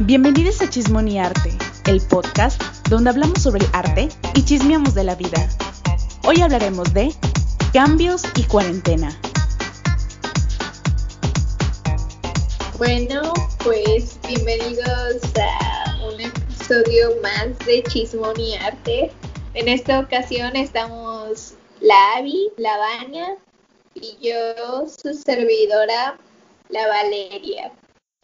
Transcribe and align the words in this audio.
Bienvenidos 0.00 0.60
a 0.60 0.68
Chismón 0.68 1.06
y 1.06 1.20
Arte, 1.20 1.56
el 1.86 2.00
podcast 2.00 2.60
donde 2.90 3.10
hablamos 3.10 3.40
sobre 3.40 3.64
el 3.64 3.70
arte 3.72 4.08
y 4.34 4.44
chismeamos 4.44 4.92
de 4.92 5.04
la 5.04 5.14
vida. 5.14 5.48
Hoy 6.26 6.40
hablaremos 6.40 6.92
de 6.92 7.14
cambios 7.72 8.24
y 8.34 8.42
cuarentena. 8.42 9.16
Bueno, 12.76 13.32
pues 13.62 14.18
bienvenidos 14.26 15.22
a 15.38 15.96
un 16.12 16.20
episodio 16.20 17.10
más 17.22 17.56
de 17.64 17.84
Chismón 17.84 18.38
y 18.40 18.56
Arte. 18.56 19.12
En 19.54 19.68
esta 19.68 20.00
ocasión 20.00 20.56
estamos 20.56 21.54
la 21.80 22.16
Avi, 22.16 22.50
la 22.56 22.76
Vania 22.78 23.36
y 23.94 24.18
yo, 24.20 24.88
su 24.88 25.14
servidora, 25.14 26.18
la 26.68 26.88
Valeria. 26.88 27.70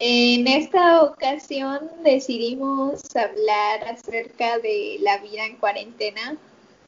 En 0.03 0.47
esta 0.47 1.03
ocasión 1.03 1.87
decidimos 2.03 3.03
hablar 3.15 3.83
acerca 3.83 4.57
de 4.57 4.97
la 4.99 5.19
vida 5.19 5.45
en 5.45 5.57
cuarentena. 5.57 6.37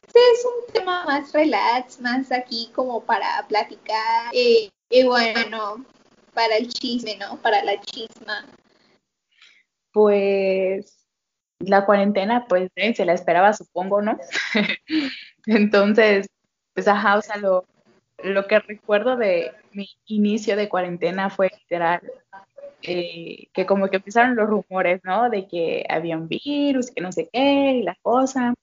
Este 0.04 0.18
es 0.32 0.44
un 0.44 0.72
tema 0.72 1.04
más 1.04 1.32
relax, 1.32 2.00
más 2.00 2.32
aquí 2.32 2.72
como 2.74 3.04
para 3.04 3.46
platicar 3.46 4.34
y, 4.34 4.68
y 4.90 5.04
bueno, 5.04 5.84
para 6.34 6.56
el 6.56 6.68
chisme, 6.68 7.16
¿no? 7.16 7.36
Para 7.36 7.62
la 7.62 7.80
chisma. 7.82 8.46
Pues 9.92 11.06
la 11.60 11.86
cuarentena, 11.86 12.46
pues 12.48 12.68
eh, 12.74 12.96
se 12.96 13.04
la 13.04 13.12
esperaba, 13.12 13.52
supongo, 13.52 14.02
¿no? 14.02 14.18
Entonces, 15.46 16.26
pues 16.72 16.88
ajá, 16.88 17.18
o 17.18 17.22
sea, 17.22 17.36
lo 17.36 18.46
que 18.48 18.58
recuerdo 18.58 19.16
de 19.16 19.52
mi 19.70 19.88
inicio 20.06 20.56
de 20.56 20.68
cuarentena 20.68 21.30
fue 21.30 21.48
literal 21.60 22.02
eh, 22.86 23.48
que 23.52 23.66
como 23.66 23.88
que 23.88 23.96
empezaron 23.96 24.36
los 24.36 24.48
rumores, 24.48 25.00
¿no? 25.04 25.30
De 25.30 25.46
que 25.48 25.86
había 25.88 26.16
un 26.16 26.28
virus, 26.28 26.90
que 26.90 27.00
no 27.00 27.12
sé 27.12 27.28
qué, 27.32 27.72
y 27.72 27.82
la 27.82 27.96
cosa. 28.02 28.54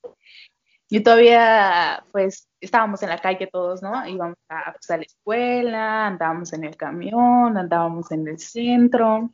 Y 0.89 1.02
todavía, 1.02 2.03
pues, 2.11 2.49
estábamos 2.59 3.02
en 3.03 3.09
la 3.09 3.17
calle 3.19 3.47
todos, 3.47 3.81
¿no? 3.81 4.05
Íbamos 4.08 4.38
a, 4.49 4.73
pues, 4.73 4.92
a 4.92 4.97
la 4.97 5.03
escuela, 5.03 6.08
andábamos 6.08 6.53
en 6.53 6.66
el 6.66 6.75
camión, 6.75 7.58
andábamos 7.58 8.11
en 8.11 8.27
el 8.27 8.39
centro. 8.39 9.31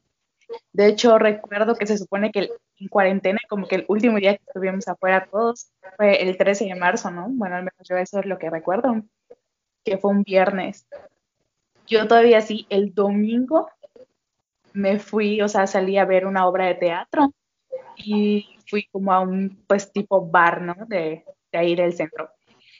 De 0.71 0.88
hecho, 0.88 1.17
recuerdo 1.17 1.75
que 1.75 1.88
se 1.88 1.97
supone 1.97 2.31
que 2.31 2.49
en 2.80 2.88
cuarentena, 2.89 3.39
como 3.49 3.67
que 3.67 3.75
el 3.75 3.85
último 3.88 4.17
día 4.17 4.38
que 4.38 4.43
estuvimos 4.47 4.88
afuera 4.88 5.27
todos 5.30 5.71
fue 5.97 6.21
el 6.21 6.38
13 6.38 6.65
de 6.65 6.75
marzo, 6.75 7.11
¿no? 7.11 7.27
Bueno, 7.30 7.55
al 7.55 7.63
menos 7.63 7.88
yo 7.89 7.97
eso 7.97 8.19
es 8.19 8.25
lo 8.25 8.38
que 8.38 8.49
recuerdo, 8.49 9.03
que 9.83 9.97
fue 9.97 10.11
un 10.11 10.23
viernes. 10.23 10.88
Yo 11.88 12.08
todavía 12.08 12.41
sí, 12.41 12.67
el 12.69 12.93
domingo 12.93 13.69
me 14.78 15.00
fui, 15.00 15.42
o 15.42 15.47
sea, 15.47 15.66
salí 15.67 15.97
a 15.97 16.06
ver 16.06 16.25
una 16.28 16.47
obra 16.47 16.67
de 16.67 16.75
teatro 16.75 17.33
y 17.97 18.58
fui 18.67 18.88
como 18.92 19.11
a 19.11 19.22
un, 19.22 19.64
pues, 19.67 19.92
tipo 19.92 20.30
bar, 20.30 20.61
¿no? 20.61 20.75
De, 20.88 21.25
de 21.52 21.58
ahí 21.58 21.75
del 21.75 21.94
centro. 21.94 22.30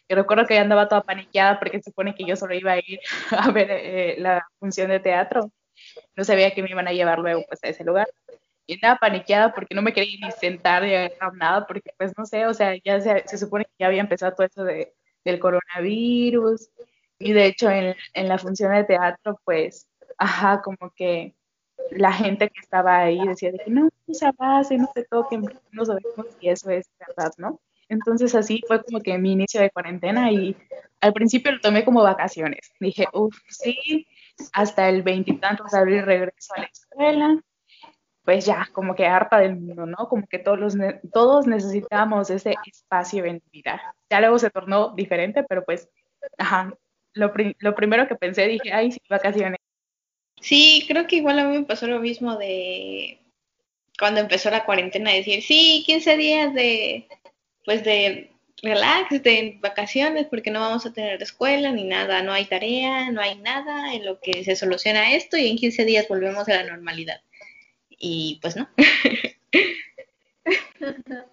Y 0.08 0.14
recuerdo 0.16 0.46
que 0.46 0.56
yo 0.56 0.62
andaba 0.62 0.88
toda 0.88 1.04
paniqueada 1.04 1.60
porque 1.60 1.80
se 1.80 1.90
supone 1.90 2.16
que 2.16 2.24
yo 2.26 2.36
solo 2.36 2.54
iba 2.56 2.74
a 2.74 2.78
ir 2.78 3.00
a 3.32 3.52
ver 3.52 3.68
eh, 3.72 4.16
la 4.20 4.46
función 4.60 4.90
de 4.90 5.00
teatro. 5.00 5.52
No 6.16 6.24
sabía 6.24 6.54
que 6.54 6.64
me 6.64 6.70
iban 6.70 6.88
a 6.88 6.94
llevar 6.94 7.20
luego, 7.20 7.44
pues, 7.48 7.64
a 7.64 7.70
ese 7.70 7.84
lugar. 7.84 8.08
Y 8.68 8.76
andaba 8.76 9.00
paniqueada 9.00 9.54
porque 9.54 9.76
no 9.76 9.82
me 9.82 9.94
quería 9.94 10.18
ni 10.28 10.32
sentar 10.34 10.84
ni 10.84 10.94
agarrar 10.94 11.34
nada, 11.36 11.68
porque, 11.68 11.92
pues, 11.98 12.14
no 12.18 12.26
sé, 12.26 12.46
o 12.46 12.54
sea, 12.54 12.76
ya 12.84 13.00
se, 13.02 13.24
se 13.28 13.38
supone 13.40 13.66
que 13.66 13.72
ya 13.80 13.88
había 13.88 14.02
empezado 14.02 14.34
todo 14.36 14.48
eso 14.48 14.64
de, 14.64 14.94
del 15.26 15.40
coronavirus. 15.40 16.70
Y 17.20 17.34
de 17.34 17.48
hecho, 17.48 17.70
en, 17.72 17.96
en 18.14 18.28
la 18.28 18.38
función 18.38 18.74
de 18.74 18.84
teatro, 18.84 19.40
pues, 19.46 19.88
ajá, 20.20 20.62
como 20.62 20.92
que 20.96 21.37
la 21.92 22.12
gente 22.12 22.50
que 22.50 22.60
estaba 22.60 23.00
ahí 23.00 23.26
decía 23.28 23.52
de 23.52 23.60
que 23.60 23.72
no, 23.72 23.90
no 24.06 24.14
se 24.14 24.26
avance, 24.26 24.78
no 24.78 24.90
se 24.94 25.04
toquen, 25.04 25.44
no 25.72 25.86
sabemos 25.86 26.28
si 26.40 26.50
eso 26.50 26.70
es 26.70 26.90
verdad, 27.00 27.32
¿no? 27.38 27.60
Entonces 27.90 28.36
así 28.36 28.62
fue 28.68 28.84
como 28.84 29.00
que 29.00 29.18
mi 29.18 29.32
inicio 29.32 29.62
de 29.62 29.70
cuarentena 29.70 30.32
y 30.32 30.56
al 31.00 31.14
principio 31.14 31.52
lo 31.52 31.60
tomé 31.60 31.86
como 31.86 32.04
vacaciones. 32.04 32.72
Dije, 32.80 33.06
uff, 33.14 33.38
sí, 33.48 34.06
hasta 34.54 34.90
el 34.90 35.04
veintitantos 35.04 35.72
de 35.72 35.78
abril 35.78 36.04
regreso 36.04 36.54
a 36.56 36.62
la 36.62 36.68
escuela. 36.68 37.42
Pues 38.24 38.46
ya, 38.46 38.68
como 38.74 38.94
que 38.94 39.08
harta 39.08 39.40
del 39.40 39.56
mundo, 39.56 39.86
¿no? 39.86 40.10
Como 40.10 40.28
que 40.28 40.38
todos, 40.38 40.60
los 40.60 40.76
todos 41.14 41.48
necesitamos 41.48 42.30
ese 42.30 42.56
espacio 42.66 43.24
en 43.24 43.42
vida. 43.52 43.82
Ya 44.10 44.20
luego 44.20 44.38
se 44.38 44.50
tornó 44.50 44.94
diferente, 44.94 45.46
pero 45.48 45.64
pues, 45.64 45.90
ajá, 46.38 46.74
lo, 47.14 47.32
lo 47.60 47.76
primero 47.76 48.06
que 48.06 48.16
pensé, 48.16 48.48
dije, 48.48 48.74
ay, 48.74 48.92
sí, 48.92 49.00
vacaciones. 49.10 49.57
Sí, 50.42 50.86
creo 50.88 51.08
que 51.08 51.18
igual 51.18 51.40
a 51.40 51.46
mí 51.46 51.58
me 51.58 51.66
pasó 51.66 51.88
lo 51.88 52.00
mismo 52.00 52.38
de 52.38 53.20
cuando 54.00 54.20
empezó 54.20 54.50
la 54.50 54.66
cuarentena, 54.66 55.12
decir, 55.12 55.42
sí, 55.42 55.84
15 55.86 56.18
días 56.18 56.54
de, 56.54 57.08
pues 57.66 57.84
de 57.84 58.32
relax, 58.62 59.22
de 59.24 59.58
vacaciones, 59.60 60.28
porque 60.28 60.52
no 60.52 60.60
vamos 60.60 60.86
a 60.86 60.94
tener 60.94 61.22
escuela 61.22 61.72
ni 61.72 61.84
nada, 61.84 62.22
no 62.22 62.32
hay 62.32 62.46
tarea, 62.46 63.12
no 63.12 63.22
hay 63.22 63.36
nada 63.38 63.94
en 63.94 64.06
lo 64.06 64.20
que 64.20 64.44
se 64.44 64.56
soluciona 64.56 65.16
esto 65.16 65.38
y 65.38 65.48
en 65.48 65.58
15 65.58 65.86
días 65.86 66.08
volvemos 66.08 66.48
a 66.48 66.56
la 66.56 66.64
normalidad. 66.64 67.22
Y 67.90 68.40
pues 68.42 68.56
no. 68.56 68.70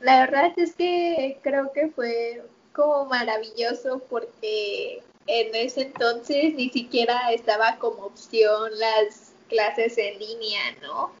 La 0.00 0.20
verdad 0.20 0.52
es 0.56 0.74
que 0.74 1.38
creo 1.42 1.72
que 1.72 1.88
fue 1.88 2.42
como 2.72 3.06
maravilloso 3.06 4.02
porque 4.08 5.02
en 5.26 5.54
ese 5.54 5.82
entonces 5.82 6.54
ni 6.54 6.70
siquiera 6.70 7.32
estaba 7.32 7.78
como 7.78 8.06
opción 8.06 8.70
las 8.78 9.32
clases 9.48 9.98
en 9.98 10.18
línea, 10.18 10.60
¿no? 10.82 11.12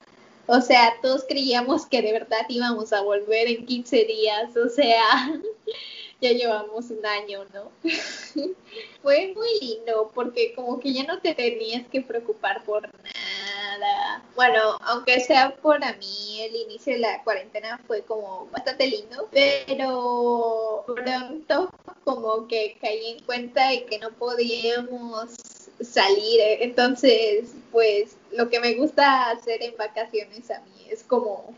O 0.46 0.60
sea, 0.60 0.94
todos 1.00 1.24
creíamos 1.28 1.86
que 1.86 2.02
de 2.02 2.12
verdad 2.12 2.44
íbamos 2.48 2.92
a 2.92 3.02
volver 3.02 3.48
en 3.48 3.64
15 3.64 4.04
días, 4.04 4.56
o 4.56 4.68
sea, 4.68 5.32
ya 6.20 6.32
llevamos 6.32 6.90
un 6.90 7.04
año, 7.06 7.44
¿no? 7.52 7.70
Fue 9.02 9.32
muy 9.34 9.60
lindo 9.60 10.10
porque 10.14 10.54
como 10.54 10.80
que 10.80 10.92
ya 10.92 11.04
no 11.04 11.20
te 11.20 11.34
tenías 11.34 11.86
que 11.88 12.00
preocupar 12.00 12.64
por 12.64 12.82
nada. 12.82 13.41
Bueno, 14.34 14.78
aunque 14.82 15.20
sea 15.20 15.54
por 15.56 15.78
mí, 15.98 16.40
el 16.40 16.56
inicio 16.56 16.94
de 16.94 17.00
la 17.00 17.22
cuarentena 17.22 17.78
fue 17.86 18.02
como 18.02 18.48
bastante 18.50 18.86
lindo, 18.86 19.28
pero 19.32 20.84
pronto 20.86 21.70
como 22.04 22.48
que 22.48 22.76
caí 22.80 23.12
en 23.12 23.24
cuenta 23.24 23.68
de 23.68 23.84
que 23.86 23.98
no 23.98 24.10
podíamos 24.10 25.30
salir. 25.80 26.40
Entonces, 26.60 27.52
pues 27.70 28.16
lo 28.32 28.48
que 28.48 28.60
me 28.60 28.74
gusta 28.74 29.30
hacer 29.30 29.62
en 29.62 29.76
vacaciones 29.76 30.50
a 30.50 30.60
mí 30.60 30.86
es 30.90 31.02
como 31.02 31.54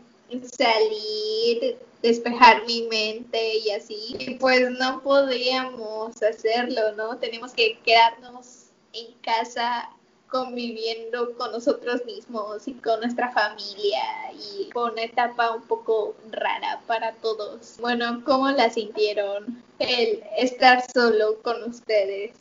salir, 0.57 1.77
despejar 2.01 2.65
mi 2.65 2.83
mente 2.83 3.57
y 3.57 3.71
así. 3.71 4.15
Y 4.19 4.35
pues 4.35 4.69
no 4.71 5.01
podíamos 5.01 6.21
hacerlo, 6.21 6.93
¿no? 6.93 7.17
Tenemos 7.17 7.53
que 7.53 7.79
quedarnos 7.79 8.65
en 8.93 9.13
casa 9.21 9.89
conviviendo 10.29 11.35
con 11.37 11.51
nosotros 11.51 12.05
mismos 12.05 12.67
y 12.67 12.73
con 12.73 12.99
nuestra 12.99 13.31
familia 13.31 14.01
y 14.33 14.69
fue 14.71 14.91
una 14.91 15.03
etapa 15.03 15.55
un 15.55 15.63
poco 15.63 16.15
rara 16.31 16.81
para 16.87 17.13
todos. 17.13 17.77
Bueno, 17.79 18.23
¿cómo 18.25 18.49
la 18.51 18.69
sintieron 18.69 19.63
el 19.79 20.23
estar 20.37 20.83
solo 20.91 21.41
con 21.41 21.63
ustedes? 21.63 22.35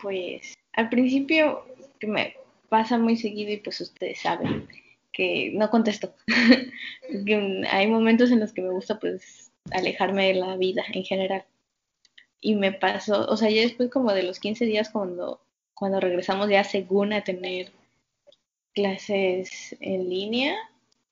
Pues 0.00 0.54
al 0.72 0.88
principio 0.88 1.64
que 1.98 2.06
me 2.06 2.36
pasa 2.68 2.98
muy 2.98 3.16
seguido 3.16 3.52
y 3.52 3.58
pues 3.58 3.80
ustedes 3.80 4.20
saben 4.20 4.68
que 5.12 5.52
no 5.54 5.70
contesto. 5.70 6.14
hay 7.70 7.86
momentos 7.86 8.30
en 8.30 8.40
los 8.40 8.52
que 8.52 8.62
me 8.62 8.70
gusta 8.70 8.98
pues 8.98 9.52
alejarme 9.70 10.28
de 10.28 10.34
la 10.34 10.56
vida 10.56 10.82
en 10.92 11.04
general. 11.04 11.44
Y 12.40 12.56
me 12.56 12.72
pasó, 12.72 13.26
o 13.28 13.36
sea, 13.36 13.50
ya 13.50 13.62
después 13.62 13.90
como 13.90 14.12
de 14.12 14.24
los 14.24 14.40
15 14.40 14.64
días 14.64 14.90
cuando, 14.90 15.40
cuando 15.82 15.98
regresamos 15.98 16.48
ya 16.48 16.62
según 16.62 17.12
a 17.12 17.24
tener 17.24 17.72
clases 18.72 19.76
en 19.80 20.08
línea, 20.08 20.54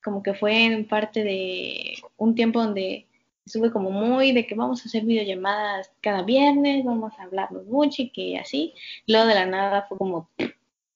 como 0.01 0.23
que 0.23 0.33
fue 0.33 0.65
en 0.65 0.87
parte 0.87 1.25
de 1.25 1.95
un 2.17 2.37
tiempo 2.37 2.63
donde 2.63 3.09
estuve 3.45 3.73
como 3.73 3.91
muy 3.91 4.31
de 4.31 4.47
que 4.47 4.55
vamos 4.55 4.81
a 4.81 4.85
hacer 4.85 5.03
videollamadas 5.03 5.91
cada 6.01 6.23
viernes, 6.23 6.85
vamos 6.85 7.13
a 7.19 7.25
hablarnos 7.25 7.67
mucho 7.67 8.03
y 8.03 8.11
que 8.11 8.39
así. 8.39 8.73
Luego 9.09 9.27
de 9.27 9.35
la 9.35 9.47
nada 9.47 9.87
fue 9.89 9.99
como, 9.99 10.31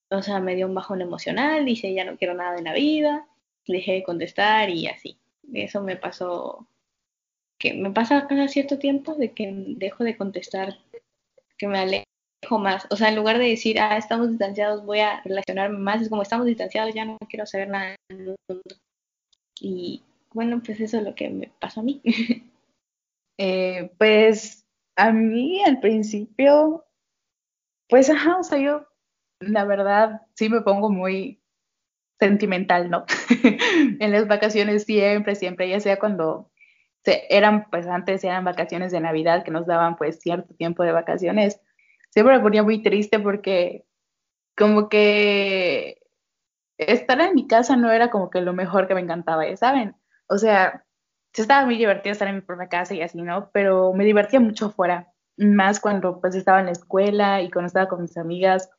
o 0.08 0.22
sea, 0.22 0.38
me 0.38 0.54
dio 0.54 0.68
un 0.68 0.74
bajón 0.76 1.00
emocional, 1.00 1.64
dice 1.64 1.92
ya 1.92 2.04
no 2.04 2.16
quiero 2.16 2.34
nada 2.34 2.54
de 2.54 2.62
la 2.62 2.74
vida, 2.74 3.26
dejé 3.66 3.94
de 3.94 4.04
contestar 4.04 4.70
y 4.70 4.86
así. 4.86 5.18
Eso 5.52 5.82
me 5.82 5.96
pasó, 5.96 6.64
que 7.58 7.74
me 7.74 7.90
pasa 7.90 8.28
cada 8.28 8.46
cierto 8.46 8.78
tiempo 8.78 9.16
de 9.16 9.32
que 9.32 9.52
dejo 9.52 10.04
de 10.04 10.16
contestar, 10.16 10.78
que 11.58 11.66
me 11.66 11.80
alejo 11.80 12.13
más. 12.50 12.86
O 12.90 12.96
sea, 12.96 13.08
en 13.08 13.16
lugar 13.16 13.38
de 13.38 13.48
decir, 13.48 13.80
ah, 13.80 13.96
estamos 13.96 14.30
distanciados, 14.30 14.84
voy 14.84 15.00
a 15.00 15.20
relacionarme 15.22 15.78
más, 15.78 16.02
es 16.02 16.08
como 16.08 16.22
estamos 16.22 16.46
distanciados, 16.46 16.94
ya 16.94 17.04
no 17.04 17.18
quiero 17.28 17.46
saber 17.46 17.68
nada 17.68 17.96
del 18.08 18.36
mundo. 18.48 18.76
Y 19.60 20.02
bueno, 20.32 20.62
pues 20.64 20.80
eso 20.80 20.98
es 20.98 21.04
lo 21.04 21.14
que 21.14 21.30
me 21.30 21.52
pasó 21.60 21.80
a 21.80 21.84
mí. 21.84 22.02
eh, 23.38 23.90
pues 23.98 24.64
a 24.96 25.12
mí 25.12 25.62
al 25.64 25.80
principio, 25.80 26.84
pues 27.88 28.10
ajá, 28.10 28.38
o 28.38 28.42
sea, 28.42 28.58
yo 28.58 28.86
la 29.40 29.64
verdad 29.64 30.22
sí 30.34 30.48
me 30.48 30.62
pongo 30.62 30.90
muy, 30.90 31.40
sentimental, 32.18 32.90
¿no? 32.90 33.04
en 34.00 34.12
las 34.12 34.26
vacaciones 34.26 34.84
siempre, 34.84 35.34
siempre, 35.34 35.68
ya 35.68 35.80
sea 35.80 35.98
cuando 35.98 36.50
eran, 37.04 37.68
pues 37.70 37.86
antes 37.86 38.24
eran 38.24 38.44
vacaciones 38.44 38.92
de 38.92 39.00
Navidad 39.00 39.44
que 39.44 39.50
nos 39.50 39.66
daban 39.66 39.96
pues 39.96 40.20
cierto 40.20 40.54
tiempo 40.54 40.82
de 40.84 40.92
vacaciones, 40.92 41.60
siempre 42.14 42.36
me 42.36 42.42
ponía 42.42 42.62
muy 42.62 42.80
triste 42.80 43.18
porque 43.18 43.84
como 44.56 44.88
que 44.88 45.98
estar 46.78 47.20
en 47.20 47.34
mi 47.34 47.48
casa 47.48 47.76
no 47.76 47.90
era 47.90 48.10
como 48.10 48.30
que 48.30 48.40
lo 48.40 48.52
mejor 48.52 48.86
que 48.86 48.94
me 48.94 49.00
encantaba, 49.00 49.48
ya 49.48 49.56
saben. 49.56 49.96
O 50.28 50.38
sea, 50.38 50.84
se 51.32 51.42
estaba 51.42 51.66
muy 51.66 51.76
divertido 51.76 52.12
estar 52.12 52.28
en 52.28 52.36
mi 52.36 52.40
propia 52.40 52.68
casa 52.68 52.94
y 52.94 53.02
así, 53.02 53.20
¿no? 53.20 53.50
Pero 53.52 53.92
me 53.92 54.04
divertía 54.04 54.38
mucho 54.38 54.70
fuera, 54.70 55.12
más 55.36 55.80
cuando 55.80 56.20
pues 56.20 56.36
estaba 56.36 56.60
en 56.60 56.66
la 56.66 56.72
escuela 56.72 57.42
y 57.42 57.50
cuando 57.50 57.66
estaba 57.66 57.88
con 57.88 58.02
mis 58.02 58.16
amigas, 58.16 58.70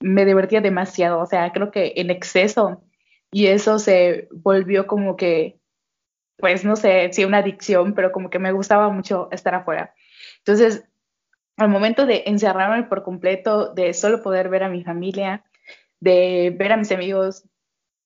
me 0.00 0.24
divertía 0.24 0.60
demasiado, 0.60 1.20
o 1.20 1.26
sea, 1.26 1.52
creo 1.52 1.70
que 1.70 1.92
en 1.96 2.10
exceso 2.10 2.82
y 3.30 3.46
eso 3.46 3.78
se 3.78 4.28
volvió 4.32 4.88
como 4.88 5.16
que, 5.16 5.60
pues 6.36 6.64
no 6.64 6.74
sé 6.74 7.12
si 7.12 7.24
una 7.24 7.38
adicción, 7.38 7.94
pero 7.94 8.10
como 8.10 8.28
que 8.28 8.40
me 8.40 8.52
gustaba 8.52 8.88
mucho 8.90 9.28
estar 9.30 9.54
afuera. 9.54 9.94
Entonces, 10.38 10.84
al 11.56 11.68
momento 11.68 12.06
de 12.06 12.24
encerrarme 12.26 12.84
por 12.84 13.02
completo, 13.02 13.72
de 13.72 13.94
solo 13.94 14.22
poder 14.22 14.48
ver 14.48 14.62
a 14.62 14.68
mi 14.68 14.84
familia, 14.84 15.44
de 16.00 16.54
ver 16.56 16.72
a 16.72 16.76
mis 16.76 16.92
amigos 16.92 17.44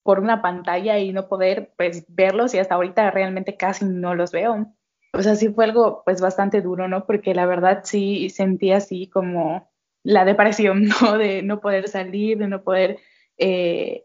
por 0.02 0.20
una 0.20 0.43
pantalla 0.43 0.99
y 0.99 1.12
no 1.12 1.29
poder 1.29 1.73
pues 1.76 2.05
verlos 2.08 2.55
y 2.55 2.58
hasta 2.58 2.75
ahorita 2.76 3.11
realmente 3.11 3.56
casi 3.56 3.85
no 3.85 4.14
los 4.14 4.32
veo. 4.32 4.73
O 5.12 5.23
sea, 5.23 5.35
sí 5.35 5.49
fue 5.49 5.64
algo 5.64 6.02
pues 6.05 6.20
bastante 6.20 6.62
duro, 6.62 6.88
¿no? 6.88 7.06
Porque 7.06 7.35
la 7.35 7.47
verdad 7.47 7.81
sí 7.85 8.31
sentí 8.31 8.73
así 8.73 9.08
como 9.08 9.70
la 10.02 10.25
depresión, 10.25 10.85
¿no? 11.02 11.19
De 11.19 11.43
no 11.43 11.61
poder 11.61 11.88
salir, 11.88 12.38
de 12.38 12.49
no 12.49 12.62
poder 12.62 12.99
eh, 13.37 14.05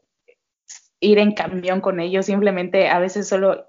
ir 0.99 1.19
en 1.19 1.33
camión 1.33 1.81
con 1.81 1.99
ellos, 1.99 2.25
simplemente 2.25 2.89
a 2.89 2.99
veces 2.99 3.27
solo 3.27 3.65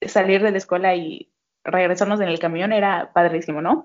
salir 0.00 0.42
de 0.42 0.50
la 0.50 0.58
escuela 0.58 0.94
y 0.96 1.32
regresarnos 1.64 2.20
en 2.20 2.28
el 2.28 2.40
camión 2.40 2.72
era 2.72 3.12
padrísimo, 3.14 3.62
¿no? 3.62 3.84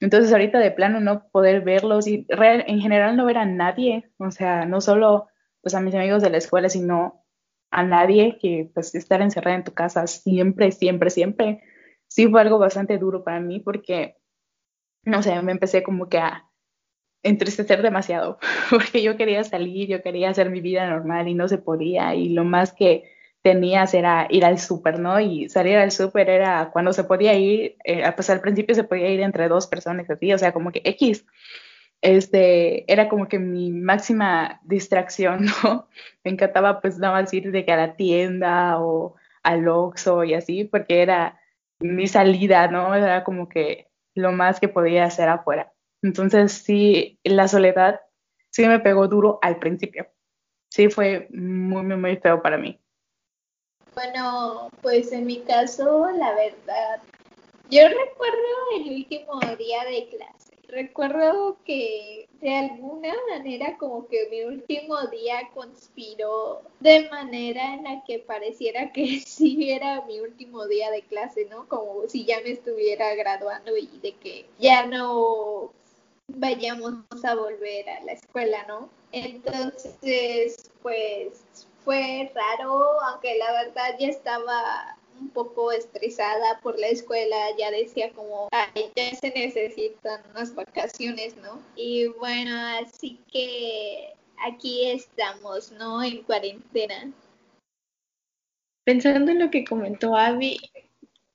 Entonces 0.00 0.32
ahorita 0.32 0.58
de 0.58 0.70
plano 0.70 1.00
no 1.00 1.28
poder 1.30 1.62
verlos 1.62 2.06
y 2.06 2.26
en 2.28 2.80
general 2.80 3.16
no 3.16 3.24
ver 3.24 3.38
a 3.38 3.46
nadie, 3.46 4.10
o 4.18 4.30
sea, 4.30 4.64
no 4.64 4.80
solo 4.80 5.26
pues 5.60 5.74
a 5.74 5.80
mis 5.80 5.94
amigos 5.94 6.22
de 6.22 6.30
la 6.30 6.38
escuela, 6.38 6.68
sino 6.68 7.24
a 7.70 7.82
nadie 7.82 8.38
que 8.40 8.70
pues 8.72 8.94
estar 8.94 9.20
encerrada 9.22 9.56
en 9.56 9.64
tu 9.64 9.74
casa 9.74 10.06
siempre, 10.06 10.70
siempre, 10.72 11.10
siempre, 11.10 11.62
sí 12.06 12.28
fue 12.28 12.40
algo 12.40 12.58
bastante 12.58 12.98
duro 12.98 13.24
para 13.24 13.40
mí 13.40 13.60
porque, 13.60 14.16
no 15.02 15.22
sé, 15.22 15.40
me 15.42 15.52
empecé 15.52 15.82
como 15.82 16.08
que 16.08 16.18
a 16.18 16.48
entristecer 17.22 17.82
demasiado, 17.82 18.38
porque 18.70 19.02
yo 19.02 19.16
quería 19.16 19.42
salir, 19.44 19.88
yo 19.88 20.02
quería 20.02 20.30
hacer 20.30 20.50
mi 20.50 20.60
vida 20.60 20.88
normal 20.88 21.28
y 21.28 21.34
no 21.34 21.48
se 21.48 21.58
podía 21.58 22.14
y 22.14 22.30
lo 22.30 22.44
más 22.44 22.72
que 22.72 23.17
tenías 23.48 23.94
era 23.94 24.26
ir 24.28 24.44
al 24.44 24.58
súper, 24.58 25.00
¿no? 25.00 25.18
Y 25.20 25.48
salir 25.48 25.78
al 25.78 25.90
súper 25.90 26.28
era 26.28 26.70
cuando 26.70 26.92
se 26.92 27.04
podía 27.04 27.32
ir, 27.34 27.76
eh, 27.84 28.04
pues 28.14 28.28
al 28.28 28.42
principio 28.42 28.74
se 28.74 28.84
podía 28.84 29.08
ir 29.08 29.20
entre 29.20 29.48
dos 29.48 29.66
personas 29.66 30.10
así, 30.10 30.32
o 30.34 30.38
sea, 30.38 30.52
como 30.52 30.70
que 30.70 30.82
X. 30.84 31.24
Este, 32.02 32.90
era 32.92 33.08
como 33.08 33.26
que 33.26 33.38
mi 33.38 33.72
máxima 33.72 34.60
distracción, 34.64 35.46
¿no? 35.64 35.88
Me 36.24 36.32
encantaba 36.32 36.80
pues 36.80 36.98
nada 36.98 37.22
más 37.22 37.32
ir 37.32 37.50
de 37.50 37.64
que 37.64 37.72
a 37.72 37.76
la 37.76 37.96
tienda 37.96 38.78
o 38.80 39.16
al 39.42 39.66
Oxxo 39.66 40.24
y 40.24 40.34
así, 40.34 40.64
porque 40.64 41.00
era 41.02 41.40
mi 41.80 42.06
salida, 42.06 42.68
¿no? 42.68 42.94
Era 42.94 43.24
como 43.24 43.48
que 43.48 43.88
lo 44.14 44.32
más 44.32 44.60
que 44.60 44.68
podía 44.68 45.04
hacer 45.04 45.28
afuera. 45.28 45.72
Entonces 46.02 46.52
sí, 46.52 47.18
la 47.24 47.48
soledad 47.48 48.00
sí 48.50 48.66
me 48.68 48.80
pegó 48.80 49.08
duro 49.08 49.38
al 49.42 49.58
principio. 49.58 50.06
Sí 50.70 50.90
fue 50.90 51.28
muy, 51.32 51.82
muy, 51.82 51.96
muy 51.96 52.16
feo 52.16 52.42
para 52.42 52.58
mí. 52.58 52.78
Bueno, 53.98 54.70
pues 54.80 55.10
en 55.10 55.26
mi 55.26 55.40
caso, 55.40 56.08
la 56.12 56.32
verdad, 56.32 57.02
yo 57.68 57.82
recuerdo 57.88 58.48
el 58.76 58.92
último 58.92 59.40
día 59.58 59.84
de 59.86 60.08
clase. 60.08 60.52
Recuerdo 60.68 61.56
que 61.64 62.28
de 62.40 62.54
alguna 62.54 63.12
manera 63.28 63.76
como 63.76 64.06
que 64.06 64.28
mi 64.30 64.42
último 64.42 65.04
día 65.08 65.50
conspiró 65.52 66.62
de 66.78 67.10
manera 67.10 67.74
en 67.74 67.82
la 67.82 68.04
que 68.04 68.20
pareciera 68.20 68.92
que 68.92 69.18
sí 69.26 69.68
era 69.68 70.02
mi 70.02 70.20
último 70.20 70.68
día 70.68 70.92
de 70.92 71.02
clase, 71.02 71.48
¿no? 71.50 71.66
Como 71.66 72.06
si 72.06 72.24
ya 72.24 72.40
me 72.42 72.52
estuviera 72.52 73.16
graduando 73.16 73.76
y 73.76 73.88
de 74.00 74.12
que 74.12 74.46
ya 74.60 74.86
no 74.86 75.72
vayamos 76.28 77.02
a 77.24 77.34
volver 77.34 77.90
a 77.90 78.04
la 78.04 78.12
escuela, 78.12 78.64
¿no? 78.68 78.90
Entonces, 79.10 80.70
pues 80.82 81.66
fue 81.88 82.30
raro, 82.34 83.00
aunque 83.00 83.38
la 83.38 83.50
verdad 83.64 83.96
ya 83.98 84.08
estaba 84.08 84.98
un 85.18 85.30
poco 85.30 85.72
estresada 85.72 86.60
por 86.62 86.78
la 86.78 86.88
escuela, 86.88 87.34
ya 87.58 87.70
decía 87.70 88.12
como, 88.12 88.46
ya 88.94 89.14
se 89.14 89.30
necesitan 89.30 90.20
unas 90.30 90.54
vacaciones, 90.54 91.34
¿no? 91.38 91.62
Y 91.76 92.08
bueno, 92.08 92.54
así 92.82 93.18
que 93.32 94.12
aquí 94.46 94.90
estamos, 94.90 95.72
¿no? 95.72 96.02
En 96.02 96.22
cuarentena. 96.24 97.10
Pensando 98.84 99.32
en 99.32 99.38
lo 99.38 99.50
que 99.50 99.64
comentó 99.64 100.14
Abby, 100.14 100.58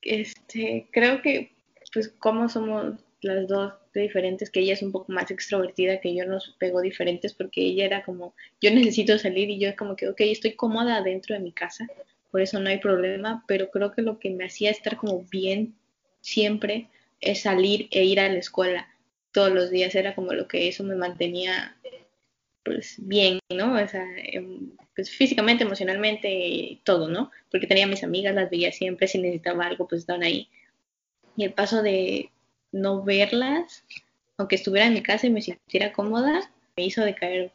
este, 0.02 0.88
creo 0.92 1.20
que, 1.20 1.52
pues, 1.92 2.10
como 2.20 2.48
somos 2.48 2.94
las 3.24 3.48
dos 3.48 3.74
diferentes, 3.92 4.50
que 4.50 4.60
ella 4.60 4.74
es 4.74 4.82
un 4.82 4.92
poco 4.92 5.12
más 5.12 5.30
extrovertida, 5.30 6.00
que 6.00 6.14
yo 6.14 6.26
nos 6.26 6.54
pegó 6.58 6.80
diferentes 6.80 7.32
porque 7.32 7.62
ella 7.62 7.84
era 7.84 8.04
como, 8.04 8.34
yo 8.60 8.70
necesito 8.70 9.18
salir 9.18 9.50
y 9.50 9.58
yo 9.58 9.74
como 9.76 9.96
que, 9.96 10.08
ok, 10.08 10.20
estoy 10.20 10.52
cómoda 10.52 11.02
dentro 11.02 11.34
de 11.34 11.40
mi 11.40 11.52
casa, 11.52 11.86
por 12.30 12.40
eso 12.40 12.60
no 12.60 12.68
hay 12.68 12.78
problema, 12.78 13.44
pero 13.46 13.70
creo 13.70 13.92
que 13.92 14.02
lo 14.02 14.18
que 14.18 14.30
me 14.30 14.46
hacía 14.46 14.70
estar 14.70 14.96
como 14.96 15.24
bien 15.30 15.74
siempre 16.20 16.88
es 17.20 17.42
salir 17.42 17.88
e 17.90 18.04
ir 18.04 18.20
a 18.20 18.28
la 18.28 18.38
escuela 18.38 18.88
todos 19.32 19.52
los 19.52 19.70
días, 19.70 19.94
era 19.94 20.14
como 20.14 20.32
lo 20.32 20.46
que 20.48 20.68
eso 20.68 20.84
me 20.84 20.94
mantenía 20.94 21.76
pues 22.64 22.96
bien, 22.98 23.38
¿no? 23.50 23.74
O 23.74 23.88
sea, 23.88 24.04
em, 24.16 24.70
pues 24.96 25.10
físicamente, 25.10 25.64
emocionalmente, 25.64 26.80
todo, 26.84 27.08
¿no? 27.08 27.30
Porque 27.50 27.66
tenía 27.66 27.86
mis 27.86 28.02
amigas, 28.04 28.34
las 28.34 28.50
veía 28.50 28.72
siempre, 28.72 29.06
si 29.06 29.18
necesitaba 29.18 29.66
algo, 29.66 29.86
pues 29.86 30.00
estaban 30.00 30.22
ahí. 30.22 30.48
Y 31.36 31.44
el 31.44 31.52
paso 31.52 31.82
de 31.82 32.30
no 32.74 33.02
verlas, 33.02 33.84
aunque 34.36 34.56
estuviera 34.56 34.86
en 34.86 34.94
mi 34.94 35.02
casa 35.02 35.26
y 35.26 35.30
me 35.30 35.40
sintiera 35.40 35.92
cómoda, 35.92 36.50
me 36.76 36.84
hizo 36.84 37.04
decaer 37.04 37.52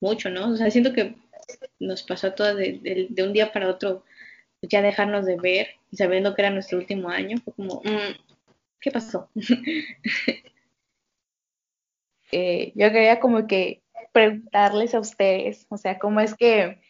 mucho, 0.00 0.30
¿no? 0.30 0.50
O 0.50 0.56
sea, 0.56 0.70
siento 0.70 0.92
que 0.92 1.16
nos 1.80 2.04
pasó 2.04 2.32
todo 2.32 2.54
de, 2.54 3.08
un 3.18 3.32
día 3.32 3.52
para 3.52 3.68
otro, 3.68 4.04
ya 4.62 4.80
dejarnos 4.80 5.26
de 5.26 5.36
ver 5.36 5.68
y 5.90 5.96
sabiendo 5.96 6.34
que 6.34 6.42
era 6.42 6.50
nuestro 6.50 6.78
último 6.78 7.08
año, 7.08 7.38
fue 7.44 7.52
como, 7.54 7.82
mm, 7.84 8.14
¿qué 8.80 8.90
pasó? 8.90 9.28
Eh, 12.36 12.72
yo 12.74 12.90
quería 12.90 13.20
como 13.20 13.46
que 13.46 13.80
preguntarles 14.10 14.92
a 14.96 14.98
ustedes, 14.98 15.66
o 15.68 15.76
sea, 15.76 16.00
¿cómo 16.00 16.18
es 16.18 16.34
que 16.34 16.80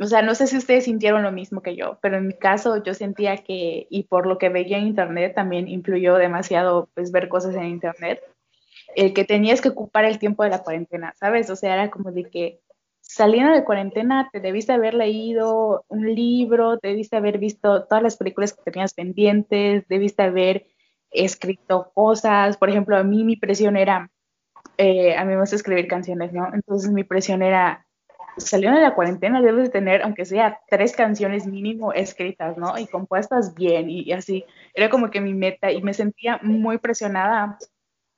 o 0.00 0.06
sea, 0.06 0.22
no 0.22 0.34
sé 0.34 0.46
si 0.46 0.56
ustedes 0.56 0.84
sintieron 0.84 1.22
lo 1.22 1.30
mismo 1.30 1.60
que 1.62 1.76
yo, 1.76 1.98
pero 2.00 2.16
en 2.16 2.28
mi 2.28 2.34
caso 2.34 2.82
yo 2.82 2.94
sentía 2.94 3.36
que, 3.38 3.86
y 3.90 4.04
por 4.04 4.26
lo 4.26 4.38
que 4.38 4.48
veía 4.48 4.78
en 4.78 4.86
internet, 4.86 5.34
también 5.34 5.68
influyó 5.68 6.16
demasiado, 6.16 6.88
pues, 6.94 7.12
ver 7.12 7.28
cosas 7.28 7.54
en 7.54 7.66
internet, 7.66 8.22
el 8.96 9.12
que 9.12 9.24
tenías 9.24 9.60
que 9.60 9.68
ocupar 9.68 10.06
el 10.06 10.18
tiempo 10.18 10.42
de 10.42 10.50
la 10.50 10.62
cuarentena, 10.62 11.14
¿sabes? 11.18 11.50
O 11.50 11.56
sea, 11.56 11.74
era 11.74 11.90
como 11.90 12.12
de 12.12 12.24
que 12.24 12.60
saliendo 13.00 13.52
de 13.52 13.64
cuarentena 13.64 14.30
te 14.32 14.40
debiste 14.40 14.72
haber 14.72 14.94
leído 14.94 15.84
un 15.88 16.14
libro, 16.14 16.78
debiste 16.78 17.16
haber 17.16 17.38
visto 17.38 17.84
todas 17.84 18.02
las 18.02 18.16
películas 18.16 18.54
que 18.54 18.70
tenías 18.70 18.94
pendientes, 18.94 19.86
debiste 19.88 20.22
haber 20.22 20.66
escrito 21.10 21.90
cosas. 21.94 22.56
Por 22.56 22.70
ejemplo, 22.70 22.96
a 22.96 23.02
mí 23.04 23.24
mi 23.24 23.36
presión 23.36 23.76
era, 23.76 24.10
eh, 24.78 25.16
a 25.16 25.24
mí 25.24 25.32
me 25.34 25.40
gusta 25.40 25.56
escribir 25.56 25.88
canciones, 25.88 26.32
¿no? 26.32 26.48
Entonces 26.54 26.90
mi 26.90 27.04
presión 27.04 27.42
era 27.42 27.86
saliendo 28.36 28.78
de 28.78 28.84
la 28.84 28.94
cuarentena 28.94 29.42
debes 29.42 29.64
de 29.64 29.70
tener, 29.70 30.02
aunque 30.02 30.24
sea 30.24 30.60
tres 30.68 30.94
canciones 30.94 31.46
mínimo 31.46 31.92
escritas, 31.92 32.56
¿no? 32.56 32.78
Y 32.78 32.86
compuestas 32.86 33.54
bien 33.54 33.90
y, 33.90 34.12
así. 34.12 34.44
Era 34.74 34.90
como 34.90 35.10
que 35.10 35.20
mi 35.20 35.34
meta 35.34 35.72
y 35.72 35.82
me 35.82 35.94
sentía 35.94 36.38
muy 36.42 36.78
presionada 36.78 37.58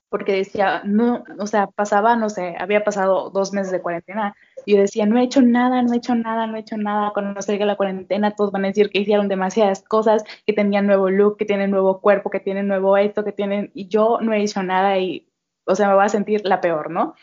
porque 0.09 0.33
decía, 0.33 0.83
no, 0.85 1.25
o 1.39 1.47
sea, 1.47 1.69
pasaba, 1.69 2.17
no 2.17 2.29
sé, 2.29 2.55
había 2.59 2.85
pasado 2.85 3.31
dos 3.31 3.55
meses 3.55 3.73
de 3.73 3.81
cuarentena 3.81 4.35
y 4.67 4.75
yo 4.75 4.81
decía, 4.83 5.07
no 5.07 5.19
he 5.19 5.23
hecho 5.23 5.41
nada, 5.41 5.81
no 5.83 5.95
he 5.95 5.97
hecho 5.97 6.15
nada, 6.15 6.47
no 6.47 6.57
he 6.57 6.61
hecho 6.61 6.77
nada. 6.77 7.13
Cuando 7.15 7.41
salga 7.41 7.65
la 7.65 7.77
cuarentena, 7.77 8.33
todos 8.33 8.53
van 8.53 8.65
a 8.65 8.69
decir 8.69 8.91
que 8.91 9.01
hicieron 9.01 9.29
demasiadas 9.29 9.83
cosas, 9.83 10.23
que 10.47 10.53
tenían 10.53 10.87
nuevo 10.87 11.09
look, 11.09 11.39
que 11.39 11.47
tienen 11.47 11.71
nuevo 11.71 12.01
cuerpo, 12.03 12.29
que 12.29 12.41
tienen 12.41 12.69
nuevo 12.69 12.97
esto, 12.99 13.25
que 13.25 13.33
tienen, 13.33 13.71
y 13.75 13.89
yo 13.89 14.19
no 14.21 14.35
he 14.35 14.43
hecho 14.43 14.63
nada 14.63 14.99
y, 14.99 15.29
o 15.65 15.75
sea, 15.75 15.89
me 15.89 15.95
voy 15.95 16.05
a 16.05 16.11
sentir 16.11 16.43
la 16.45 16.61
peor, 16.61 16.91
¿no? 16.91 17.15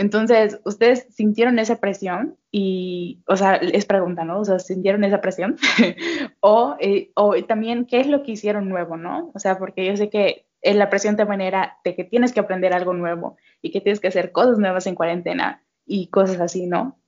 Entonces, 0.00 0.58
¿ustedes 0.64 1.06
sintieron 1.10 1.58
esa 1.58 1.76
presión? 1.76 2.38
Y, 2.50 3.22
o 3.26 3.36
sea, 3.36 3.60
les 3.60 3.84
preguntan, 3.84 4.28
¿no? 4.28 4.40
O 4.40 4.44
sea, 4.46 4.58
¿sintieron 4.58 5.04
esa 5.04 5.20
presión? 5.20 5.58
o, 6.40 6.74
eh, 6.80 7.10
o 7.14 7.34
también, 7.44 7.84
¿qué 7.84 8.00
es 8.00 8.06
lo 8.06 8.22
que 8.22 8.32
hicieron 8.32 8.70
nuevo, 8.70 8.96
no? 8.96 9.30
O 9.34 9.38
sea, 9.38 9.58
porque 9.58 9.84
yo 9.84 9.94
sé 9.98 10.08
que 10.08 10.46
la 10.62 10.88
presión 10.88 11.16
te 11.16 11.26
manera 11.26 11.78
de 11.84 11.94
que 11.94 12.04
tienes 12.04 12.32
que 12.32 12.40
aprender 12.40 12.72
algo 12.72 12.94
nuevo 12.94 13.36
y 13.60 13.72
que 13.72 13.82
tienes 13.82 14.00
que 14.00 14.08
hacer 14.08 14.32
cosas 14.32 14.58
nuevas 14.58 14.86
en 14.86 14.94
cuarentena 14.94 15.62
y 15.84 16.06
cosas 16.06 16.40
así, 16.40 16.66
¿no? 16.66 16.98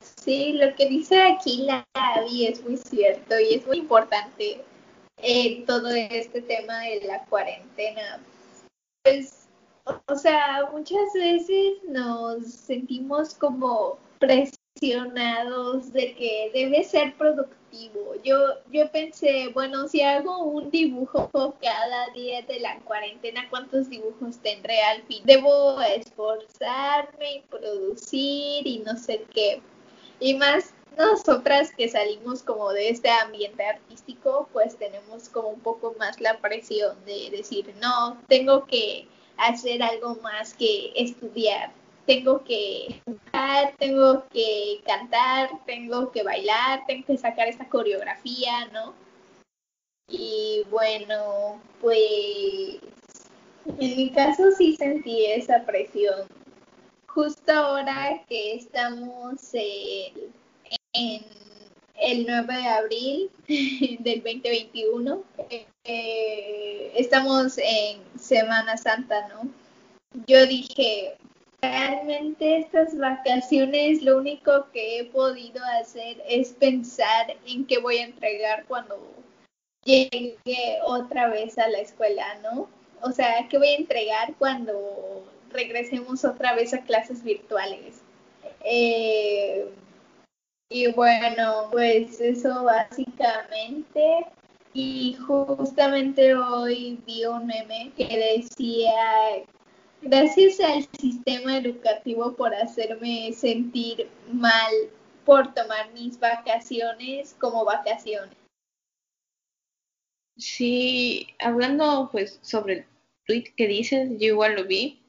Sí, 0.00 0.52
lo 0.52 0.74
que 0.74 0.90
dice 0.90 1.22
aquí 1.22 1.62
la 1.62 1.86
Abby 1.94 2.48
es 2.48 2.62
muy 2.62 2.76
cierto 2.76 3.40
y 3.40 3.54
es 3.54 3.66
muy 3.66 3.78
importante 3.78 4.60
en 5.22 5.64
todo 5.64 5.88
este 5.88 6.42
tema 6.42 6.80
de 6.80 7.00
la 7.06 7.24
cuarentena. 7.24 8.20
Pues, 9.02 9.37
o 10.06 10.14
sea, 10.16 10.68
muchas 10.72 11.12
veces 11.14 11.78
nos 11.88 12.46
sentimos 12.46 13.34
como 13.34 13.98
presionados 14.18 15.92
de 15.92 16.14
que 16.14 16.50
debe 16.52 16.84
ser 16.84 17.16
productivo. 17.16 18.14
Yo, 18.24 18.38
yo 18.70 18.90
pensé, 18.90 19.48
bueno, 19.52 19.88
si 19.88 20.00
hago 20.00 20.44
un 20.44 20.70
dibujo 20.70 21.30
cada 21.60 22.08
día 22.14 22.42
de 22.42 22.60
la 22.60 22.78
cuarentena, 22.80 23.48
¿cuántos 23.50 23.88
dibujos 23.88 24.38
tendré 24.38 24.80
al 24.82 25.02
fin? 25.02 25.22
Debo 25.24 25.80
esforzarme 25.80 27.36
y 27.36 27.40
producir 27.42 28.66
y 28.66 28.82
no 28.84 28.96
sé 28.96 29.24
qué. 29.32 29.60
Y 30.20 30.34
más 30.34 30.74
nosotras 30.96 31.72
que 31.76 31.88
salimos 31.88 32.42
como 32.42 32.72
de 32.72 32.88
este 32.88 33.08
ambiente 33.08 33.64
artístico, 33.64 34.48
pues 34.52 34.76
tenemos 34.76 35.28
como 35.28 35.48
un 35.48 35.60
poco 35.60 35.94
más 35.98 36.20
la 36.20 36.38
presión 36.38 36.96
de 37.04 37.30
decir, 37.30 37.72
no, 37.80 38.20
tengo 38.26 38.66
que 38.66 39.06
hacer 39.38 39.82
algo 39.82 40.16
más 40.16 40.54
que 40.54 40.92
estudiar, 40.94 41.72
tengo 42.06 42.42
que 42.44 43.00
jugar, 43.04 43.74
tengo 43.78 44.24
que 44.32 44.80
cantar, 44.84 45.50
tengo 45.66 46.10
que 46.10 46.22
bailar, 46.22 46.84
tengo 46.86 47.06
que 47.06 47.18
sacar 47.18 47.48
esta 47.48 47.68
coreografía, 47.68 48.66
¿no? 48.72 48.94
Y 50.08 50.62
bueno, 50.70 51.60
pues 51.80 52.80
en 53.78 53.96
mi 53.96 54.10
caso 54.10 54.50
sí 54.56 54.74
sentí 54.76 55.26
esa 55.26 55.64
presión. 55.66 56.26
Justo 57.06 57.52
ahora 57.52 58.22
que 58.26 58.54
estamos 58.54 59.52
en 59.52 61.24
el 62.00 62.26
9 62.26 62.54
de 62.54 62.68
abril 62.68 63.30
del 64.00 64.22
2021. 64.22 65.22
Eh, 65.84 66.92
estamos 66.96 67.58
en 67.58 68.00
Semana 68.18 68.76
Santa, 68.76 69.28
¿no? 69.28 69.48
Yo 70.26 70.46
dije, 70.46 71.16
realmente 71.60 72.58
estas 72.58 72.96
vacaciones 72.96 74.02
lo 74.02 74.18
único 74.18 74.66
que 74.72 75.00
he 75.00 75.04
podido 75.04 75.62
hacer 75.80 76.22
es 76.28 76.52
pensar 76.52 77.36
en 77.46 77.66
qué 77.66 77.78
voy 77.78 77.98
a 77.98 78.04
entregar 78.04 78.64
cuando 78.66 78.98
llegue 79.84 80.36
otra 80.84 81.28
vez 81.28 81.58
a 81.58 81.68
la 81.68 81.78
escuela, 81.78 82.38
¿no? 82.42 82.68
O 83.02 83.12
sea, 83.12 83.46
qué 83.48 83.58
voy 83.58 83.68
a 83.68 83.76
entregar 83.76 84.34
cuando 84.38 85.24
regresemos 85.50 86.24
otra 86.24 86.54
vez 86.54 86.74
a 86.74 86.82
clases 86.82 87.22
virtuales. 87.22 88.02
Eh, 88.64 89.68
y 90.70 90.92
bueno, 90.92 91.68
pues 91.70 92.20
eso 92.20 92.64
básicamente. 92.64 94.26
Y 94.74 95.14
justamente 95.26 96.34
hoy 96.34 97.00
vi 97.06 97.24
un 97.24 97.46
meme 97.46 97.90
que 97.96 98.36
decía, 98.36 99.44
gracias 100.02 100.60
al 100.60 100.86
sistema 101.00 101.56
educativo 101.56 102.34
por 102.34 102.54
hacerme 102.54 103.32
sentir 103.32 104.08
mal 104.30 104.72
por 105.24 105.52
tomar 105.52 105.92
mis 105.92 106.18
vacaciones 106.18 107.34
como 107.38 107.64
vacaciones. 107.64 108.36
Sí, 110.36 111.26
hablando 111.38 112.08
pues 112.12 112.38
sobre 112.42 112.74
el 112.74 112.86
tweet 113.26 113.52
que 113.56 113.66
dices, 113.66 114.10
yo 114.18 114.28
igual 114.28 114.54
lo 114.54 114.64
vi. 114.64 115.02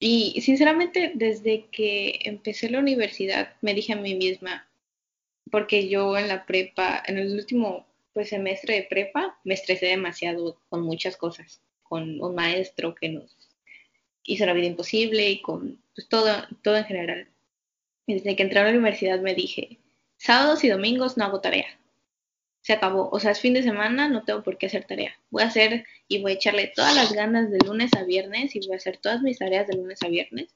Y 0.00 0.40
sinceramente, 0.42 1.12
desde 1.14 1.66
que 1.70 2.20
empecé 2.24 2.70
la 2.70 2.78
universidad, 2.78 3.56
me 3.62 3.74
dije 3.74 3.94
a 3.94 3.96
mí 3.96 4.14
misma, 4.14 4.67
porque 5.50 5.88
yo 5.88 6.16
en 6.16 6.28
la 6.28 6.46
prepa, 6.46 7.02
en 7.06 7.18
el 7.18 7.32
último 7.32 7.86
pues, 8.12 8.30
semestre 8.30 8.74
de 8.74 8.82
prepa, 8.84 9.38
me 9.44 9.54
estresé 9.54 9.86
demasiado 9.86 10.60
con 10.68 10.82
muchas 10.82 11.16
cosas, 11.16 11.60
con 11.82 12.20
un 12.20 12.34
maestro 12.34 12.94
que 12.94 13.08
nos 13.08 13.36
hizo 14.24 14.44
la 14.44 14.52
vida 14.52 14.66
imposible 14.66 15.30
y 15.30 15.40
con 15.40 15.80
pues, 15.94 16.08
todo, 16.08 16.30
todo 16.62 16.76
en 16.76 16.84
general. 16.84 17.28
Desde 18.06 18.36
que 18.36 18.42
entré 18.42 18.60
a 18.60 18.64
la 18.64 18.70
universidad 18.70 19.20
me 19.20 19.34
dije, 19.34 19.78
sábados 20.16 20.64
y 20.64 20.68
domingos 20.68 21.16
no 21.16 21.24
hago 21.24 21.40
tarea. 21.40 21.66
Se 22.62 22.72
acabó. 22.72 23.08
O 23.10 23.20
sea, 23.20 23.30
es 23.30 23.40
fin 23.40 23.54
de 23.54 23.62
semana, 23.62 24.08
no 24.08 24.24
tengo 24.24 24.42
por 24.42 24.58
qué 24.58 24.66
hacer 24.66 24.84
tarea. 24.84 25.18
Voy 25.30 25.42
a 25.42 25.46
hacer 25.46 25.86
y 26.08 26.20
voy 26.20 26.32
a 26.32 26.34
echarle 26.34 26.72
todas 26.74 26.94
las 26.94 27.12
ganas 27.12 27.50
de 27.50 27.58
lunes 27.64 27.90
a 27.94 28.04
viernes 28.04 28.54
y 28.54 28.60
voy 28.66 28.74
a 28.74 28.76
hacer 28.76 28.98
todas 28.98 29.22
mis 29.22 29.38
tareas 29.38 29.66
de 29.66 29.76
lunes 29.76 30.02
a 30.02 30.08
viernes. 30.08 30.54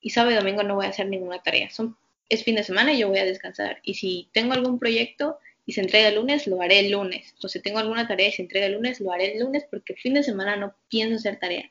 Y 0.00 0.10
sábado 0.10 0.32
y 0.32 0.36
domingo 0.36 0.62
no 0.62 0.74
voy 0.76 0.86
a 0.86 0.90
hacer 0.90 1.08
ninguna 1.08 1.42
tarea. 1.42 1.70
Son 1.70 1.96
es 2.28 2.44
fin 2.44 2.56
de 2.56 2.64
semana 2.64 2.92
y 2.92 2.98
yo 2.98 3.08
voy 3.08 3.18
a 3.18 3.24
descansar. 3.24 3.80
Y 3.82 3.94
si 3.94 4.28
tengo 4.32 4.52
algún 4.52 4.78
proyecto 4.78 5.38
y 5.64 5.72
se 5.72 5.80
entrega 5.80 6.08
el 6.08 6.16
lunes, 6.16 6.46
lo 6.46 6.60
haré 6.60 6.80
el 6.80 6.92
lunes. 6.92 7.34
O 7.42 7.48
si 7.48 7.60
tengo 7.60 7.78
alguna 7.78 8.06
tarea 8.06 8.28
y 8.28 8.32
se 8.32 8.42
entrega 8.42 8.66
el 8.66 8.74
lunes, 8.74 9.00
lo 9.00 9.12
haré 9.12 9.32
el 9.32 9.40
lunes 9.40 9.66
porque 9.70 9.94
fin 9.94 10.14
de 10.14 10.22
semana 10.22 10.56
no 10.56 10.74
pienso 10.88 11.16
hacer 11.16 11.38
tarea. 11.38 11.70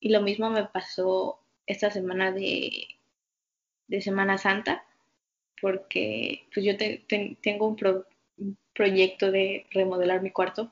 Y 0.00 0.10
lo 0.10 0.22
mismo 0.22 0.50
me 0.50 0.64
pasó 0.64 1.40
esta 1.66 1.90
semana 1.90 2.32
de, 2.32 2.88
Semana 4.00 4.36
Santa, 4.36 4.84
porque 5.60 6.46
pues 6.52 6.66
yo 6.66 6.76
tengo 6.76 7.66
un, 7.66 7.76
proyecto 8.74 9.30
de 9.30 9.64
remodelar 9.70 10.20
mi 10.22 10.30
cuarto 10.30 10.70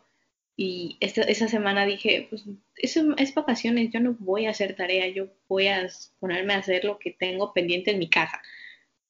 y 0.56 0.98
esa 1.00 1.48
semana 1.48 1.86
dije, 1.86 2.26
pues 2.28 2.44
eso 2.76 3.14
es 3.16 3.34
vacaciones, 3.34 3.90
yo 3.90 4.00
no 4.00 4.14
voy 4.18 4.46
a 4.46 4.50
hacer 4.50 4.76
tarea, 4.76 5.08
yo 5.08 5.28
voy 5.48 5.68
a 5.68 5.88
ponerme 6.20 6.54
a 6.54 6.58
hacer 6.58 6.84
lo 6.84 6.98
que 6.98 7.12
tengo 7.12 7.52
pendiente 7.52 7.92
en 7.92 7.98
mi 7.98 8.10
casa. 8.10 8.42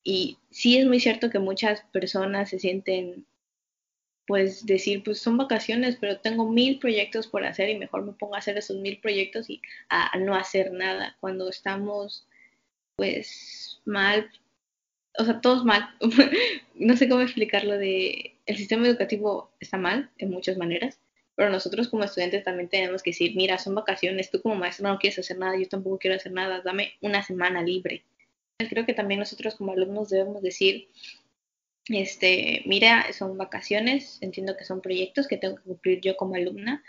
Y 0.05 0.39
sí 0.51 0.77
es 0.79 0.87
muy 0.87 1.01
cierto 1.01 1.31
que 1.31 1.39
muchas 1.39 1.83
personas 1.93 2.51
se 2.51 2.59
sienten, 2.59 3.27
pues 4.27 4.67
decir, 4.67 5.03
pues 5.03 5.19
son 5.19 5.39
vacaciones, 5.39 5.97
pero 5.99 6.21
tengo 6.21 6.49
mil 6.51 6.79
proyectos 6.79 7.27
por 7.27 7.45
hacer 7.45 7.71
y 7.71 7.79
mejor 7.79 8.05
me 8.05 8.13
pongo 8.13 8.35
a 8.35 8.39
hacer 8.39 8.59
esos 8.59 8.77
mil 8.77 9.01
proyectos 9.01 9.49
y 9.49 9.63
a, 9.89 10.17
no 10.19 10.35
hacer 10.35 10.73
nada. 10.73 11.17
Cuando 11.21 11.49
estamos, 11.49 12.29
pues, 12.97 13.81
mal, 13.87 14.31
o 15.19 15.25
sea, 15.25 15.41
todos 15.41 15.65
mal. 15.65 15.89
no 16.75 16.97
sé 16.97 17.09
cómo 17.09 17.23
explicarlo 17.23 17.79
de, 17.79 18.37
el 18.47 18.57
sistema 18.57 18.87
educativo 18.87 19.53
está 19.61 19.79
mal 19.79 20.11
en 20.19 20.31
muchas 20.31 20.59
maneras, 20.59 21.01
pero 21.35 21.51
nosotros 21.51 21.89
como 21.89 22.05
estudiantes 22.05 22.45
también 22.45 22.69
tenemos 22.69 23.03
que 23.03 23.11
decir, 23.11 23.35
mira, 23.37 23.59
son 23.59 23.75
vacaciones, 23.75 24.31
tú 24.31 24.43
como 24.43 24.55
maestro 24.57 24.89
no 24.89 24.99
quieres 24.99 25.19
hacer 25.19 25.39
nada, 25.39 25.59
yo 25.59 25.69
tampoco 25.69 25.99
quiero 25.99 26.17
hacer 26.17 26.33
nada, 26.33 26.61
dame 26.63 26.95
una 27.01 27.23
semana 27.23 27.63
libre 27.63 28.05
creo 28.59 28.87
que 28.87 28.95
también 28.95 29.21
nosotros 29.21 29.57
como 29.57 29.73
alumnos 29.73 30.11
debemos 30.11 30.43
decir, 30.43 30.89
este, 31.89 32.63
mira, 32.67 33.13
son 33.13 33.37
vacaciones, 33.37 34.19
entiendo 34.23 34.57
que 34.57 34.65
son 34.65 34.81
proyectos 34.81 35.29
que 35.29 35.37
tengo 35.37 35.57
que 35.57 35.63
cumplir 35.63 36.01
yo 36.01 36.17
como 36.17 36.35
alumna, 36.35 36.83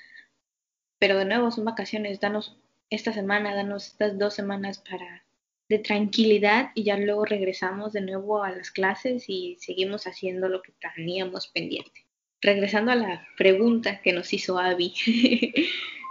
pero 1.00 1.18
de 1.18 1.26
nuevo 1.26 1.52
son 1.52 1.66
vacaciones, 1.66 2.20
danos 2.20 2.58
esta 2.90 3.14
semana, 3.14 3.56
danos 3.56 3.88
estas 3.88 4.18
dos 4.18 4.34
semanas 4.34 4.80
para 4.80 5.26
de 5.68 5.80
tranquilidad 5.80 6.70
y 6.76 6.84
ya 6.84 6.98
luego 6.98 7.26
regresamos 7.26 7.94
de 7.94 8.02
nuevo 8.02 8.44
a 8.44 8.52
las 8.52 8.70
clases 8.70 9.26
y 9.28 9.58
seguimos 9.60 10.06
haciendo 10.06 10.48
lo 10.48 10.62
que 10.62 10.74
teníamos 10.74 11.48
pendiente. 11.48 12.06
Regresando 12.42 12.92
a 12.92 12.96
la 12.96 13.28
pregunta 13.38 14.02
que 14.02 14.14
nos 14.14 14.32
hizo 14.34 14.60
Abby, 14.60 14.94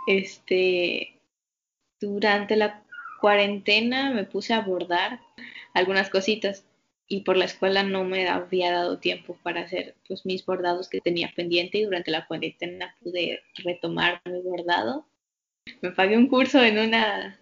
este, 0.08 1.20
durante 2.00 2.56
la 2.56 2.83
cuarentena 3.24 4.10
me 4.10 4.24
puse 4.24 4.52
a 4.52 4.60
bordar 4.60 5.18
algunas 5.72 6.10
cositas 6.10 6.66
y 7.08 7.22
por 7.22 7.38
la 7.38 7.46
escuela 7.46 7.82
no 7.82 8.04
me 8.04 8.28
había 8.28 8.70
dado 8.70 8.98
tiempo 8.98 9.38
para 9.42 9.62
hacer 9.62 9.94
pues 10.06 10.26
mis 10.26 10.44
bordados 10.44 10.90
que 10.90 11.00
tenía 11.00 11.32
pendiente 11.34 11.78
y 11.78 11.84
durante 11.84 12.10
la 12.10 12.26
cuarentena 12.26 12.94
pude 13.02 13.40
retomar 13.64 14.20
mi 14.26 14.42
bordado. 14.42 15.06
Me 15.80 15.90
pagué 15.92 16.18
un 16.18 16.28
curso 16.28 16.62
en 16.62 16.78
una 16.78 17.40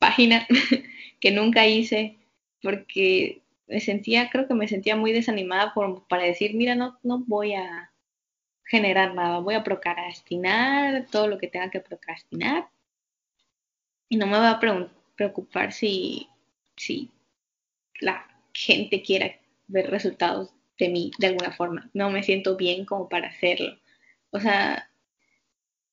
página 0.00 0.48
que 1.20 1.30
nunca 1.30 1.64
hice 1.64 2.16
porque 2.60 3.40
me 3.68 3.78
sentía, 3.78 4.30
creo 4.30 4.48
que 4.48 4.54
me 4.54 4.66
sentía 4.66 4.96
muy 4.96 5.12
desanimada 5.12 5.72
por, 5.74 6.08
para 6.08 6.24
decir, 6.24 6.56
mira, 6.56 6.74
no, 6.74 6.98
no 7.04 7.20
voy 7.20 7.54
a 7.54 7.92
generar 8.64 9.14
nada, 9.14 9.38
voy 9.38 9.54
a 9.54 9.62
procrastinar 9.62 11.06
todo 11.08 11.28
lo 11.28 11.38
que 11.38 11.46
tenga 11.46 11.70
que 11.70 11.78
procrastinar 11.78 12.68
y 14.08 14.16
no 14.16 14.26
me 14.26 14.36
voy 14.36 14.48
a 14.48 14.58
preguntar 14.58 14.99
preocupar 15.20 15.74
si, 15.74 16.30
si 16.78 17.10
la 18.00 18.26
gente 18.54 19.02
quiera 19.02 19.38
ver 19.68 19.90
resultados 19.90 20.48
de 20.78 20.88
mí 20.88 21.10
de 21.18 21.26
alguna 21.26 21.52
forma. 21.52 21.90
No 21.92 22.08
me 22.08 22.22
siento 22.22 22.56
bien 22.56 22.86
como 22.86 23.10
para 23.10 23.28
hacerlo. 23.28 23.78
O 24.30 24.40
sea, 24.40 24.88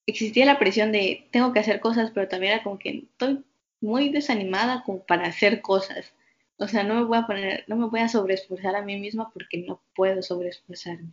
existía 0.05 0.45
la 0.45 0.59
presión 0.59 0.93
de 0.93 1.27
tengo 1.31 1.51
que 1.51 1.59
hacer 1.59 1.81
cosas, 1.81 2.11
pero 2.11 2.29
también 2.29 2.53
era 2.53 2.63
como 2.63 2.79
que 2.79 2.89
estoy 3.11 3.43
muy 3.81 4.07
desanimada 4.09 4.83
como 4.85 5.05
para 5.05 5.27
hacer 5.27 5.61
cosas. 5.61 6.13
O 6.57 6.69
sea, 6.69 6.83
no 6.83 6.95
me 6.95 7.03
voy 7.03 7.17
a 7.17 7.27
poner, 7.27 7.65
no 7.67 7.75
me 7.75 7.87
voy 7.87 7.99
a 7.99 8.07
sobreesforzar 8.07 8.77
a 8.77 8.81
mí 8.81 8.97
misma 8.97 9.29
porque 9.33 9.57
no 9.57 9.81
puedo 9.93 10.21
sobreesforzarme. 10.21 11.11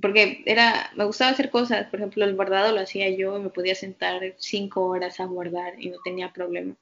Porque 0.00 0.44
era, 0.46 0.92
me 0.96 1.06
gustaba 1.06 1.32
hacer 1.32 1.50
cosas, 1.50 1.88
por 1.88 1.98
ejemplo, 1.98 2.24
el 2.24 2.36
bordado 2.36 2.72
lo 2.72 2.80
hacía 2.80 3.10
yo 3.10 3.36
y 3.36 3.42
me 3.42 3.50
podía 3.50 3.74
sentar 3.74 4.22
cinco 4.38 4.86
horas 4.86 5.18
a 5.18 5.26
bordar 5.26 5.74
y 5.82 5.90
no 5.90 5.98
tenía 6.04 6.32
problema 6.32 6.76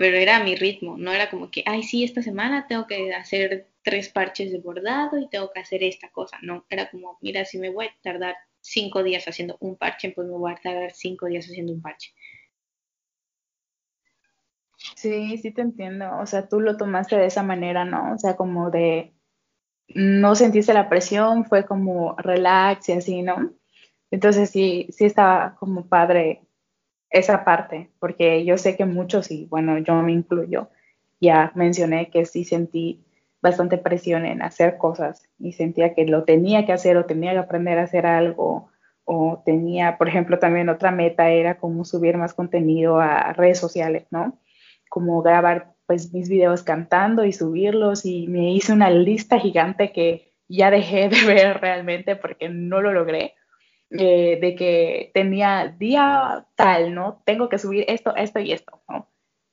pero 0.00 0.16
era 0.16 0.42
mi 0.42 0.56
ritmo, 0.56 0.96
no 0.96 1.12
era 1.12 1.28
como 1.28 1.50
que, 1.50 1.62
ay, 1.66 1.82
sí, 1.82 2.04
esta 2.04 2.22
semana 2.22 2.66
tengo 2.66 2.86
que 2.86 3.12
hacer 3.12 3.66
tres 3.82 4.08
parches 4.08 4.50
de 4.50 4.58
bordado 4.58 5.18
y 5.18 5.28
tengo 5.28 5.50
que 5.52 5.60
hacer 5.60 5.82
esta 5.82 6.08
cosa. 6.08 6.38
No, 6.40 6.64
era 6.70 6.90
como, 6.90 7.18
mira, 7.20 7.44
si 7.44 7.58
me 7.58 7.68
voy 7.68 7.84
a 7.84 7.94
tardar 8.02 8.34
cinco 8.62 9.02
días 9.02 9.28
haciendo 9.28 9.58
un 9.60 9.76
parche, 9.76 10.10
pues 10.12 10.26
me 10.26 10.38
voy 10.38 10.52
a 10.52 10.56
tardar 10.56 10.92
cinco 10.94 11.26
días 11.26 11.44
haciendo 11.44 11.74
un 11.74 11.82
parche. 11.82 12.14
Sí, 14.96 15.36
sí 15.36 15.50
te 15.52 15.60
entiendo. 15.60 16.06
O 16.18 16.24
sea, 16.24 16.48
tú 16.48 16.60
lo 16.60 16.78
tomaste 16.78 17.16
de 17.18 17.26
esa 17.26 17.42
manera, 17.42 17.84
¿no? 17.84 18.14
O 18.14 18.18
sea, 18.18 18.36
como 18.36 18.70
de 18.70 19.12
no 19.88 20.34
sentiste 20.34 20.72
la 20.72 20.88
presión, 20.88 21.44
fue 21.44 21.66
como 21.66 22.16
relax 22.16 22.88
y 22.88 22.92
así, 22.92 23.22
¿no? 23.22 23.52
Entonces 24.10 24.48
sí, 24.48 24.86
sí 24.92 25.04
estaba 25.04 25.56
como 25.56 25.86
padre 25.88 26.40
esa 27.10 27.44
parte, 27.44 27.90
porque 27.98 28.44
yo 28.44 28.56
sé 28.56 28.76
que 28.76 28.84
muchos, 28.84 29.30
y 29.30 29.46
bueno, 29.46 29.78
yo 29.78 29.94
me 30.02 30.12
incluyo, 30.12 30.70
ya 31.20 31.52
mencioné 31.54 32.10
que 32.10 32.24
sí 32.24 32.44
sentí 32.44 33.04
bastante 33.42 33.78
presión 33.78 34.26
en 34.26 34.42
hacer 34.42 34.76
cosas 34.78 35.28
y 35.38 35.52
sentía 35.52 35.94
que 35.94 36.06
lo 36.06 36.24
tenía 36.24 36.66
que 36.66 36.72
hacer 36.72 36.96
o 36.96 37.06
tenía 37.06 37.32
que 37.32 37.38
aprender 37.38 37.78
a 37.78 37.84
hacer 37.84 38.06
algo 38.06 38.70
o 39.04 39.42
tenía, 39.44 39.98
por 39.98 40.08
ejemplo, 40.08 40.38
también 40.38 40.68
otra 40.68 40.90
meta 40.90 41.30
era 41.30 41.58
como 41.58 41.84
subir 41.84 42.16
más 42.16 42.34
contenido 42.34 43.00
a 43.00 43.32
redes 43.32 43.58
sociales, 43.58 44.06
¿no? 44.10 44.38
Como 44.88 45.22
grabar 45.22 45.74
pues 45.86 46.12
mis 46.12 46.28
videos 46.28 46.62
cantando 46.62 47.24
y 47.24 47.32
subirlos 47.32 48.04
y 48.04 48.28
me 48.28 48.52
hice 48.52 48.72
una 48.72 48.90
lista 48.90 49.40
gigante 49.40 49.90
que 49.90 50.32
ya 50.48 50.70
dejé 50.70 51.08
de 51.08 51.24
ver 51.26 51.60
realmente 51.60 52.14
porque 52.14 52.48
no 52.48 52.80
lo 52.80 52.92
logré, 52.92 53.34
eh, 53.90 54.38
de 54.40 54.54
que 54.54 55.10
tenía 55.14 55.74
día 55.78 56.46
tal, 56.54 56.94
¿no? 56.94 57.22
Tengo 57.24 57.48
que 57.48 57.58
subir 57.58 57.84
esto, 57.88 58.14
esto 58.16 58.40
y 58.40 58.52
esto, 58.52 58.82
¿no? 58.88 59.08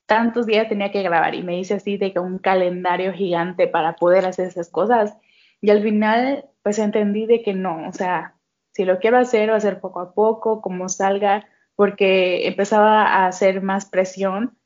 Tantos 0.06 0.46
días 0.46 0.70
tenía 0.70 0.92
que 0.92 1.04
grabar 1.04 1.36
y 1.36 1.44
me 1.44 1.60
hice 1.60 1.76
así 1.76 1.98
de 1.98 2.14
que 2.14 2.20
un 2.20 2.40
calendario 2.40 3.14
gigante 3.14 3.68
para 3.68 3.96
poder 3.96 4.26
hacer 4.26 4.48
esas 4.48 4.70
cosas 4.70 5.18
y 5.62 5.70
al 5.70 5.82
final 5.84 6.46
pues 6.64 6.80
entendí 6.80 7.26
de 7.26 7.42
que 7.44 7.54
no, 7.54 7.88
o 7.88 7.94
sea, 7.94 8.36
si 8.72 8.86
lo 8.86 9.00
quiero 9.00 9.18
hacer, 9.18 9.52
va 9.52 9.56
a 9.56 9.60
ser 9.60 9.80
poco 9.80 10.00
a 10.02 10.14
poco, 10.14 10.62
como 10.62 10.90
salga, 10.90 11.48
porque 11.76 12.48
empezaba 12.48 13.04
a 13.04 13.28
hacer 13.28 13.62
más 13.62 13.86
presión 13.86 14.58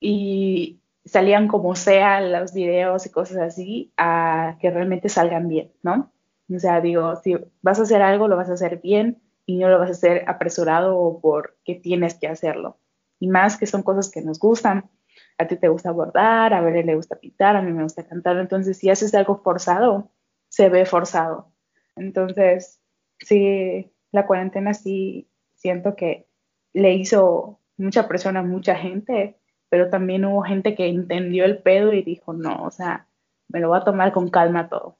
y, 0.00 0.80
salían 1.04 1.48
como 1.48 1.74
sea 1.74 2.20
los 2.20 2.52
videos 2.52 3.06
y 3.06 3.10
cosas 3.10 3.38
así, 3.38 3.92
a 3.96 4.56
que 4.60 4.70
realmente 4.70 5.08
salgan 5.08 5.48
bien, 5.48 5.72
¿no? 5.82 6.12
O 6.54 6.58
sea, 6.58 6.80
digo, 6.80 7.16
si 7.16 7.36
vas 7.62 7.78
a 7.78 7.82
hacer 7.82 8.02
algo, 8.02 8.28
lo 8.28 8.36
vas 8.36 8.50
a 8.50 8.54
hacer 8.54 8.80
bien 8.80 9.22
y 9.46 9.58
no 9.58 9.68
lo 9.68 9.78
vas 9.78 9.88
a 9.88 9.92
hacer 9.92 10.24
apresurado 10.26 10.96
o 10.96 11.20
porque 11.20 11.74
tienes 11.74 12.14
que 12.14 12.28
hacerlo. 12.28 12.78
Y 13.18 13.28
más 13.28 13.56
que 13.56 13.66
son 13.66 13.82
cosas 13.82 14.10
que 14.10 14.22
nos 14.22 14.38
gustan. 14.38 14.90
A 15.38 15.46
ti 15.46 15.56
te 15.56 15.68
gusta 15.68 15.90
bordar, 15.90 16.54
a 16.54 16.60
ver 16.60 16.84
le 16.84 16.94
gusta 16.94 17.16
pintar, 17.16 17.56
a 17.56 17.62
mí 17.62 17.72
me 17.72 17.82
gusta 17.82 18.06
cantar. 18.06 18.36
Entonces, 18.38 18.78
si 18.78 18.90
haces 18.90 19.14
algo 19.14 19.42
forzado, 19.42 20.10
se 20.48 20.68
ve 20.68 20.84
forzado. 20.86 21.52
Entonces, 21.96 22.80
sí, 23.18 23.92
la 24.12 24.26
cuarentena 24.26 24.74
sí 24.74 25.30
siento 25.54 25.96
que 25.96 26.28
le 26.72 26.94
hizo 26.94 27.60
mucha 27.76 28.06
presión 28.08 28.36
a 28.36 28.42
mucha 28.42 28.74
gente 28.76 29.40
pero 29.70 29.88
también 29.88 30.24
hubo 30.26 30.42
gente 30.42 30.74
que 30.74 30.88
entendió 30.88 31.44
el 31.46 31.58
pedo 31.62 31.94
y 31.94 32.02
dijo, 32.02 32.34
no, 32.34 32.64
o 32.64 32.70
sea, 32.70 33.06
me 33.48 33.60
lo 33.60 33.68
voy 33.68 33.78
a 33.78 33.84
tomar 33.84 34.12
con 34.12 34.28
calma 34.28 34.68
todo. 34.68 34.96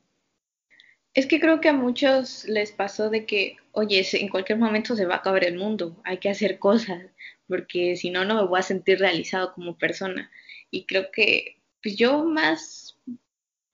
Es 1.15 1.27
que 1.27 1.41
creo 1.41 1.61
que 1.61 1.69
a 1.69 1.73
muchos 1.73 2.45
les 2.45 2.73
pasó 2.73 3.11
de 3.11 3.27
que, 3.27 3.57
oye, 3.73 4.07
en 4.13 4.29
cualquier 4.29 4.59
momento 4.59 4.95
se 4.95 5.07
va 5.07 5.17
a 5.17 5.19
acabar 5.19 5.45
el 5.45 5.59
mundo, 5.59 6.01
hay 6.05 6.19
que 6.19 6.31
hacer 6.31 6.59
cosas, 6.59 7.05
porque 7.49 7.97
si 7.97 8.11
no, 8.11 8.25
no 8.25 8.37
me 8.37 8.47
voy 8.47 8.61
a 8.61 8.63
sentir 8.63 9.01
realizado 9.01 9.53
como 9.55 9.77
persona. 9.77 10.31
Y 10.71 10.87
creo 10.87 11.11
que, 11.11 11.59
pues 11.83 11.97
yo 11.97 12.25
más 12.25 12.97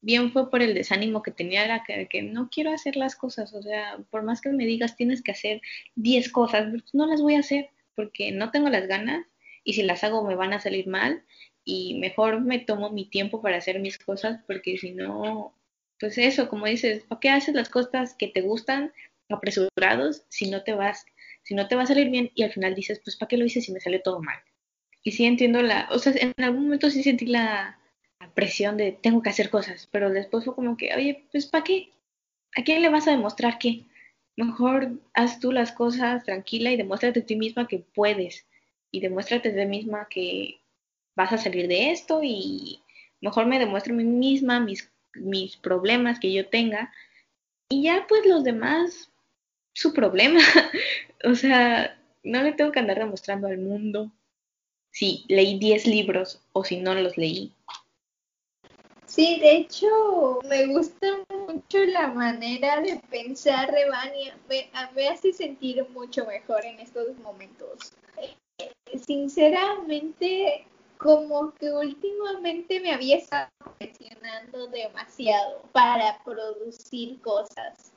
bien 0.01 0.33
fue 0.33 0.51
por 0.51 0.63
el 0.63 0.75
desánimo 0.75 1.23
que 1.23 1.31
tenía, 1.33 1.65
era 1.65 1.85
que, 1.85 2.09
que 2.09 2.23
no 2.23 2.49
quiero 2.51 2.73
hacer 2.73 2.97
las 2.97 3.17
cosas, 3.17 3.53
o 3.55 3.63
sea, 3.63 3.99
por 4.11 4.23
más 4.23 4.41
que 4.41 4.51
me 4.51 4.65
digas 4.65 4.97
tienes 4.97 5.23
que 5.23 5.33
hacer 5.33 5.61
10 5.97 6.31
cosas, 6.31 6.69
pues 6.71 6.95
no 6.95 7.07
las 7.07 7.21
voy 7.21 7.35
a 7.35 7.41
hacer, 7.41 7.71
porque 7.97 8.31
no 8.33 8.51
tengo 8.53 8.69
las 8.71 8.87
ganas 8.87 9.27
y 9.65 9.75
si 9.75 9.83
las 9.83 10.05
hago 10.05 10.25
me 10.25 10.37
van 10.37 10.53
a 10.53 10.61
salir 10.61 10.87
mal 10.87 11.25
y 11.65 11.99
mejor 11.99 12.41
me 12.41 12.61
tomo 12.61 12.91
mi 12.91 13.11
tiempo 13.11 13.43
para 13.43 13.57
hacer 13.57 13.81
mis 13.81 13.99
cosas 13.99 14.41
porque 14.47 14.79
si 14.79 14.93
no, 14.93 15.56
pues 15.99 16.19
eso, 16.19 16.49
como 16.49 16.67
dices, 16.67 17.05
¿para 17.05 17.21
qué 17.21 17.31
haces 17.31 17.55
las 17.55 17.69
cosas 17.69 18.15
que 18.15 18.29
te 18.29 18.43
gustan 18.43 18.93
apresurados 19.29 20.25
si 20.29 20.51
no 20.51 20.63
te 20.63 20.75
vas, 20.75 21.07
si 21.43 21.55
no 21.55 21.69
te 21.69 21.75
va 21.75 21.83
a 21.83 21.87
salir 21.87 22.11
bien 22.11 22.31
y 22.35 22.43
al 22.43 22.53
final 22.53 22.75
dices, 22.75 23.01
pues 23.03 23.17
¿para 23.17 23.29
qué 23.29 23.37
lo 23.37 23.45
hice 23.45 23.61
si 23.61 23.73
me 23.73 23.81
sale 23.81 23.99
todo 23.99 24.23
mal? 24.23 24.39
Y 25.03 25.13
sí 25.13 25.25
entiendo 25.25 25.63
la, 25.63 25.89
o 25.91 25.99
sea, 25.99 26.13
en 26.17 26.33
algún 26.43 26.65
momento 26.65 26.91
sí 26.91 27.03
sentí 27.03 27.27
la, 27.27 27.79
presión 28.35 28.77
de 28.77 28.93
tengo 28.93 29.23
que 29.23 29.31
hacer 29.31 29.51
cosas, 29.51 29.89
pero 29.91 30.11
después 30.11 30.45
fue 30.45 30.55
como 30.55 30.77
que, 30.77 30.95
oye, 30.95 31.27
pues 31.33 31.47
¿para 31.47 31.65
qué? 31.65 31.91
¿A 32.57 32.65
quién 32.65 32.83
le 32.83 32.89
vas 32.89 33.07
a 33.07 33.13
demostrar 33.13 33.59
qué? 33.59 33.85
Mejor 34.37 35.01
haz 35.15 35.41
tú 35.41 35.53
las 35.53 35.73
cosas 35.73 36.25
tranquila 36.25 36.73
y 36.73 36.77
demuéstrate 36.77 37.21
a 37.21 37.27
ti 37.27 37.37
misma 37.37 37.67
que 37.69 37.79
puedes 37.95 38.47
y 38.91 39.01
demuéstrate 39.01 39.51
a 39.51 39.55
ti 39.55 39.67
misma 39.67 40.09
que 40.11 40.61
vas 41.15 41.33
a 41.33 41.39
salir 41.39 41.69
de 41.69 41.91
esto 41.93 42.21
y 42.23 42.81
mejor 43.21 43.47
me 43.47 43.59
demuestro 43.59 43.95
a 43.95 43.97
mí 43.97 44.05
misma 44.05 44.61
mis, 44.61 44.91
mis 45.17 45.57
problemas 45.57 46.21
que 46.21 46.33
yo 46.33 46.49
tenga 46.49 46.93
y 47.69 47.85
ya 47.85 48.07
pues 48.09 48.25
los 48.27 48.45
demás 48.45 49.11
su 49.73 49.93
problema. 49.93 50.41
o 51.25 51.35
sea, 51.35 51.99
no 52.23 52.43
le 52.43 52.53
tengo 52.53 52.73
que 52.73 52.81
andar 52.81 52.99
demostrando 52.99 53.49
al 53.49 53.59
mundo 53.59 54.11
si 54.91 55.25
leí 55.29 55.59
10 55.59 55.87
libros 55.87 56.41
o 56.53 56.65
si 56.65 56.81
no 56.81 56.95
los 56.95 57.17
leí. 57.17 57.53
Sí, 59.05 59.39
de 59.41 59.57
hecho, 59.57 60.41
me 60.49 60.67
gusta 60.67 61.07
mucho 61.49 61.79
la 61.85 62.09
manera 62.09 62.81
de 62.81 63.01
pensar 63.11 63.73
de 63.73 63.89
Vania. 63.89 64.37
Me, 64.49 64.69
me 64.95 65.09
hace 65.09 65.33
sentir 65.33 65.87
mucho 65.91 66.27
mejor 66.27 66.65
en 66.65 66.81
estos 66.81 67.17
momentos 67.19 67.97
sinceramente, 69.05 70.67
como 70.99 71.53
que 71.55 71.71
últimamente 71.71 72.81
me 72.81 72.93
había 72.93 73.17
estado 73.17 73.51
demasiado 74.69 75.63
para 75.73 76.19
producir 76.25 77.21
cosas. 77.21 77.93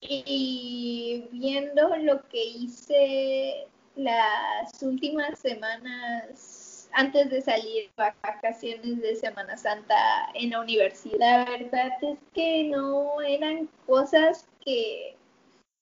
Y 0.00 1.28
viendo 1.30 1.96
lo 1.96 2.26
que 2.28 2.44
hice 2.44 3.68
las 3.94 4.82
últimas 4.82 5.38
semanas 5.38 6.88
antes 6.92 7.30
de 7.30 7.40
salir 7.40 7.90
a 7.96 8.14
vacaciones 8.22 9.00
de 9.00 9.16
Semana 9.16 9.56
Santa 9.56 10.28
en 10.34 10.50
la 10.50 10.60
universidad, 10.60 11.18
la 11.18 11.44
verdad 11.44 11.92
es 12.02 12.18
que 12.34 12.64
no 12.64 13.20
eran 13.22 13.68
cosas 13.86 14.46
que 14.64 15.16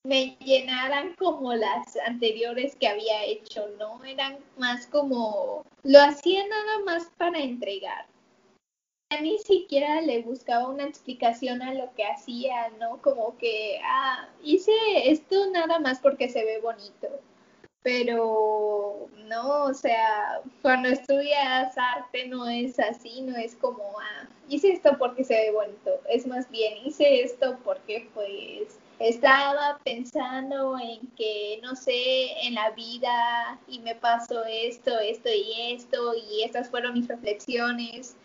me 0.05 0.37
llenaran 0.41 1.15
como 1.15 1.55
las 1.55 1.97
anteriores 2.07 2.77
que 2.77 2.89
había 2.89 3.25
hecho, 3.25 3.69
¿no? 3.79 4.03
Eran 4.05 4.39
más 4.57 4.87
como, 4.87 5.65
lo 5.83 6.01
hacía 6.01 6.47
nada 6.47 6.79
más 6.85 7.11
para 7.19 7.39
entregar. 7.39 8.07
Ni 9.19 9.39
siquiera 9.39 10.01
le 10.01 10.23
buscaba 10.23 10.69
una 10.69 10.85
explicación 10.85 11.63
a 11.63 11.75
lo 11.75 11.93
que 11.95 12.05
hacía, 12.05 12.71
¿no? 12.79 13.03
Como 13.03 13.37
que, 13.39 13.81
ah, 13.85 14.29
hice 14.43 14.73
esto 15.05 15.51
nada 15.51 15.81
más 15.81 15.99
porque 15.99 16.29
se 16.29 16.45
ve 16.45 16.61
bonito. 16.61 17.09
Pero 17.83 19.09
no, 19.27 19.65
o 19.65 19.75
sea, 19.75 20.41
cuando 20.63 20.89
estudias 20.91 21.77
arte 21.77 22.29
no 22.29 22.49
es 22.49 22.79
así, 22.79 23.23
no 23.23 23.37
es 23.37 23.57
como, 23.57 23.83
ah, 23.99 24.29
hice 24.49 24.73
esto 24.73 24.97
porque 24.99 25.25
se 25.25 25.35
ve 25.35 25.51
bonito. 25.53 25.91
Es 26.09 26.27
más 26.27 26.49
bien, 26.51 26.75
hice 26.85 27.23
esto 27.23 27.59
porque 27.65 28.09
pues 28.15 28.79
estaba 29.01 29.79
pensando 29.85 30.79
en 30.79 31.01
que, 31.17 31.59
no 31.63 31.75
sé, 31.75 32.47
en 32.47 32.55
la 32.55 32.71
vida 32.71 33.59
y 33.67 33.81
me 33.81 33.95
pasó 33.95 34.45
esto, 34.45 34.99
esto 35.01 35.31
y 35.31 35.73
esto, 35.73 36.15
y 36.15 36.43
estas 36.45 36.71
fueron 36.71 36.95
mis 36.95 37.09
reflexiones. 37.09 38.17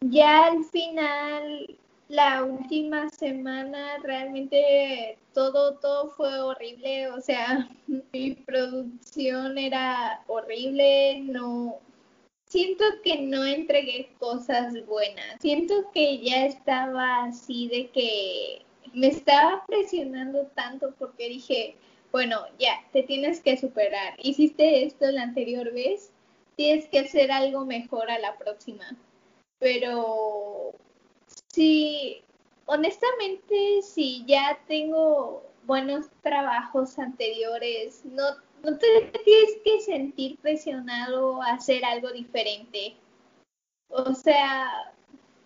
Ya 0.00 0.46
al 0.46 0.64
final, 0.64 1.78
la 2.08 2.44
última 2.44 3.08
semana, 3.10 3.98
realmente 4.02 5.18
todo, 5.32 5.78
todo 5.78 6.10
fue 6.10 6.40
horrible, 6.40 7.08
o 7.08 7.20
sea, 7.20 7.68
mi 8.12 8.34
producción 8.34 9.58
era 9.58 10.22
horrible, 10.26 11.20
no, 11.20 11.78
siento 12.52 12.84
que 13.02 13.22
no 13.22 13.44
entregué 13.44 14.10
cosas 14.18 14.74
buenas. 14.86 15.40
Siento 15.40 15.90
que 15.94 16.18
ya 16.18 16.44
estaba 16.44 17.24
así 17.24 17.68
de 17.68 17.88
que 17.88 18.62
me 18.92 19.06
estaba 19.06 19.64
presionando 19.66 20.46
tanto 20.54 20.94
porque 20.98 21.30
dije, 21.30 21.76
bueno, 22.10 22.40
ya, 22.58 22.74
te 22.92 23.02
tienes 23.04 23.40
que 23.40 23.56
superar. 23.56 24.14
Hiciste 24.18 24.84
esto 24.84 25.10
la 25.10 25.22
anterior 25.22 25.72
vez, 25.72 26.12
tienes 26.56 26.86
que 26.88 26.98
hacer 26.98 27.32
algo 27.32 27.64
mejor 27.64 28.10
a 28.10 28.18
la 28.18 28.36
próxima. 28.36 28.84
Pero 29.62 30.74
sí, 31.46 32.20
honestamente, 32.66 33.80
si 33.82 34.24
ya 34.26 34.58
tengo 34.66 35.48
buenos 35.66 36.06
trabajos 36.20 36.98
anteriores, 36.98 38.04
no, 38.04 38.24
no 38.64 38.76
te 38.76 39.12
tienes 39.24 39.58
que 39.64 39.80
sentir 39.80 40.36
presionado 40.40 41.40
a 41.40 41.52
hacer 41.52 41.84
algo 41.84 42.10
diferente. 42.10 42.96
O 43.88 44.12
sea, 44.14 44.92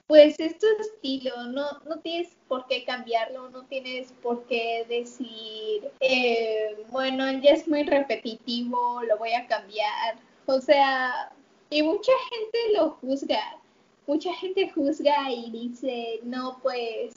pues 0.07 0.41
es 0.41 0.57
tu 0.57 0.67
estilo, 0.81 1.49
no, 1.49 1.67
no 1.85 1.99
tienes 2.01 2.39
por 2.49 2.67
qué 2.69 2.87
cambiarlo, 2.87 3.51
no 3.51 3.67
tienes 3.67 4.13
por 4.23 4.47
qué 4.47 4.87
decir, 4.89 5.91
eh, 6.01 6.87
bueno, 6.89 7.31
ya 7.33 7.51
es 7.51 7.69
muy 7.69 7.83
repetitivo, 7.83 9.03
lo 9.03 9.19
voy 9.19 9.35
a 9.35 9.47
cambiar. 9.47 10.17
O 10.47 10.59
sea, 10.59 11.33
y 11.69 11.83
mucha 11.83 12.13
gente 12.31 12.59
lo 12.79 12.93
juzga, 12.93 13.61
mucha 14.07 14.33
gente 14.35 14.71
juzga 14.71 15.31
y 15.31 15.51
dice, 15.51 16.21
no, 16.23 16.59
pues, 16.63 17.15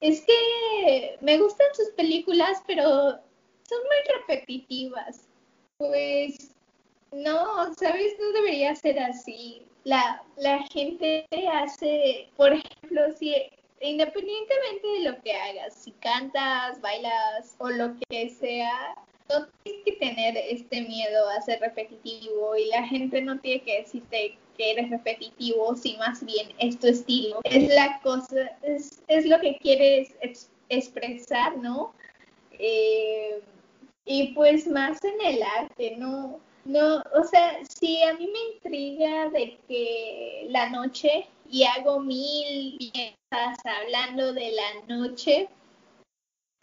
es 0.00 0.20
que 0.22 1.16
me 1.20 1.38
gustan 1.38 1.66
sus 1.74 1.88
películas, 1.90 2.62
pero 2.66 2.84
son 2.84 3.78
muy 3.82 4.18
repetitivas. 4.20 5.26
Pues, 5.78 6.52
no, 7.12 7.74
¿sabes? 7.74 8.14
No 8.20 8.32
debería 8.32 8.74
ser 8.74 8.98
así 8.98 9.62
la, 9.84 10.22
la 10.36 10.62
gente 10.72 11.26
hace, 11.52 12.28
por 12.36 12.52
ejemplo, 12.52 13.12
si 13.18 13.34
independientemente 13.80 14.88
de 14.88 15.10
lo 15.10 15.20
que 15.20 15.34
hagas, 15.34 15.74
si 15.74 15.92
cantas, 15.92 16.80
bailas 16.80 17.54
o 17.58 17.68
lo 17.68 17.94
que 18.08 18.30
sea, 18.30 18.94
no 19.28 19.46
tienes 19.62 19.84
que 19.84 19.92
tener 19.92 20.36
este 20.36 20.82
miedo 20.82 21.28
a 21.30 21.40
ser 21.42 21.60
repetitivo 21.60 22.56
y 22.56 22.66
la 22.66 22.86
gente 22.86 23.20
no 23.22 23.38
tiene 23.40 23.62
que 23.62 23.80
decirte 23.80 24.38
que 24.56 24.70
eres 24.70 24.90
repetitivo, 24.90 25.74
si 25.74 25.96
más 25.96 26.24
bien 26.24 26.48
es 26.58 26.78
tu 26.78 26.86
estilo, 26.86 27.40
es 27.44 27.74
la 27.74 28.00
cosa, 28.02 28.56
es, 28.62 29.02
es 29.08 29.26
lo 29.26 29.40
que 29.40 29.56
quieres 29.58 30.14
expresar, 30.68 31.56
¿no? 31.58 31.92
Eh, 32.58 33.40
y 34.04 34.32
pues 34.34 34.66
más 34.68 35.02
en 35.02 35.34
el 35.34 35.42
arte, 35.42 35.96
¿no? 35.96 36.40
No, 36.64 37.02
o 37.14 37.24
sea, 37.24 37.58
si 37.68 38.02
a 38.02 38.14
mí 38.14 38.26
me 38.26 38.54
intriga 38.54 39.28
de 39.30 39.58
que 39.68 40.46
la 40.48 40.70
noche 40.70 41.26
y 41.50 41.64
hago 41.64 42.00
mil 42.00 42.78
piezas 42.78 43.58
hablando 43.64 44.32
de 44.32 44.52
la 44.52 44.96
noche, 44.96 45.48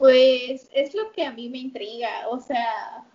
pues 0.02 0.68
es 0.74 0.96
lo 0.96 1.12
que 1.12 1.24
a 1.24 1.32
mí 1.32 1.48
me 1.48 1.60
intriga. 1.60 2.28
O 2.30 2.40
sea, 2.40 3.06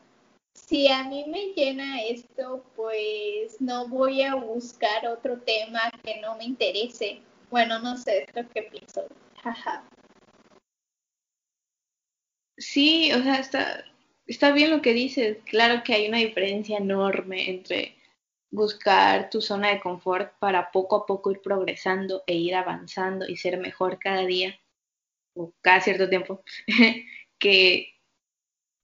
si 0.54 0.86
a 0.86 1.02
mí 1.02 1.24
me 1.26 1.46
llena 1.46 2.00
esto, 2.02 2.64
pues 2.76 3.60
no 3.60 3.88
voy 3.88 4.22
a 4.22 4.36
buscar 4.36 5.04
otro 5.08 5.40
tema 5.40 5.80
que 6.04 6.20
no 6.20 6.36
me 6.36 6.44
interese. 6.44 7.22
Bueno, 7.50 7.80
no 7.80 7.96
sé, 7.96 8.22
es 8.28 8.36
lo 8.36 8.48
que 8.50 8.62
pienso. 8.62 9.04
Sí, 12.56 13.10
o 13.12 13.20
sea, 13.20 13.40
está, 13.40 13.84
está 14.28 14.52
bien 14.52 14.70
lo 14.70 14.80
que 14.80 14.92
dices. 14.92 15.38
Claro 15.46 15.82
que 15.82 15.92
hay 15.92 16.06
una 16.06 16.18
diferencia 16.18 16.78
enorme 16.78 17.50
entre 17.50 17.96
buscar 18.52 19.28
tu 19.28 19.40
zona 19.40 19.70
de 19.70 19.80
confort 19.80 20.38
para 20.38 20.70
poco 20.70 20.94
a 20.94 21.06
poco 21.06 21.32
ir 21.32 21.40
progresando 21.40 22.22
e 22.28 22.34
ir 22.34 22.54
avanzando 22.54 23.26
y 23.26 23.36
ser 23.36 23.58
mejor 23.58 23.98
cada 23.98 24.24
día 24.24 24.56
cada 25.60 25.80
cierto 25.80 26.08
tiempo 26.08 26.42
que 27.38 27.96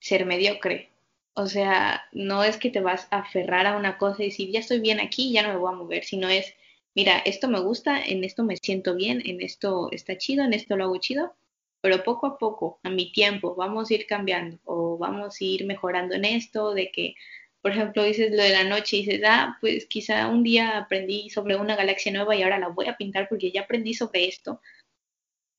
ser 0.01 0.27
mediocre. 0.27 0.91
O 1.35 1.47
sea, 1.47 2.03
no 2.13 2.45
es 2.45 2.59
que 2.59 2.71
te 2.71 2.81
vas 2.81 3.09
a 3.11 3.19
aferrar 3.21 3.67
a 3.67 3.77
una 3.77 3.97
cosa 3.99 4.23
y 4.23 4.27
decir, 4.27 4.51
ya 4.51 4.61
estoy 4.61 4.81
bien 4.81 5.01
aquí, 5.01 5.33
ya 5.33 5.43
no 5.43 5.51
me 5.51 5.57
voy 5.57 5.73
a 5.73 5.77
mover, 5.77 6.05
sino 6.05 6.29
es, 6.29 6.55
mira, 6.95 7.19
esto 7.25 7.49
me 7.49 7.61
gusta, 7.61 8.03
en 8.03 8.23
esto 8.25 8.45
me 8.45 8.57
siento 8.59 8.95
bien, 8.95 9.23
en 9.25 9.41
esto 9.41 9.89
está 9.93 10.19
chido, 10.19 10.45
en 10.45 10.53
esto 10.53 10.77
lo 10.77 10.85
hago 10.85 10.99
chido, 10.99 11.35
pero 11.81 12.05
poco 12.05 12.27
a 12.27 12.39
poco, 12.39 12.81
a 12.83 12.91
mi 12.91 13.13
tiempo, 13.13 13.55
vamos 13.55 13.91
a 13.91 13.95
ir 13.95 14.07
cambiando 14.07 14.59
o 14.65 14.99
vamos 14.99 15.41
a 15.41 15.45
ir 15.45 15.65
mejorando 15.67 16.15
en 16.15 16.25
esto, 16.27 16.75
de 16.75 16.91
que, 16.91 17.15
por 17.63 17.73
ejemplo, 17.73 18.05
dices 18.05 18.31
lo 18.33 18.43
de 18.43 18.51
la 18.51 18.65
noche 18.65 18.99
y 18.99 19.05
dices, 19.07 19.23
ah, 19.27 19.57
pues 19.61 19.87
quizá 19.87 20.29
un 20.29 20.43
día 20.43 20.77
aprendí 20.79 21.31
sobre 21.31 21.57
una 21.57 21.77
galaxia 21.77 22.13
nueva 22.13 22.37
y 22.37 22.43
ahora 22.43 22.59
la 22.59 22.69
voy 22.69 22.89
a 22.89 22.97
pintar 22.97 23.29
porque 23.29 23.53
ya 23.53 23.63
aprendí 23.63 23.95
sobre 23.95 24.27
esto 24.29 24.61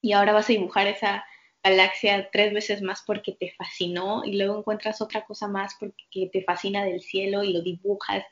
y 0.04 0.12
ahora 0.14 0.34
vas 0.34 0.50
a 0.50 0.54
dibujar 0.54 0.88
esa 0.88 1.26
galaxia 1.64 2.30
tres 2.32 2.54
veces 2.54 2.82
más 2.84 3.04
porque 3.08 3.32
te 3.32 3.52
fascinó 3.58 4.24
y 4.26 4.38
luego 4.38 4.60
encuentras 4.60 5.02
otra 5.02 5.26
cosa 5.26 5.48
más 5.48 5.76
porque 5.80 6.30
te 6.32 6.44
fascina 6.44 6.86
del 6.86 7.02
cielo 7.02 7.44
y 7.44 7.54
lo 7.54 7.62
dibujas 7.62 8.24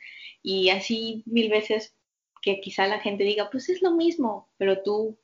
y 0.44 0.70
así 0.70 1.24
mil 1.26 1.50
veces 1.50 1.96
que 2.42 2.60
quizá 2.62 2.88
la 2.88 3.00
gente 3.00 3.24
diga, 3.24 3.50
pues 3.50 3.70
es 3.70 3.82
lo 3.82 3.92
mismo, 3.92 4.50
pero 4.58 4.84
tú 4.84 5.18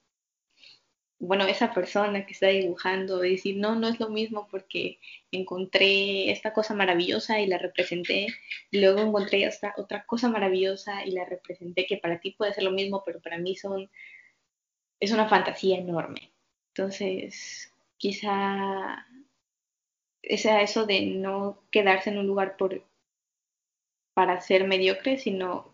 bueno, 1.19 1.45
esa 1.47 1.73
persona 1.73 2.25
que 2.25 2.33
está 2.33 2.47
dibujando, 2.47 3.19
decir, 3.19 3.57
no, 3.57 3.75
no 3.75 3.87
es 3.87 3.99
lo 3.99 4.09
mismo 4.09 4.47
porque 4.51 4.99
encontré 5.31 6.31
esta 6.31 6.53
cosa 6.53 6.75
maravillosa 6.75 7.41
y 7.41 7.47
la 7.47 7.57
representé, 7.57 8.27
y 8.71 8.79
luego 8.79 8.99
encontré 8.99 9.43
esta 9.43 9.73
otra 9.77 10.05
cosa 10.05 10.29
maravillosa 10.29 11.05
y 11.05 11.11
la 11.11 11.25
representé, 11.25 11.87
que 11.87 11.97
para 11.97 12.19
ti 12.19 12.31
puede 12.31 12.53
ser 12.53 12.63
lo 12.63 12.71
mismo, 12.71 13.03
pero 13.05 13.19
para 13.21 13.39
mí 13.39 13.55
son, 13.55 13.89
es 14.99 15.11
una 15.11 15.27
fantasía 15.27 15.77
enorme. 15.79 16.31
Entonces, 16.77 17.73
quizá 17.97 19.07
sea 20.37 20.61
eso 20.61 20.85
de 20.85 21.07
no 21.07 21.63
quedarse 21.71 22.11
en 22.11 22.19
un 22.19 22.27
lugar 22.27 22.55
por, 22.55 22.83
para 24.13 24.41
ser 24.41 24.67
mediocre, 24.67 25.17
sino 25.17 25.73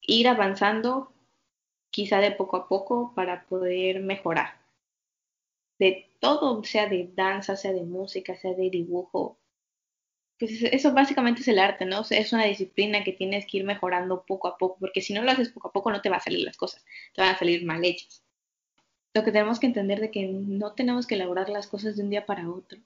ir 0.00 0.26
avanzando 0.26 1.12
quizá 1.90 2.18
de 2.18 2.32
poco 2.32 2.56
a 2.56 2.66
poco 2.66 3.12
para 3.14 3.44
poder 3.46 4.00
mejorar. 4.00 4.58
De 5.78 6.10
todo, 6.18 6.64
sea 6.64 6.88
de 6.88 7.10
danza, 7.14 7.54
sea 7.54 7.72
de 7.72 7.84
música, 7.84 8.34
sea 8.34 8.54
de 8.54 8.70
dibujo. 8.70 9.38
Pues 10.40 10.60
eso 10.60 10.92
básicamente 10.92 11.42
es 11.42 11.48
el 11.48 11.60
arte, 11.60 11.84
¿no? 11.84 12.02
es 12.10 12.32
una 12.32 12.46
disciplina 12.46 13.04
que 13.04 13.12
tienes 13.12 13.46
que 13.46 13.58
ir 13.58 13.64
mejorando 13.64 14.24
poco 14.26 14.48
a 14.48 14.58
poco, 14.58 14.78
porque 14.80 15.02
si 15.02 15.12
no 15.12 15.22
lo 15.22 15.30
haces 15.30 15.50
poco 15.50 15.68
a 15.68 15.72
poco 15.72 15.92
no 15.92 16.00
te 16.02 16.08
van 16.08 16.18
a 16.18 16.22
salir 16.24 16.44
las 16.44 16.56
cosas, 16.56 16.84
te 17.14 17.22
van 17.22 17.36
a 17.36 17.38
salir 17.38 17.64
mal 17.64 17.84
hechas. 17.84 18.24
Lo 19.14 19.24
que 19.24 19.32
tenemos 19.32 19.58
que 19.58 19.66
entender 19.66 20.00
de 20.00 20.10
que 20.10 20.26
no 20.26 20.72
tenemos 20.74 21.06
que 21.06 21.14
elaborar 21.14 21.48
las 21.48 21.66
cosas 21.66 21.96
de 21.96 22.02
un 22.02 22.10
día 22.10 22.26
para 22.26 22.50
otro. 22.50 22.78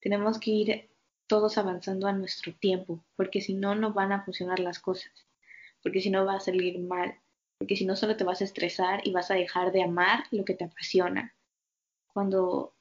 Tenemos 0.00 0.38
que 0.38 0.50
ir 0.50 0.90
todos 1.26 1.58
avanzando 1.58 2.06
a 2.06 2.12
nuestro 2.12 2.54
tiempo, 2.54 3.04
porque 3.16 3.40
si 3.40 3.54
no, 3.54 3.74
no 3.74 3.92
van 3.92 4.12
a 4.12 4.24
funcionar 4.24 4.58
las 4.58 4.78
cosas, 4.78 5.12
porque 5.82 6.00
si 6.00 6.10
no 6.10 6.24
va 6.24 6.36
a 6.36 6.40
salir 6.40 6.78
mal 6.78 7.18
porque 7.58 7.76
si 7.76 7.84
no 7.84 7.96
solo 7.96 8.16
te 8.16 8.24
vas 8.24 8.40
a 8.40 8.44
estresar 8.44 9.06
y 9.06 9.12
vas 9.12 9.30
a 9.30 9.34
dejar 9.34 9.72
de 9.72 9.82
amar 9.82 10.24
lo 10.30 10.44
que 10.44 10.54
te 10.54 10.64
apasiona. 10.64 11.34
Cuando 12.12 12.72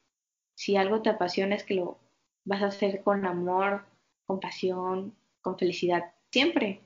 si 0.55 0.77
algo 0.77 1.01
te 1.01 1.09
apasiona 1.09 1.55
es 1.55 1.63
que 1.63 1.73
lo 1.73 1.99
vas 2.45 2.61
a 2.61 2.67
hacer 2.67 3.01
con 3.03 3.25
amor, 3.25 3.85
con 4.25 4.39
pasión, 4.39 5.15
con 5.41 5.57
felicidad, 5.57 6.13
siempre. 6.31 6.81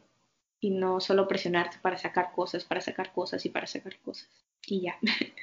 Y 0.62 0.69
no 0.69 1.02
solo 1.02 1.28
presionarte 1.28 1.78
para 1.82 1.97
sacar 1.97 2.32
cosas, 2.34 2.63
para 2.65 2.82
sacar 2.82 3.12
cosas 3.13 3.45
y 3.45 3.50
para 3.50 3.67
sacar 3.67 4.00
cosas. 4.00 4.30
Y 4.65 4.82
ya. 4.82 4.97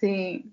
Sí. 0.00 0.52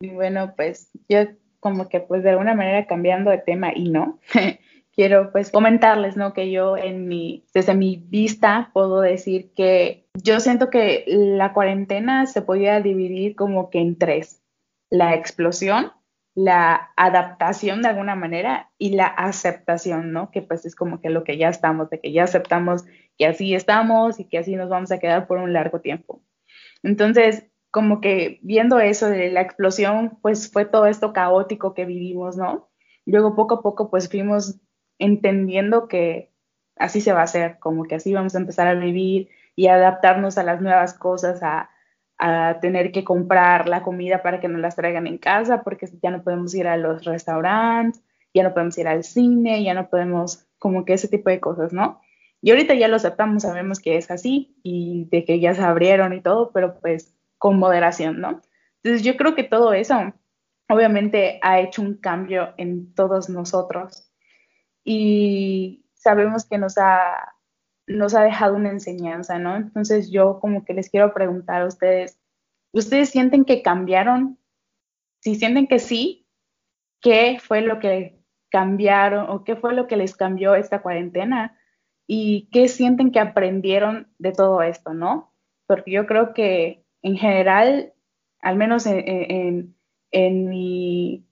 Y 0.00 0.10
bueno, 0.10 0.54
pues 0.56 0.90
yo 1.08 1.26
como 1.60 1.88
que 1.88 2.00
pues 2.00 2.22
de 2.22 2.30
alguna 2.30 2.54
manera 2.54 2.86
cambiando 2.86 3.30
de 3.30 3.38
tema 3.38 3.72
y 3.74 3.90
no. 3.90 4.18
quiero 4.92 5.32
pues 5.32 5.50
comentarles, 5.50 6.16
¿no? 6.16 6.32
Que 6.32 6.50
yo 6.50 6.76
en 6.76 7.08
mi, 7.08 7.44
desde 7.54 7.74
mi 7.74 7.96
vista 7.96 8.70
puedo 8.72 9.00
decir 9.00 9.52
que 9.54 10.06
yo 10.14 10.40
siento 10.40 10.70
que 10.70 11.04
la 11.06 11.52
cuarentena 11.52 12.26
se 12.26 12.42
podía 12.42 12.80
dividir 12.80 13.34
como 13.34 13.70
que 13.70 13.80
en 13.80 13.98
tres. 13.98 14.42
La 14.90 15.14
explosión, 15.14 15.92
la 16.34 16.90
adaptación 16.96 17.82
de 17.82 17.88
alguna 17.88 18.14
manera 18.14 18.70
y 18.78 18.90
la 18.94 19.06
aceptación, 19.06 20.12
¿no? 20.12 20.30
Que 20.30 20.42
pues 20.42 20.66
es 20.66 20.76
como 20.76 21.00
que 21.00 21.10
lo 21.10 21.24
que 21.24 21.38
ya 21.38 21.48
estamos, 21.48 21.90
de 21.90 22.00
que 22.00 22.12
ya 22.12 22.24
aceptamos 22.24 22.84
que 23.18 23.26
así 23.26 23.54
estamos 23.54 24.20
y 24.20 24.24
que 24.24 24.38
así 24.38 24.56
nos 24.56 24.68
vamos 24.68 24.90
a 24.92 24.98
quedar 24.98 25.26
por 25.26 25.38
un 25.38 25.52
largo 25.52 25.80
tiempo. 25.80 26.22
Entonces, 26.82 27.46
como 27.72 28.02
que 28.02 28.38
viendo 28.42 28.78
eso 28.80 29.08
de 29.08 29.30
la 29.30 29.40
explosión, 29.40 30.18
pues 30.20 30.52
fue 30.52 30.66
todo 30.66 30.86
esto 30.86 31.14
caótico 31.14 31.72
que 31.72 31.86
vivimos, 31.86 32.36
¿no? 32.36 32.68
Luego 33.06 33.34
poco 33.34 33.56
a 33.56 33.62
poco 33.62 33.90
pues 33.90 34.10
fuimos 34.10 34.60
entendiendo 34.98 35.88
que 35.88 36.30
así 36.76 37.00
se 37.00 37.14
va 37.14 37.20
a 37.20 37.24
hacer, 37.24 37.58
como 37.60 37.84
que 37.84 37.94
así 37.94 38.12
vamos 38.12 38.34
a 38.34 38.38
empezar 38.38 38.68
a 38.68 38.74
vivir 38.74 39.30
y 39.56 39.68
adaptarnos 39.68 40.36
a 40.36 40.42
las 40.44 40.60
nuevas 40.60 40.94
cosas, 40.94 41.40
a, 41.42 41.70
tener 42.60 42.92
que 42.92 43.02
comprar 43.02 43.68
la 43.68 43.82
comida 43.82 44.22
para 44.22 44.38
que 44.38 44.46
nos 44.46 44.60
las 44.60 44.76
traigan 44.76 45.08
en 45.08 45.18
casa, 45.18 45.62
porque 45.64 45.88
ya 46.00 46.12
no 46.12 46.22
podemos 46.22 46.54
ir 46.54 46.68
a 46.68 46.76
los 46.76 47.04
restaurantes, 47.04 48.00
ya 48.32 48.44
no 48.44 48.52
podemos 48.52 48.78
ir 48.78 48.86
al 48.86 49.02
cine, 49.02 49.64
ya 49.64 49.74
no 49.74 49.88
podemos, 49.88 50.46
como 50.60 50.84
que 50.84 50.92
ese 50.92 51.08
tipo 51.08 51.30
de 51.30 51.40
cosas, 51.40 51.72
¿no? 51.72 52.00
Y 52.40 52.52
ahorita 52.52 52.74
ya 52.74 52.86
lo 52.86 52.94
aceptamos, 52.94 53.42
sabemos 53.42 53.80
que 53.80 53.96
es 53.96 54.08
así 54.12 54.56
y 54.62 55.08
de 55.10 55.24
que 55.24 55.40
ya 55.40 55.54
se 55.54 55.62
abrieron 55.62 56.12
y 56.12 56.20
todo, 56.20 56.52
pero 56.52 56.78
pues 56.78 57.12
con 57.42 57.58
moderación, 57.58 58.20
¿no? 58.20 58.40
Entonces 58.84 59.02
yo 59.02 59.16
creo 59.16 59.34
que 59.34 59.42
todo 59.42 59.72
eso 59.72 60.14
obviamente 60.68 61.40
ha 61.42 61.58
hecho 61.58 61.82
un 61.82 61.96
cambio 61.96 62.54
en 62.56 62.94
todos 62.94 63.28
nosotros 63.28 64.08
y 64.84 65.84
sabemos 65.92 66.46
que 66.48 66.56
nos 66.58 66.78
ha, 66.78 67.34
nos 67.88 68.14
ha 68.14 68.22
dejado 68.22 68.54
una 68.54 68.70
enseñanza, 68.70 69.40
¿no? 69.40 69.56
Entonces 69.56 70.12
yo 70.12 70.38
como 70.38 70.64
que 70.64 70.72
les 70.72 70.88
quiero 70.88 71.12
preguntar 71.12 71.62
a 71.62 71.66
ustedes, 71.66 72.16
¿ustedes 72.72 73.10
sienten 73.10 73.44
que 73.44 73.60
cambiaron? 73.60 74.38
Si 75.18 75.34
sienten 75.34 75.66
que 75.66 75.80
sí, 75.80 76.28
¿qué 77.00 77.40
fue 77.42 77.62
lo 77.62 77.80
que 77.80 78.22
cambiaron 78.50 79.28
o 79.30 79.42
qué 79.42 79.56
fue 79.56 79.74
lo 79.74 79.88
que 79.88 79.96
les 79.96 80.14
cambió 80.14 80.54
esta 80.54 80.80
cuarentena? 80.80 81.58
¿Y 82.06 82.48
qué 82.52 82.68
sienten 82.68 83.10
que 83.10 83.18
aprendieron 83.18 84.12
de 84.18 84.30
todo 84.30 84.62
esto, 84.62 84.94
¿no? 84.94 85.32
porque 85.72 85.90
yo 85.90 86.06
creo 86.06 86.34
que 86.34 86.81
en 87.02 87.16
general, 87.16 87.92
al 88.40 88.56
menos 88.56 88.86
en, 88.86 89.74
en 90.10 90.48
mi 90.48 91.26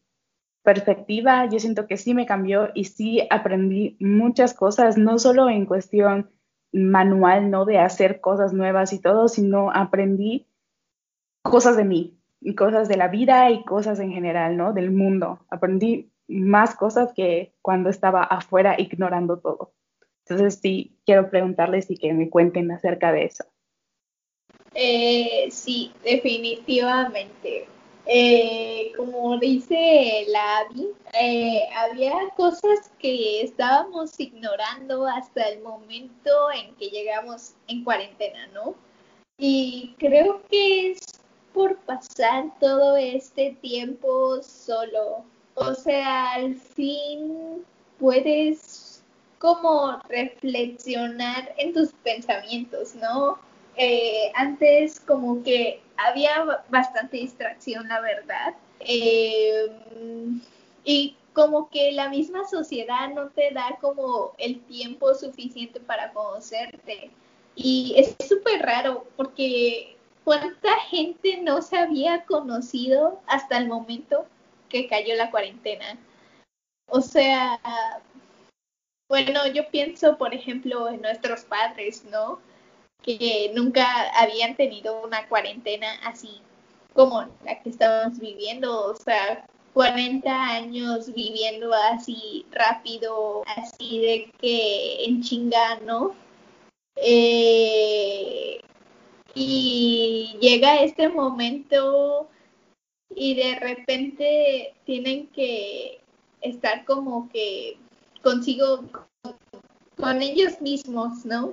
perspectiva, 0.63 1.49
yo 1.49 1.59
siento 1.59 1.87
que 1.87 1.97
sí 1.97 2.15
me 2.15 2.27
cambió 2.27 2.71
y 2.75 2.85
sí 2.85 3.27
aprendí 3.31 3.97
muchas 4.01 4.55
cosas, 4.55 4.99
no 4.99 5.19
solo 5.19 5.49
en 5.49 5.67
cuestión 5.67 6.31
manual, 6.73 7.51
¿no? 7.51 7.65
De 7.65 7.79
hacer 7.79 8.21
cosas 8.21 8.53
nuevas 8.53 8.93
y 8.93 9.01
todo, 9.01 9.29
sino 9.29 9.71
aprendí 9.71 10.47
cosas 11.43 11.77
de 11.77 11.85
mí, 11.85 12.21
y 12.41 12.55
cosas 12.55 12.89
de 12.89 12.97
la 12.97 13.09
vida 13.09 13.51
y 13.51 13.65
cosas 13.65 14.01
en 14.01 14.13
general, 14.13 14.57
¿no? 14.57 14.73
Del 14.73 14.91
mundo. 14.91 15.41
Aprendí 15.51 16.11
más 16.27 16.75
cosas 16.75 17.13
que 17.13 17.53
cuando 17.61 17.91
estaba 17.91 18.23
afuera 18.23 18.77
ignorando 18.79 19.39
todo. 19.39 19.73
Entonces 20.25 20.61
sí, 20.61 20.99
quiero 21.05 21.29
preguntarles 21.29 21.91
y 21.91 21.97
que 21.97 22.13
me 22.15 22.31
cuenten 22.31 22.71
acerca 22.71 23.13
de 23.13 23.25
eso. 23.25 23.45
Eh, 24.75 25.49
sí, 25.51 25.93
definitivamente. 26.03 27.69
Eh, 28.07 28.93
como 28.97 29.39
dice 29.39 30.25
la 30.29 30.67
eh, 31.21 31.69
había 31.77 32.13
cosas 32.37 32.91
que 32.99 33.43
estábamos 33.43 34.19
ignorando 34.19 35.07
hasta 35.07 35.49
el 35.49 35.61
momento 35.63 36.51
en 36.53 36.75
que 36.77 36.89
llegamos 36.89 37.55
en 37.69 37.85
cuarentena, 37.85 38.49
¿no? 38.49 38.75
Y 39.39 39.95
creo 39.99 40.43
que 40.51 40.93
es 40.93 41.01
por 41.53 41.77
pasar 41.79 42.47
todo 42.59 42.97
este 42.97 43.57
tiempo 43.61 44.43
solo. 44.43 45.25
O 45.55 45.75
sea, 45.75 46.33
al 46.33 46.57
fin 46.57 47.65
puedes 47.99 49.03
como 49.39 50.01
reflexionar 50.09 51.55
en 51.59 51.73
tus 51.73 51.93
pensamientos, 52.03 52.95
¿no? 52.95 53.39
Eh, 53.83 54.31
antes 54.35 55.01
como 55.01 55.43
que 55.43 55.81
había 55.97 56.64
bastante 56.69 57.16
distracción, 57.16 57.88
la 57.88 58.03
verdad. 58.03 58.55
Eh, 58.81 59.69
y 60.85 61.16
como 61.33 61.71
que 61.71 61.90
la 61.93 62.11
misma 62.11 62.47
sociedad 62.47 63.09
no 63.09 63.31
te 63.31 63.51
da 63.53 63.79
como 63.81 64.35
el 64.37 64.61
tiempo 64.64 65.14
suficiente 65.14 65.81
para 65.81 66.12
conocerte. 66.12 67.11
Y 67.55 67.95
es 67.97 68.14
súper 68.29 68.61
raro 68.61 69.07
porque 69.16 69.97
cuánta 70.25 70.77
gente 70.90 71.38
no 71.40 71.62
se 71.62 71.79
había 71.79 72.27
conocido 72.27 73.23
hasta 73.27 73.57
el 73.57 73.66
momento 73.66 74.27
que 74.69 74.88
cayó 74.88 75.14
la 75.14 75.31
cuarentena. 75.31 75.97
O 76.87 77.01
sea, 77.01 77.59
bueno, 79.09 79.47
yo 79.47 79.71
pienso, 79.71 80.19
por 80.19 80.35
ejemplo, 80.35 80.90
en 80.90 81.01
nuestros 81.01 81.45
padres, 81.45 82.05
¿no? 82.05 82.40
Que 83.03 83.51
nunca 83.55 84.11
habían 84.21 84.57
tenido 84.57 85.03
una 85.03 85.27
cuarentena 85.29 85.89
así 86.05 86.41
como 86.93 87.23
la 87.45 87.63
que 87.63 87.71
estamos 87.71 88.19
viviendo, 88.19 88.87
o 88.87 88.97
sea, 88.97 89.47
40 89.75 90.31
años 90.31 91.13
viviendo 91.15 91.73
así 91.73 92.45
rápido, 92.51 93.43
así 93.47 94.01
de 94.01 94.33
que 94.41 95.05
en 95.05 95.23
chinga, 95.23 95.81
¿no? 95.81 96.15
Eh, 96.97 98.61
y 99.35 100.37
llega 100.41 100.83
este 100.83 101.09
momento 101.09 102.29
y 103.15 103.35
de 103.35 103.59
repente 103.61 104.75
tienen 104.85 105.29
que 105.29 106.01
estar 106.41 106.85
como 106.85 107.29
que 107.31 107.79
consigo 108.23 108.85
con 109.97 110.23
ellos 110.23 110.61
mismos, 110.61 111.25
¿no? 111.25 111.53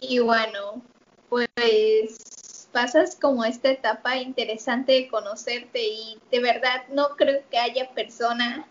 Y 0.00 0.18
bueno, 0.18 0.82
pues 1.28 2.68
pasas 2.72 3.16
como 3.16 3.44
esta 3.44 3.70
etapa 3.70 4.16
interesante 4.18 4.92
de 4.92 5.08
conocerte 5.08 5.82
y 5.82 6.18
de 6.30 6.40
verdad 6.40 6.86
no 6.90 7.16
creo 7.16 7.42
que 7.50 7.58
haya 7.58 7.90
persona, 7.94 8.68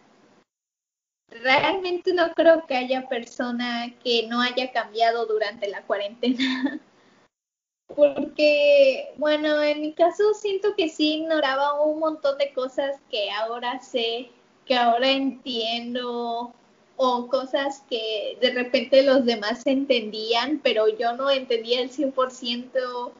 realmente 1.30 2.14
no 2.14 2.32
creo 2.34 2.66
que 2.68 2.76
haya 2.76 3.10
persona 3.10 3.92
que 4.04 4.28
no 4.28 4.42
haya 4.42 4.72
cambiado 4.72 5.26
durante 5.26 5.68
la 5.68 5.82
cuarentena. 5.84 6.80
Porque, 7.96 9.14
bueno, 9.18 9.62
en 9.62 9.82
mi 9.82 9.94
caso 9.94 10.34
siento 10.34 10.76
que 10.76 10.90
sí 10.90 11.16
ignoraba 11.16 11.82
un 11.84 12.00
montón 12.00 12.38
de 12.38 12.54
cosas 12.54 13.00
que 13.10 13.32
ahora 13.32 13.80
sé, 13.80 14.30
que 14.66 14.76
ahora 14.76 15.10
entiendo, 15.10 16.54
o 16.98 17.28
cosas 17.28 17.84
que 17.90 18.38
de 18.42 18.52
repente 18.52 19.04
los 19.04 19.26
demás 19.26 19.62
entendían, 19.66 20.60
pero 20.64 20.88
yo 20.88 21.14
no 21.14 21.30
entendía 21.30 21.82
el 21.82 21.92
100%. 21.92 23.12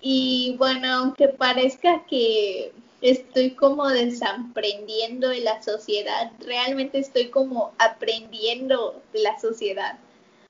Y 0.00 0.56
bueno, 0.58 0.92
aunque 0.92 1.28
parezca 1.28 2.04
que 2.06 2.72
estoy 3.00 3.52
como 3.52 3.88
desaprendiendo 3.88 5.28
de 5.28 5.40
la 5.40 5.62
sociedad, 5.62 6.32
realmente 6.40 6.98
estoy 6.98 7.28
como 7.28 7.72
aprendiendo 7.78 9.00
de 9.12 9.22
la 9.22 9.38
sociedad 9.38 9.98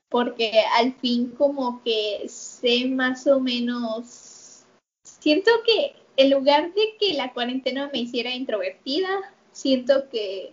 porque 0.09 0.63
al 0.77 0.93
fin 0.95 1.29
como 1.37 1.81
que 1.83 2.25
sé 2.27 2.85
más 2.85 3.27
o 3.27 3.39
menos, 3.39 4.65
siento 5.03 5.51
que 5.65 5.93
en 6.17 6.31
lugar 6.31 6.73
de 6.73 6.95
que 6.99 7.13
la 7.13 7.31
cuarentena 7.31 7.89
me 7.93 7.99
hiciera 7.99 8.33
introvertida, 8.33 9.09
siento 9.51 10.09
que 10.09 10.51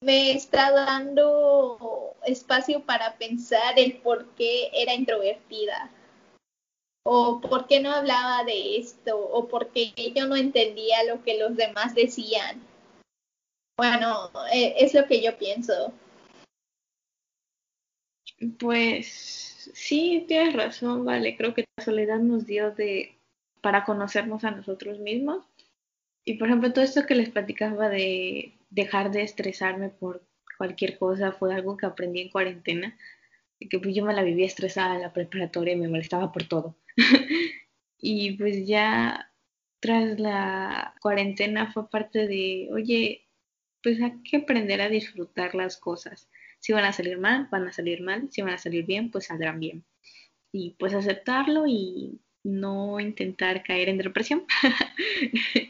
me 0.00 0.32
está 0.32 0.70
dando 0.70 2.14
espacio 2.24 2.82
para 2.84 3.16
pensar 3.16 3.78
el 3.78 3.98
por 3.98 4.26
qué 4.34 4.70
era 4.72 4.94
introvertida 4.94 5.90
o 7.04 7.40
por 7.40 7.66
qué 7.66 7.80
no 7.80 7.90
hablaba 7.92 8.44
de 8.44 8.76
esto 8.76 9.18
o 9.18 9.48
por 9.48 9.72
qué 9.72 9.92
yo 10.14 10.26
no 10.26 10.36
entendía 10.36 11.04
lo 11.04 11.22
que 11.22 11.38
los 11.38 11.56
demás 11.56 11.94
decían. 11.94 12.60
Bueno, 13.78 14.30
eh, 14.52 14.74
es 14.78 14.92
lo 14.92 15.06
que 15.06 15.22
yo 15.22 15.38
pienso. 15.38 15.92
Pues 18.58 19.70
sí, 19.72 20.24
tienes 20.28 20.54
razón, 20.54 21.04
vale. 21.04 21.36
Creo 21.36 21.54
que 21.54 21.64
la 21.76 21.84
soledad 21.84 22.18
nos 22.18 22.46
dio 22.46 22.72
de 22.72 23.16
para 23.60 23.84
conocernos 23.84 24.44
a 24.44 24.50
nosotros 24.50 24.98
mismos. 24.98 25.44
Y 26.24 26.34
por 26.34 26.48
ejemplo, 26.48 26.72
todo 26.72 26.84
esto 26.84 27.06
que 27.06 27.14
les 27.14 27.30
platicaba 27.30 27.88
de 27.88 28.57
dejar 28.70 29.10
de 29.10 29.22
estresarme 29.22 29.88
por 29.88 30.26
cualquier 30.56 30.98
cosa 30.98 31.32
fue 31.32 31.54
algo 31.54 31.76
que 31.76 31.86
aprendí 31.86 32.20
en 32.20 32.30
cuarentena. 32.30 32.96
Que 33.58 33.78
pues 33.78 33.94
yo 33.94 34.04
me 34.04 34.14
la 34.14 34.22
vivía 34.22 34.46
estresada 34.46 34.94
en 34.94 35.02
la 35.02 35.12
preparatoria 35.12 35.74
y 35.74 35.78
me 35.78 35.88
molestaba 35.88 36.32
por 36.32 36.44
todo. 36.44 36.76
y 37.98 38.32
pues 38.36 38.66
ya 38.66 39.32
tras 39.80 40.18
la 40.18 40.94
cuarentena 41.00 41.72
fue 41.72 41.88
parte 41.90 42.26
de, 42.26 42.68
oye, 42.72 43.26
pues 43.82 44.00
hay 44.00 44.22
que 44.22 44.38
aprender 44.38 44.80
a 44.80 44.88
disfrutar 44.88 45.54
las 45.54 45.76
cosas. 45.76 46.28
Si 46.60 46.72
van 46.72 46.84
a 46.84 46.92
salir 46.92 47.18
mal, 47.18 47.48
van 47.50 47.68
a 47.68 47.72
salir 47.72 48.02
mal. 48.02 48.28
Si 48.30 48.42
van 48.42 48.54
a 48.54 48.58
salir 48.58 48.84
bien, 48.86 49.10
pues 49.10 49.26
saldrán 49.26 49.60
bien. 49.60 49.84
Y 50.52 50.76
pues 50.78 50.94
aceptarlo 50.94 51.66
y 51.66 52.20
no 52.42 53.00
intentar 53.00 53.62
caer 53.62 53.88
en 53.88 53.98
depresión. 53.98 54.44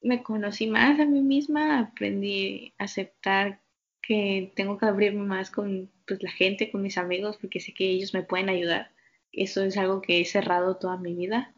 Me 0.00 0.22
conocí 0.22 0.66
más 0.66 1.00
a 1.00 1.06
mí 1.06 1.22
misma, 1.22 1.80
aprendí 1.80 2.72
a 2.78 2.84
aceptar 2.84 3.60
que 4.00 4.52
tengo 4.54 4.78
que 4.78 4.86
abrirme 4.86 5.24
más 5.24 5.50
con 5.50 5.90
pues, 6.06 6.22
la 6.22 6.30
gente, 6.30 6.70
con 6.70 6.82
mis 6.82 6.98
amigos, 6.98 7.36
porque 7.38 7.60
sé 7.60 7.74
que 7.74 7.90
ellos 7.90 8.14
me 8.14 8.22
pueden 8.22 8.48
ayudar. 8.48 8.90
Eso 9.32 9.64
es 9.64 9.76
algo 9.76 10.00
que 10.00 10.20
he 10.20 10.24
cerrado 10.24 10.76
toda 10.76 10.96
mi 10.96 11.14
vida. 11.14 11.54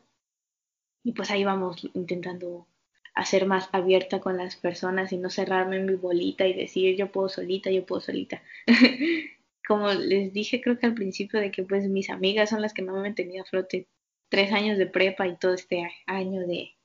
Y 1.05 1.13
pues 1.13 1.31
ahí 1.31 1.45
vamos 1.45 1.89
intentando 1.95 2.67
a 3.15 3.25
ser 3.25 3.47
más 3.47 3.69
abierta 3.73 4.21
con 4.21 4.37
las 4.37 4.57
personas 4.57 5.13
y 5.13 5.19
no 5.19 5.31
cerrarme 5.31 5.77
en 5.77 5.87
mi 5.87 5.95
bolita 5.95 6.47
y 6.47 6.55
decir 6.55 6.97
yo 6.97 7.11
puedo 7.11 7.29
solita, 7.29 7.71
yo 7.71 7.85
puedo 7.87 8.01
solita. 8.01 8.43
Como 9.67 9.93
les 9.93 10.33
dije 10.33 10.61
creo 10.61 10.79
que 10.79 10.87
al 10.87 10.95
principio 10.95 11.41
de 11.41 11.51
que 11.51 11.63
pues 11.63 11.89
mis 11.89 12.11
amigas 12.11 12.51
son 12.51 12.63
las 12.63 12.75
que 12.75 12.83
me 12.83 12.91
han 12.91 13.03
mantenido 13.03 13.43
a 13.43 13.47
flote 13.47 13.89
tres 14.29 14.53
años 14.53 14.79
de 14.79 14.87
prepa 14.87 15.27
y 15.27 15.37
todo 15.37 15.55
este 15.55 15.91
año 16.07 16.41
de, 16.47 16.77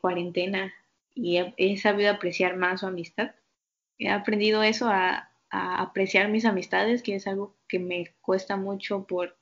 cuarentena 0.00 0.72
y 1.14 1.38
he, 1.56 1.76
sabido 1.76 2.10
apreciar 2.10 2.56
más 2.56 2.80
su 2.80 2.86
amistad. 2.86 3.34
He 3.98 4.10
aprendido 4.10 4.62
eso 4.62 4.88
a, 4.88 5.30
apreciar 5.50 6.28
mis 6.28 6.44
amistades, 6.44 7.02
que 7.02 7.14
es 7.14 7.28
algo 7.28 7.54
que 7.68 7.78
me 7.78 8.12
cuesta 8.20 8.56
mucho 8.56 9.06
por, 9.06 9.36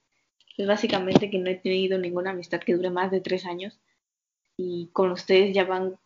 es 0.58 0.66
básicamente 0.66 1.30
que 1.30 1.38
no 1.38 1.48
he 1.48 1.54
tenido 1.54 1.98
ninguna 1.98 2.32
amistad 2.32 2.60
que 2.60 2.74
dure 2.74 2.90
más 2.90 3.10
de 3.10 3.22
tres 3.22 3.46
años 3.46 3.80
y 4.58 4.90
con 4.92 5.10
ustedes 5.10 5.54
ya 5.54 5.64
van 5.64 5.98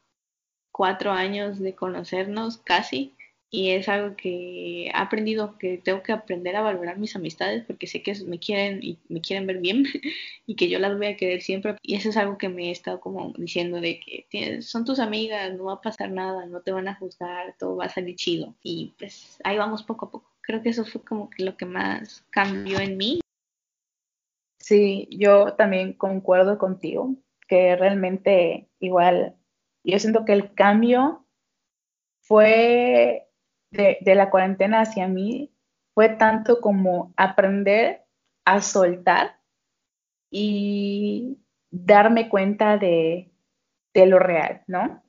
cuatro 0.71 1.11
años 1.11 1.59
de 1.59 1.75
conocernos 1.75 2.59
casi 2.59 3.17
y 3.51 3.71
es 3.71 3.89
algo 3.89 4.17
que 4.17 4.87
he 4.87 4.93
aprendido 4.93 5.57
que 5.59 5.79
tengo 5.79 6.03
que 6.03 6.13
aprender 6.13 6.57
a 6.57 6.63
valorar 6.63 6.99
mis 6.99 7.15
amistades 7.15 7.65
porque 7.65 7.87
sé 7.87 8.03
que 8.03 8.15
me 8.27 8.39
quieren 8.39 8.81
y 8.83 8.99
me 9.09 9.21
quieren 9.21 9.47
ver 9.47 9.59
bien 9.59 9.85
y 10.47 10.57
que 10.57 10.69
yo 10.69 10.79
las 10.79 10.97
voy 10.97 11.07
a 11.07 11.17
querer 11.17 11.43
siempre. 11.43 11.77
Y 11.83 11.95
eso 11.95 12.09
es 12.09 12.17
algo 12.17 12.39
que 12.39 12.49
me 12.49 12.69
he 12.69 12.71
estado 12.73 13.01
como 13.01 13.33
diciendo 13.37 13.81
de 13.81 14.01
que 14.01 14.63
son 14.63 14.85
tus 14.85 14.99
amigas, 14.99 15.55
no 15.55 15.65
va 15.65 15.75
a 15.75 15.81
pasar 15.81 16.11
nada, 16.11 16.47
no 16.47 16.61
te 16.61 16.73
van 16.73 16.89
a 16.89 16.97
juzgar, 16.97 17.55
todo 17.59 17.77
va 17.77 17.87
a 17.87 17.89
salir 17.89 18.17
chido. 18.17 18.55
Y 18.63 18.95
pues 18.99 19.39
ahí 19.45 19.57
vamos 19.57 19.85
poco 19.85 20.07
a 20.07 20.11
poco. 20.11 20.33
Creo 20.41 20.63
que 20.63 20.71
eso 20.71 20.85
fue 20.85 21.03
como 21.03 21.31
que 21.31 21.45
lo 21.45 21.57
que 21.57 21.67
más 21.67 22.25
cambió 22.31 22.81
en 22.81 22.97
mí. 22.97 23.21
Sí, 24.59 25.09
yo 25.11 25.55
también 25.55 25.93
concuerdo 25.93 26.59
contigo, 26.59 27.15
que 27.47 27.77
realmente 27.77 28.69
igual, 28.81 29.37
yo 29.85 29.99
siento 30.01 30.25
que 30.25 30.33
el 30.33 30.53
cambio 30.55 31.25
fue 32.21 33.26
de, 33.71 33.99
la 34.15 34.31
cuarentena 34.31 34.81
hacia 34.81 35.09
mí, 35.09 35.53
fue 35.95 36.11
tanto 36.11 36.61
como 36.61 37.13
aprender 37.17 38.05
a 38.45 38.61
soltar 38.61 39.39
y 40.31 41.39
darme 41.71 42.29
cuenta 42.29 42.77
de, 42.77 43.33
de 43.95 44.07
lo 44.07 44.19
real, 44.19 44.63
¿no? 44.67 45.03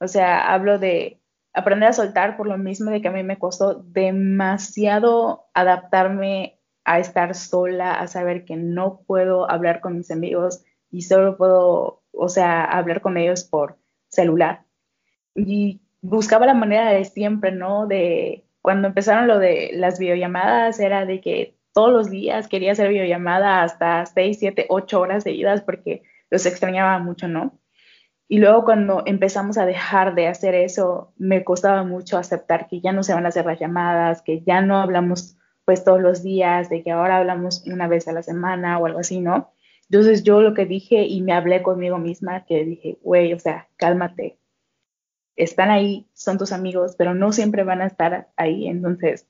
O 0.00 0.08
sea, 0.08 0.52
hablo 0.52 0.78
de 0.78 1.20
aprender 1.54 1.88
a 1.88 1.92
soltar 1.92 2.36
por 2.36 2.46
lo 2.46 2.58
mismo 2.58 2.90
de 2.90 3.00
que 3.00 3.08
a 3.08 3.12
mí 3.12 3.22
me 3.22 3.38
costó 3.38 3.74
demasiado 3.74 5.46
adaptarme 5.54 6.58
a 6.84 6.98
estar 6.98 7.34
sola, 7.34 7.94
a 7.94 8.08
saber 8.08 8.44
que 8.44 8.56
no 8.56 9.02
puedo 9.06 9.48
hablar 9.50 9.80
con 9.80 9.96
mis 9.98 10.10
amigos 10.10 10.64
y 10.90 11.02
solo 11.02 11.36
puedo, 11.36 12.02
o 12.12 12.28
sea, 12.28 12.64
hablar 12.64 13.00
con 13.00 13.16
ellos 13.16 13.44
por 13.44 13.78
celular. 14.08 14.64
Y 15.34 15.80
buscaba 16.02 16.46
la 16.46 16.54
manera 16.54 16.90
de 16.90 17.04
siempre, 17.04 17.52
¿no? 17.52 17.86
De 17.86 18.44
cuando 18.60 18.88
empezaron 18.88 19.28
lo 19.28 19.38
de 19.38 19.70
las 19.74 19.98
videollamadas, 19.98 20.78
era 20.80 21.06
de 21.06 21.20
que 21.20 21.56
todos 21.72 21.92
los 21.92 22.10
días 22.10 22.48
quería 22.48 22.72
hacer 22.72 22.90
videollamada 22.90 23.62
hasta 23.62 24.04
6, 24.04 24.36
7, 24.38 24.66
8 24.68 25.00
horas 25.00 25.22
seguidas 25.22 25.62
porque 25.62 26.02
los 26.30 26.44
extrañaba 26.44 26.98
mucho, 26.98 27.28
¿no? 27.28 27.58
Y 28.28 28.38
luego 28.38 28.64
cuando 28.64 29.02
empezamos 29.06 29.58
a 29.58 29.66
dejar 29.66 30.14
de 30.14 30.26
hacer 30.26 30.54
eso, 30.54 31.12
me 31.18 31.44
costaba 31.44 31.84
mucho 31.84 32.18
aceptar 32.18 32.68
que 32.68 32.80
ya 32.80 32.92
no 32.92 33.02
se 33.02 33.14
van 33.14 33.26
a 33.26 33.28
hacer 33.28 33.44
las 33.46 33.60
llamadas, 33.60 34.22
que 34.22 34.42
ya 34.42 34.62
no 34.62 34.78
hablamos 34.78 35.36
pues 35.64 35.84
todos 35.84 36.00
los 36.00 36.22
días, 36.22 36.68
de 36.68 36.82
que 36.82 36.90
ahora 36.90 37.18
hablamos 37.18 37.64
una 37.66 37.88
vez 37.88 38.08
a 38.08 38.12
la 38.12 38.22
semana 38.22 38.78
o 38.78 38.86
algo 38.86 39.00
así, 39.00 39.20
¿no? 39.20 39.52
Entonces 39.90 40.22
yo 40.22 40.40
lo 40.40 40.54
que 40.54 40.64
dije 40.64 41.04
y 41.04 41.20
me 41.22 41.34
hablé 41.34 41.62
conmigo 41.62 41.98
misma, 41.98 42.44
que 42.46 42.64
dije, 42.64 42.98
güey, 43.02 43.34
o 43.34 43.38
sea, 43.38 43.68
cálmate, 43.76 44.38
están 45.36 45.70
ahí, 45.70 46.06
son 46.12 46.38
tus 46.38 46.52
amigos, 46.52 46.94
pero 46.96 47.14
no 47.14 47.32
siempre 47.32 47.64
van 47.64 47.82
a 47.82 47.86
estar 47.86 48.28
ahí, 48.36 48.66
entonces 48.68 49.26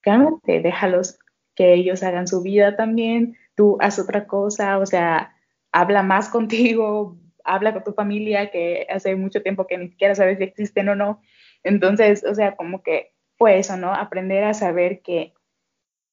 cálmate, 0.00 0.60
déjalos 0.60 1.18
que 1.54 1.74
ellos 1.74 2.02
hagan 2.02 2.26
su 2.26 2.42
vida 2.42 2.76
también, 2.76 3.36
tú 3.54 3.78
haz 3.80 3.98
otra 3.98 4.26
cosa, 4.26 4.78
o 4.78 4.86
sea, 4.86 5.34
habla 5.72 6.02
más 6.02 6.28
contigo, 6.30 7.18
habla 7.44 7.72
con 7.72 7.84
tu 7.84 7.92
familia 7.92 8.50
que 8.50 8.86
hace 8.90 9.16
mucho 9.16 9.42
tiempo 9.42 9.66
que 9.66 9.78
ni 9.78 9.88
siquiera 9.88 10.14
sabes 10.14 10.38
si 10.38 10.44
existen 10.44 10.88
o 10.88 10.94
no. 10.94 11.20
Entonces, 11.62 12.24
o 12.24 12.34
sea, 12.34 12.56
como 12.56 12.82
que 12.82 13.12
fue 13.36 13.58
eso, 13.58 13.76
¿no? 13.76 13.92
Aprender 13.94 14.44
a 14.44 14.54
saber 14.54 15.02
que 15.02 15.34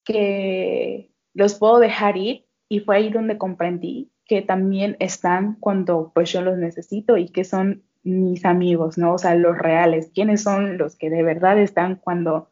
que 0.04 1.12
los 1.34 1.56
puedo 1.56 1.80
dejar 1.80 2.18
ir 2.18 2.46
y 2.70 2.80
fue 2.80 2.98
ahí 2.98 3.10
donde 3.10 3.38
comprendí 3.38 4.12
que 4.26 4.42
también 4.42 4.96
están 5.00 5.56
cuando 5.60 6.12
pues 6.14 6.32
yo 6.32 6.42
los 6.42 6.58
necesito 6.58 7.18
y 7.18 7.30
que 7.30 7.44
son 7.44 7.84
mis 8.04 8.46
amigos, 8.46 8.98
¿no? 8.98 9.14
O 9.14 9.18
sea, 9.18 9.36
los 9.36 9.58
reales, 9.58 10.12
quiénes 10.14 10.44
son 10.44 10.78
los 10.78 10.96
que 10.96 11.10
de 11.10 11.24
verdad 11.24 11.60
están 11.60 11.96
cuando, 11.96 12.52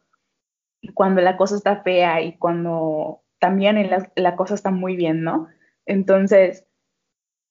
cuando 0.94 1.20
la 1.20 1.36
cosa 1.36 1.56
está 1.56 1.82
fea 1.82 2.22
y 2.22 2.38
cuando 2.38 3.22
también 3.38 3.90
la, 3.90 4.10
la 4.16 4.36
cosa 4.36 4.54
está 4.54 4.70
muy 4.70 4.96
bien, 4.96 5.22
¿no? 5.22 5.48
Entonces, 5.86 6.66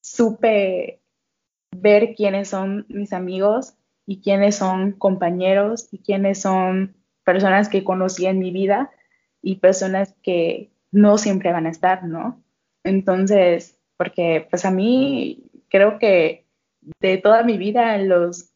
supe 0.02 1.02
ver 1.76 2.16
quiénes 2.16 2.50
son 2.50 2.86
mis 2.90 3.14
amigos 3.14 3.76
y 4.06 4.22
quiénes 4.22 4.56
son 4.56 4.94
compañeros 4.94 5.88
y 5.92 6.00
quiénes 6.00 6.42
son 6.42 6.96
personas 7.24 7.70
que 7.70 7.84
conocí 7.84 8.26
en 8.26 8.40
mi 8.40 8.52
vida 8.52 8.92
y 9.42 9.58
personas 9.58 10.16
que 10.24 10.72
no 10.92 11.18
siempre 11.18 11.52
van 11.52 11.68
a 11.68 11.70
estar, 11.70 12.04
¿no? 12.04 12.44
Entonces, 12.84 13.80
porque 13.98 14.48
pues 14.50 14.66
a 14.66 14.72
mí 14.72 15.52
creo 15.70 16.00
que 16.00 16.49
de 16.82 17.18
toda 17.18 17.44
mi 17.44 17.58
vida 17.58 17.98
los, 17.98 18.54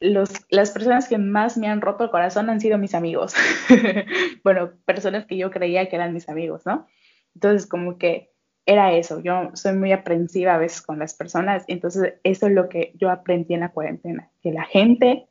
los, 0.00 0.30
las 0.50 0.70
personas 0.70 1.08
que 1.08 1.18
más 1.18 1.56
me 1.56 1.68
han 1.68 1.80
roto 1.80 2.04
el 2.04 2.10
corazón 2.10 2.50
han 2.50 2.60
sido 2.60 2.78
mis 2.78 2.94
amigos. 2.94 3.34
bueno, 4.44 4.72
personas 4.84 5.26
que 5.26 5.36
yo 5.36 5.50
creía 5.50 5.88
que 5.88 5.96
eran 5.96 6.14
mis 6.14 6.28
amigos, 6.28 6.66
¿no? 6.66 6.86
Entonces, 7.34 7.68
como 7.68 7.98
que 7.98 8.32
era 8.64 8.92
eso, 8.92 9.20
yo 9.20 9.50
soy 9.54 9.74
muy 9.74 9.92
aprensiva 9.92 10.54
a 10.54 10.58
veces 10.58 10.82
con 10.82 10.98
las 10.98 11.14
personas, 11.14 11.64
entonces 11.68 12.14
eso 12.24 12.46
es 12.48 12.52
lo 12.52 12.68
que 12.68 12.92
yo 12.96 13.10
aprendí 13.10 13.54
en 13.54 13.60
la 13.60 13.70
cuarentena, 13.70 14.30
que 14.42 14.50
la 14.50 14.64
gente 14.64 15.28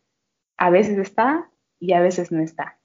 a 0.55 0.69
veces 0.69 0.97
está 0.97 1.51
y 1.77 1.91
a 1.91 1.99
veces 1.99 2.31
no 2.31 2.41
está 2.41 2.79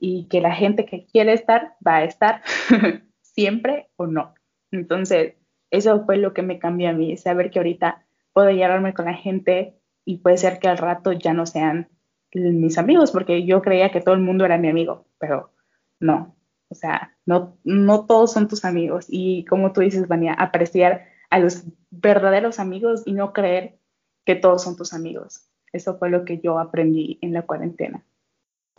y 0.00 0.26
que 0.28 0.40
la 0.40 0.52
gente 0.52 0.86
que 0.86 1.04
quiere 1.04 1.34
estar 1.34 1.74
va 1.86 1.96
a 1.96 2.04
estar 2.04 2.42
siempre 3.20 3.90
o 3.96 4.06
no. 4.06 4.34
Entonces, 4.72 5.34
eso 5.70 6.04
fue 6.04 6.16
lo 6.16 6.32
que 6.32 6.42
me 6.42 6.58
cambió 6.58 6.88
a 6.88 6.94
mí, 6.94 7.16
saber 7.16 7.50
que 7.50 7.58
ahorita 7.58 8.04
puedo 8.32 8.50
llevarme 8.50 8.94
con 8.94 9.06
la 9.06 9.14
gente 9.14 9.80
y 10.04 10.18
puede 10.18 10.38
ser 10.38 10.58
que 10.58 10.68
al 10.68 10.78
rato 10.78 11.12
ya 11.12 11.32
no 11.32 11.46
sean 11.46 11.88
mis 12.32 12.78
amigos, 12.78 13.10
porque 13.10 13.44
yo 13.44 13.60
creía 13.60 13.90
que 13.90 14.00
todo 14.00 14.14
el 14.14 14.20
mundo 14.20 14.44
era 14.44 14.58
mi 14.58 14.68
amigo, 14.68 15.06
pero 15.18 15.52
no, 15.98 16.36
o 16.68 16.74
sea, 16.74 17.16
no, 17.26 17.58
no 17.64 18.06
todos 18.06 18.32
son 18.32 18.48
tus 18.48 18.64
amigos. 18.64 19.06
Y 19.08 19.44
como 19.46 19.72
tú 19.72 19.80
dices, 19.80 20.06
Vania, 20.06 20.34
apreciar 20.34 21.06
a 21.28 21.38
los 21.38 21.64
verdaderos 21.90 22.58
amigos 22.58 23.02
y 23.04 23.12
no 23.12 23.32
creer 23.32 23.78
que 24.24 24.36
todos 24.36 24.62
son 24.62 24.76
tus 24.76 24.92
amigos. 24.92 25.48
Eso 25.72 25.98
fue 25.98 26.10
lo 26.10 26.24
que 26.24 26.38
yo 26.38 26.58
aprendí 26.58 27.18
en 27.22 27.32
la 27.32 27.42
cuarentena. 27.42 28.04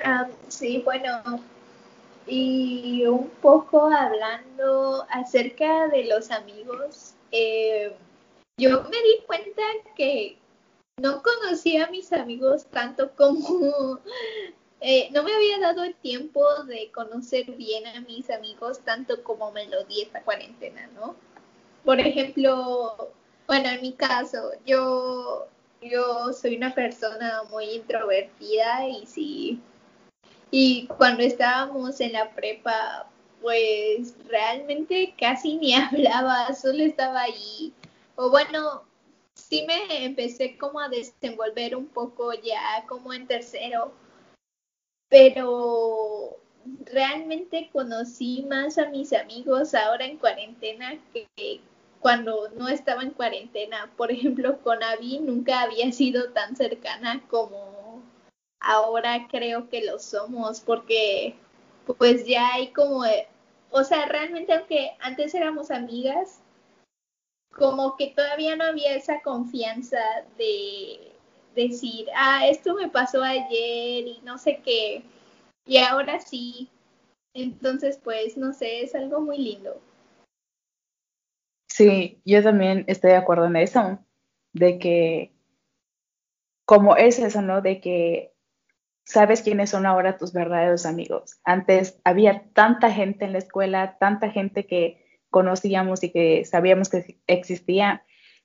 Ah, 0.03 0.27
sí, 0.47 0.81
bueno, 0.83 1.41
y 2.27 3.05
un 3.05 3.29
poco 3.41 3.87
hablando 3.87 5.05
acerca 5.09 5.87
de 5.89 6.05
los 6.05 6.31
amigos, 6.31 7.15
eh, 7.31 7.93
yo 8.61 8.83
me 8.83 8.97
di 8.97 9.23
cuenta 9.25 9.63
que 9.95 10.37
no 10.97 11.23
conocía 11.23 11.85
a 11.85 11.89
mis 11.89 12.13
amigos 12.13 12.65
tanto 12.67 13.11
como 13.15 13.99
eh, 14.81 15.09
no 15.11 15.23
me 15.23 15.33
había 15.33 15.59
dado 15.59 15.83
el 15.83 15.95
tiempo 15.95 16.41
de 16.65 16.91
conocer 16.91 17.51
bien 17.53 17.87
a 17.87 18.01
mis 18.01 18.29
amigos 18.29 18.79
tanto 18.81 19.23
como 19.23 19.51
me 19.51 19.67
lo 19.67 19.83
di 19.85 20.01
esta 20.01 20.21
cuarentena, 20.21 20.87
¿no? 20.95 21.15
Por 21.83 21.99
ejemplo, 21.99 23.11
bueno, 23.47 23.69
en 23.69 23.81
mi 23.81 23.93
caso, 23.93 24.51
yo, 24.65 25.47
yo 25.81 26.31
soy 26.31 26.55
una 26.55 26.75
persona 26.75 27.41
muy 27.49 27.65
introvertida 27.71 28.87
y 28.87 29.07
si 29.07 29.59
y 30.51 30.85
cuando 30.85 31.23
estábamos 31.23 31.99
en 32.01 32.11
la 32.11 32.29
prepa, 32.29 33.07
pues 33.41 34.13
realmente 34.27 35.15
casi 35.17 35.55
ni 35.55 35.73
hablaba, 35.73 36.53
solo 36.53 36.83
estaba 36.83 37.21
ahí. 37.21 37.73
Bueno, 38.29 38.83
sí 39.33 39.65
me 39.65 40.05
empecé 40.05 40.57
como 40.57 40.79
a 40.79 40.89
desenvolver 40.89 41.75
un 41.75 41.87
poco 41.87 42.33
ya 42.33 42.85
como 42.87 43.13
en 43.13 43.27
tercero, 43.27 43.93
pero 45.09 46.37
realmente 46.85 47.69
conocí 47.73 48.45
más 48.47 48.77
a 48.77 48.89
mis 48.89 49.13
amigos 49.13 49.73
ahora 49.73 50.05
en 50.05 50.17
cuarentena 50.17 50.99
que 51.13 51.61
cuando 51.99 52.49
no 52.49 52.67
estaba 52.67 53.03
en 53.03 53.11
cuarentena. 53.11 53.91
Por 53.97 54.11
ejemplo, 54.11 54.59
con 54.61 54.83
Avi 54.83 55.19
nunca 55.19 55.61
había 55.61 55.91
sido 55.91 56.31
tan 56.31 56.55
cercana 56.55 57.23
como 57.29 58.03
ahora 58.59 59.27
creo 59.29 59.69
que 59.69 59.83
lo 59.83 59.99
somos 59.99 60.61
porque 60.61 61.35
pues 61.97 62.25
ya 62.27 62.53
hay 62.53 62.71
como, 62.73 63.03
o 63.71 63.83
sea, 63.83 64.05
realmente 64.05 64.53
aunque 64.53 64.91
antes 64.99 65.33
éramos 65.33 65.71
amigas, 65.71 66.40
como 67.51 67.95
que 67.97 68.07
todavía 68.15 68.55
no 68.55 68.65
había 68.65 68.95
esa 68.95 69.21
confianza 69.21 69.99
de 70.37 71.11
decir, 71.55 72.07
ah, 72.15 72.47
esto 72.47 72.75
me 72.75 72.89
pasó 72.89 73.23
ayer 73.23 74.07
y 74.07 74.21
no 74.23 74.37
sé 74.37 74.61
qué, 74.63 75.03
y 75.65 75.77
ahora 75.77 76.19
sí. 76.19 76.69
Entonces, 77.33 77.97
pues, 78.03 78.35
no 78.35 78.51
sé, 78.51 78.83
es 78.83 78.93
algo 78.93 79.21
muy 79.21 79.37
lindo. 79.37 79.81
Sí, 81.69 82.21
yo 82.25 82.43
también 82.43 82.83
estoy 82.87 83.11
de 83.11 83.17
acuerdo 83.17 83.45
en 83.45 83.55
eso, 83.55 83.99
de 84.51 84.77
que 84.77 85.33
como 86.65 86.97
es 86.97 87.19
eso, 87.19 87.41
¿no? 87.41 87.61
De 87.61 87.79
que 87.79 88.33
sabes 89.05 89.41
quiénes 89.41 89.69
son 89.69 89.85
ahora 89.85 90.17
tus 90.17 90.33
verdaderos 90.33 90.85
amigos. 90.85 91.39
Antes 91.43 91.99
había 92.03 92.49
tanta 92.53 92.91
gente 92.91 93.25
en 93.25 93.33
la 93.33 93.39
escuela, 93.39 93.97
tanta 93.97 94.29
gente 94.29 94.67
que 94.67 95.00
conocíamos 95.31 96.03
y 96.03 96.11
que 96.11 96.45
sabíamos 96.45 96.89
que 96.89 97.17
existía, 97.25 98.03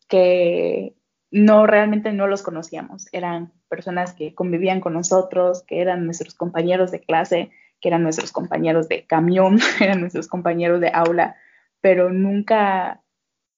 que 0.09 0.95
no 1.31 1.67
realmente 1.67 2.13
no 2.13 2.27
los 2.27 2.43
conocíamos. 2.43 3.07
Eran 3.13 3.53
personas 3.69 4.15
que 4.15 4.35
convivían 4.35 4.81
con 4.81 4.95
nosotros, 4.95 5.63
que 5.67 5.83
eran 5.83 6.07
nuestros 6.07 6.35
compañeros 6.35 6.91
de 6.91 7.01
clase, 7.01 7.51
que 7.83 7.89
eran 7.89 8.03
nuestros 8.03 8.33
compañeros 8.33 8.89
de 8.89 9.07
camión, 9.07 9.59
eran 9.81 10.01
nuestros 10.01 10.29
compañeros 10.29 10.81
de 10.81 10.91
aula, 10.95 11.37
pero 11.83 12.11
nunca 12.11 13.03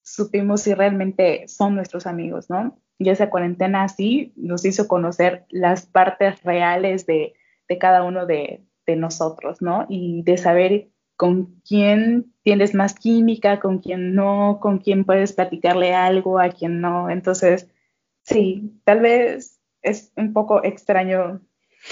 supimos 0.03 0.63
si 0.63 0.75
realmente 0.75 1.47
son 1.47 1.77
nuestros 1.77 2.07
amigos, 2.09 2.51
¿no? 2.51 2.77
y 2.99 3.11
esa 3.11 3.31
cuarentena 3.31 3.89
sí 3.89 4.33
nos 4.37 4.65
hizo 4.65 4.89
conocer 4.89 5.47
las 5.51 5.87
partes 5.87 6.43
reales 6.43 7.07
de, 7.07 7.35
cada 7.79 8.03
uno 8.03 8.27
de, 8.27 8.65
nosotros, 8.87 9.61
¿no? 9.61 9.85
Y 9.91 10.23
de 10.23 10.39
saber 10.39 10.89
con 11.19 11.61
quién 11.69 12.33
tienes 12.45 12.75
más 12.75 12.95
química, 12.95 13.59
con 13.59 13.81
quién 13.81 14.15
no, 14.15 14.61
con 14.63 14.79
quién 14.79 15.05
puedes 15.05 15.33
platicarle 15.33 15.93
algo, 15.93 16.39
a 16.39 16.51
quién 16.51 16.81
no. 16.81 17.11
Entonces, 17.11 17.69
sí, 18.23 18.81
tal 18.85 19.01
vez 19.01 19.61
es 19.83 20.13
un 20.15 20.33
poco 20.33 20.63
extraño 20.63 21.41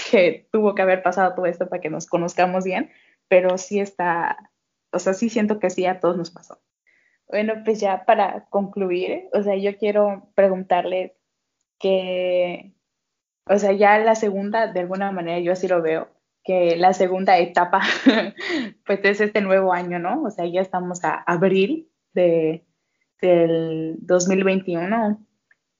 que 0.09 0.47
tuvo 0.49 0.75
que 0.75 0.81
haber 0.81 1.03
pasado 1.03 1.35
todo 1.35 1.45
esto 1.45 1.67
para 1.67 1.81
que 1.81 1.89
nos 1.89 2.07
conozcamos 2.07 2.63
bien, 2.63 2.89
pero 3.27 3.57
sí 3.57 3.81
está, 3.81 4.49
o 4.93 4.99
sea, 4.99 5.13
sí 5.13 5.27
siento 5.29 5.59
que 5.59 5.69
sí 5.69 5.85
a 5.85 5.99
todos 5.99 6.15
nos 6.15 6.31
pasó. 6.31 6.61
Bueno, 7.27 7.55
pues 7.65 7.81
ya 7.81 8.05
para 8.05 8.45
concluir, 8.45 9.27
o 9.33 9.43
sea, 9.43 9.57
yo 9.57 9.77
quiero 9.77 10.31
preguntarles 10.35 11.11
que, 11.79 12.71
o 13.45 13.59
sea, 13.59 13.73
ya 13.73 13.97
la 13.99 14.15
segunda, 14.15 14.67
de 14.67 14.79
alguna 14.79 15.11
manera 15.11 15.39
yo 15.41 15.51
así 15.51 15.67
lo 15.67 15.81
veo, 15.81 16.07
que 16.47 16.77
la 16.77 16.93
segunda 16.93 17.37
etapa, 17.37 17.81
pues 18.85 19.01
es 19.03 19.19
este 19.19 19.41
nuevo 19.41 19.73
año, 19.73 19.99
¿no? 19.99 20.23
O 20.23 20.31
sea, 20.31 20.45
ya 20.45 20.61
estamos 20.61 21.03
a 21.03 21.15
abril 21.15 21.91
de, 22.13 22.65
del 23.21 23.97
2021 23.99 25.21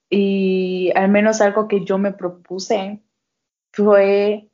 y 0.09 0.91
al 0.93 1.07
menos 1.07 1.39
algo 1.39 1.69
que 1.69 1.85
yo 1.85 1.97
me 1.97 2.11
propuse 2.11 3.01
fue 3.71 4.49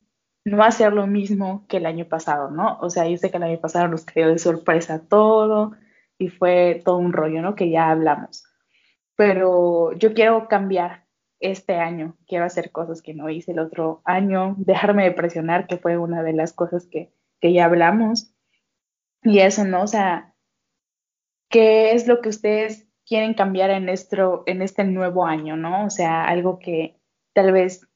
no 0.45 0.63
hacer 0.63 0.93
lo 0.93 1.07
mismo 1.07 1.65
que 1.67 1.77
el 1.77 1.87
año 1.87 2.07
pasado, 2.07 2.51
¿no? 2.51 2.77
O 2.81 2.91
sea, 2.91 3.07
yo 3.07 3.17
sé 3.17 3.31
que 3.31 3.37
el 3.37 3.43
año 3.43 3.59
pasado 3.59 3.87
nos 3.87 4.05
cayó 4.05 4.27
de 4.27 4.37
sorpresa 4.37 5.07
todo 5.07 5.71
y 6.19 6.27
fue 6.29 6.83
todo 6.85 6.97
un 6.97 7.11
rollo, 7.11 7.41
¿no? 7.41 7.55
Que 7.55 7.71
ya 7.71 7.89
hablamos. 7.89 8.43
Pero 9.15 9.93
yo 9.93 10.13
quiero 10.13 10.47
cambiar 10.47 11.02
este 11.43 11.75
año 11.75 12.17
quiero 12.27 12.45
hacer 12.45 12.71
cosas 12.71 13.01
que 13.01 13.13
no 13.13 13.29
hice 13.29 13.51
el 13.51 13.59
otro 13.59 14.01
año, 14.05 14.55
dejarme 14.57 15.03
de 15.03 15.11
presionar, 15.11 15.67
que 15.67 15.77
fue 15.77 15.97
una 15.97 16.23
de 16.23 16.33
las 16.33 16.53
cosas 16.53 16.87
que, 16.87 17.13
que 17.39 17.53
ya 17.53 17.65
hablamos. 17.65 18.33
Y 19.21 19.39
eso, 19.39 19.65
¿no? 19.65 19.83
O 19.83 19.87
sea, 19.87 20.33
¿qué 21.49 21.91
es 21.91 22.07
lo 22.07 22.21
que 22.21 22.29
ustedes 22.29 22.87
quieren 23.05 23.33
cambiar 23.33 23.69
en, 23.69 23.85
nuestro, 23.85 24.43
en 24.45 24.61
este 24.61 24.83
nuevo 24.83 25.25
año, 25.25 25.55
¿no? 25.55 25.85
O 25.85 25.89
sea, 25.89 26.23
algo 26.23 26.59
que 26.59 26.99
tal 27.33 27.51
vez 27.51 27.87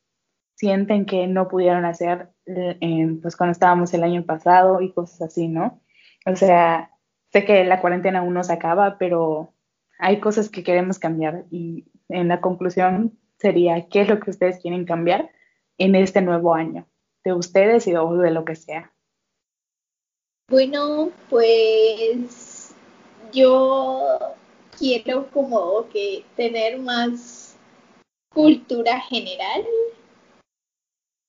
sienten 0.56 1.06
que 1.06 1.28
no 1.28 1.48
pudieron 1.48 1.86
hacer 1.86 2.30
eh, 2.46 3.18
pues 3.22 3.36
cuando 3.36 3.52
estábamos 3.52 3.94
el 3.94 4.04
año 4.04 4.26
pasado 4.26 4.82
y 4.82 4.92
cosas 4.92 5.22
así, 5.22 5.48
¿no? 5.48 5.82
O 6.26 6.36
sea, 6.36 6.92
sé 7.32 7.46
que 7.46 7.64
la 7.64 7.82
cuarentena 7.82 8.20
aún 8.20 8.34
no 8.34 8.44
se 8.44 8.54
acaba, 8.54 8.98
pero 8.98 9.54
hay 10.00 10.20
cosas 10.20 10.50
que 10.50 10.64
queremos 10.64 11.00
cambiar 11.00 11.46
y 11.52 11.86
en 12.10 12.28
la 12.28 12.42
conclusión 12.42 13.18
sería 13.38 13.88
qué 13.90 14.02
es 14.02 14.10
lo 14.10 14.20
que 14.20 14.32
ustedes 14.32 14.60
quieren 14.60 14.86
cambiar 14.86 15.32
en 15.78 15.96
este 15.96 16.22
nuevo 16.22 16.54
año, 16.54 16.88
de 17.24 17.34
ustedes 17.34 17.88
y 17.88 17.92
de 17.92 18.32
lo 18.32 18.46
que 18.46 18.56
sea. 18.56 18.94
Bueno, 20.50 21.12
pues 21.30 22.74
yo 23.34 24.18
quiero 24.78 25.28
como 25.32 25.88
que 25.90 26.24
tener 26.36 26.80
más 26.80 27.58
cultura 28.34 29.00
general, 29.02 29.66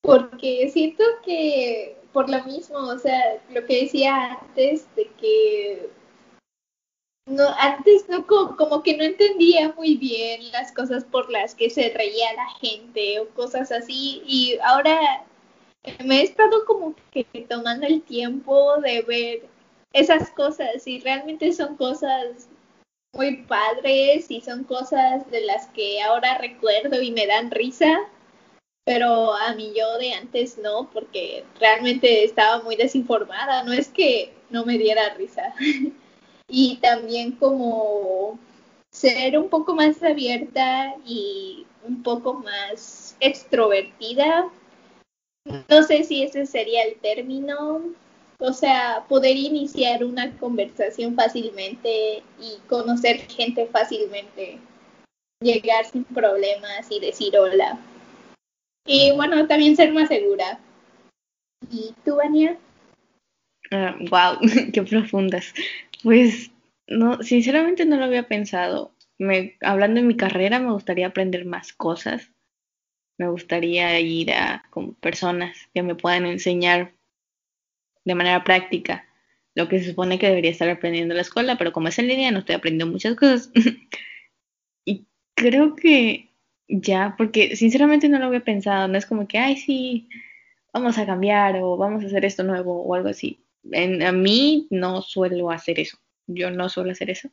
porque 0.01 0.69
siento 0.69 1.03
que 1.23 1.97
por 2.13 2.29
lo 2.29 2.43
mismo, 2.45 2.77
o 2.77 2.97
sea, 2.97 3.41
lo 3.53 3.65
que 3.65 3.81
decía 3.81 4.39
antes 4.41 4.87
de 4.95 5.07
que 5.19 5.89
no, 7.29 7.47
antes 7.59 8.09
no 8.09 8.25
como, 8.25 8.81
que 8.81 8.97
no 8.97 9.03
entendía 9.03 9.71
muy 9.73 9.95
bien 9.95 10.51
las 10.51 10.71
cosas 10.71 11.03
por 11.03 11.29
las 11.29 11.53
que 11.53 11.69
se 11.69 11.89
reía 11.89 12.33
la 12.33 12.49
gente 12.59 13.19
o 13.19 13.29
cosas 13.29 13.71
así 13.71 14.23
y 14.25 14.57
ahora 14.63 15.23
me 16.03 16.21
he 16.21 16.23
estado 16.23 16.65
como 16.65 16.95
que 17.11 17.23
tomando 17.47 17.85
el 17.85 18.01
tiempo 18.01 18.77
de 18.81 19.03
ver 19.03 19.45
esas 19.93 20.31
cosas 20.31 20.85
y 20.87 20.99
realmente 20.99 21.53
son 21.53 21.75
cosas 21.77 22.49
muy 23.13 23.37
padres 23.43 24.29
y 24.29 24.41
son 24.41 24.63
cosas 24.63 25.29
de 25.29 25.41
las 25.41 25.67
que 25.67 26.01
ahora 26.01 26.37
recuerdo 26.39 27.01
y 27.01 27.11
me 27.11 27.27
dan 27.27 27.51
risa, 27.51 27.99
pero 28.85 29.33
a 29.35 29.53
mí 29.53 29.71
yo 29.75 29.97
de 29.99 30.13
antes 30.13 30.57
no, 30.57 30.89
porque 30.91 31.43
realmente 31.59 32.23
estaba 32.23 32.63
muy 32.63 32.75
desinformada, 32.75 33.63
no 33.63 33.73
es 33.73 33.89
que 33.89 34.33
no 34.49 34.65
me 34.65 34.77
diera 34.77 35.13
risa. 35.15 35.53
y 36.49 36.77
también 36.77 37.33
como 37.33 38.39
ser 38.91 39.37
un 39.37 39.49
poco 39.49 39.75
más 39.75 40.01
abierta 40.03 40.95
y 41.05 41.65
un 41.83 42.03
poco 42.03 42.33
más 42.33 43.15
extrovertida. 43.19 44.49
No 45.69 45.83
sé 45.83 46.03
si 46.03 46.23
ese 46.23 46.45
sería 46.45 46.83
el 46.83 46.95
término. 46.95 47.81
O 48.39 48.53
sea, 48.53 49.05
poder 49.09 49.35
iniciar 49.35 50.03
una 50.03 50.31
conversación 50.37 51.15
fácilmente 51.15 52.23
y 52.39 52.57
conocer 52.67 53.17
gente 53.29 53.67
fácilmente. 53.67 54.59
Llegar 55.41 55.85
sin 55.85 56.03
problemas 56.05 56.89
y 56.89 56.99
decir 56.99 57.37
hola. 57.37 57.77
Y 58.85 59.11
bueno, 59.11 59.45
también 59.47 59.75
ser 59.75 59.93
más 59.93 60.07
segura. 60.07 60.59
¿Y 61.69 61.93
tú, 62.05 62.19
Ania? 62.19 62.57
wow, 63.71 64.09
ah, 64.11 64.39
qué 64.73 64.83
profundas. 64.83 65.53
Pues 66.03 66.51
no, 66.87 67.21
sinceramente 67.23 67.85
no 67.85 67.97
lo 67.97 68.05
había 68.05 68.27
pensado. 68.27 68.95
Me, 69.17 69.57
hablando 69.61 70.01
de 70.01 70.07
mi 70.07 70.15
carrera, 70.15 70.59
me 70.59 70.71
gustaría 70.71 71.07
aprender 71.07 71.45
más 71.45 71.73
cosas. 71.73 72.31
Me 73.17 73.29
gustaría 73.29 73.99
ir 73.99 74.31
a 74.31 74.65
con 74.69 74.95
personas 74.95 75.57
que 75.73 75.83
me 75.83 75.95
puedan 75.95 76.25
enseñar 76.25 76.93
de 78.05 78.15
manera 78.15 78.43
práctica 78.43 79.05
lo 79.55 79.67
que 79.67 79.79
se 79.79 79.89
supone 79.89 80.19
que 80.19 80.27
debería 80.27 80.51
estar 80.51 80.69
aprendiendo 80.69 81.13
en 81.13 81.17
la 81.17 81.23
escuela, 81.23 81.57
pero 81.57 81.73
como 81.73 81.89
es 81.89 81.99
en 81.99 82.07
línea 82.07 82.31
no 82.31 82.39
estoy 82.39 82.55
aprendiendo 82.55 82.91
muchas 82.91 83.15
cosas. 83.15 83.51
y 84.85 85.07
creo 85.35 85.75
que 85.75 86.29
ya, 86.67 87.15
porque 87.17 87.55
sinceramente 87.55 88.09
no 88.09 88.19
lo 88.19 88.25
había 88.27 88.43
pensado, 88.43 88.87
no 88.87 88.97
es 88.97 89.05
como 89.05 89.27
que, 89.27 89.37
ay, 89.39 89.57
sí, 89.57 90.07
vamos 90.73 90.97
a 90.97 91.05
cambiar 91.05 91.57
o 91.61 91.77
vamos 91.77 92.03
a 92.03 92.07
hacer 92.07 92.25
esto 92.25 92.43
nuevo 92.43 92.83
o 92.83 92.95
algo 92.95 93.09
así 93.09 93.43
a 93.73 94.11
mí 94.11 94.67
no 94.69 95.01
suelo 95.01 95.51
hacer 95.51 95.79
eso. 95.79 95.97
Yo 96.27 96.51
no 96.51 96.69
suelo 96.69 96.91
hacer 96.91 97.09
eso. 97.09 97.29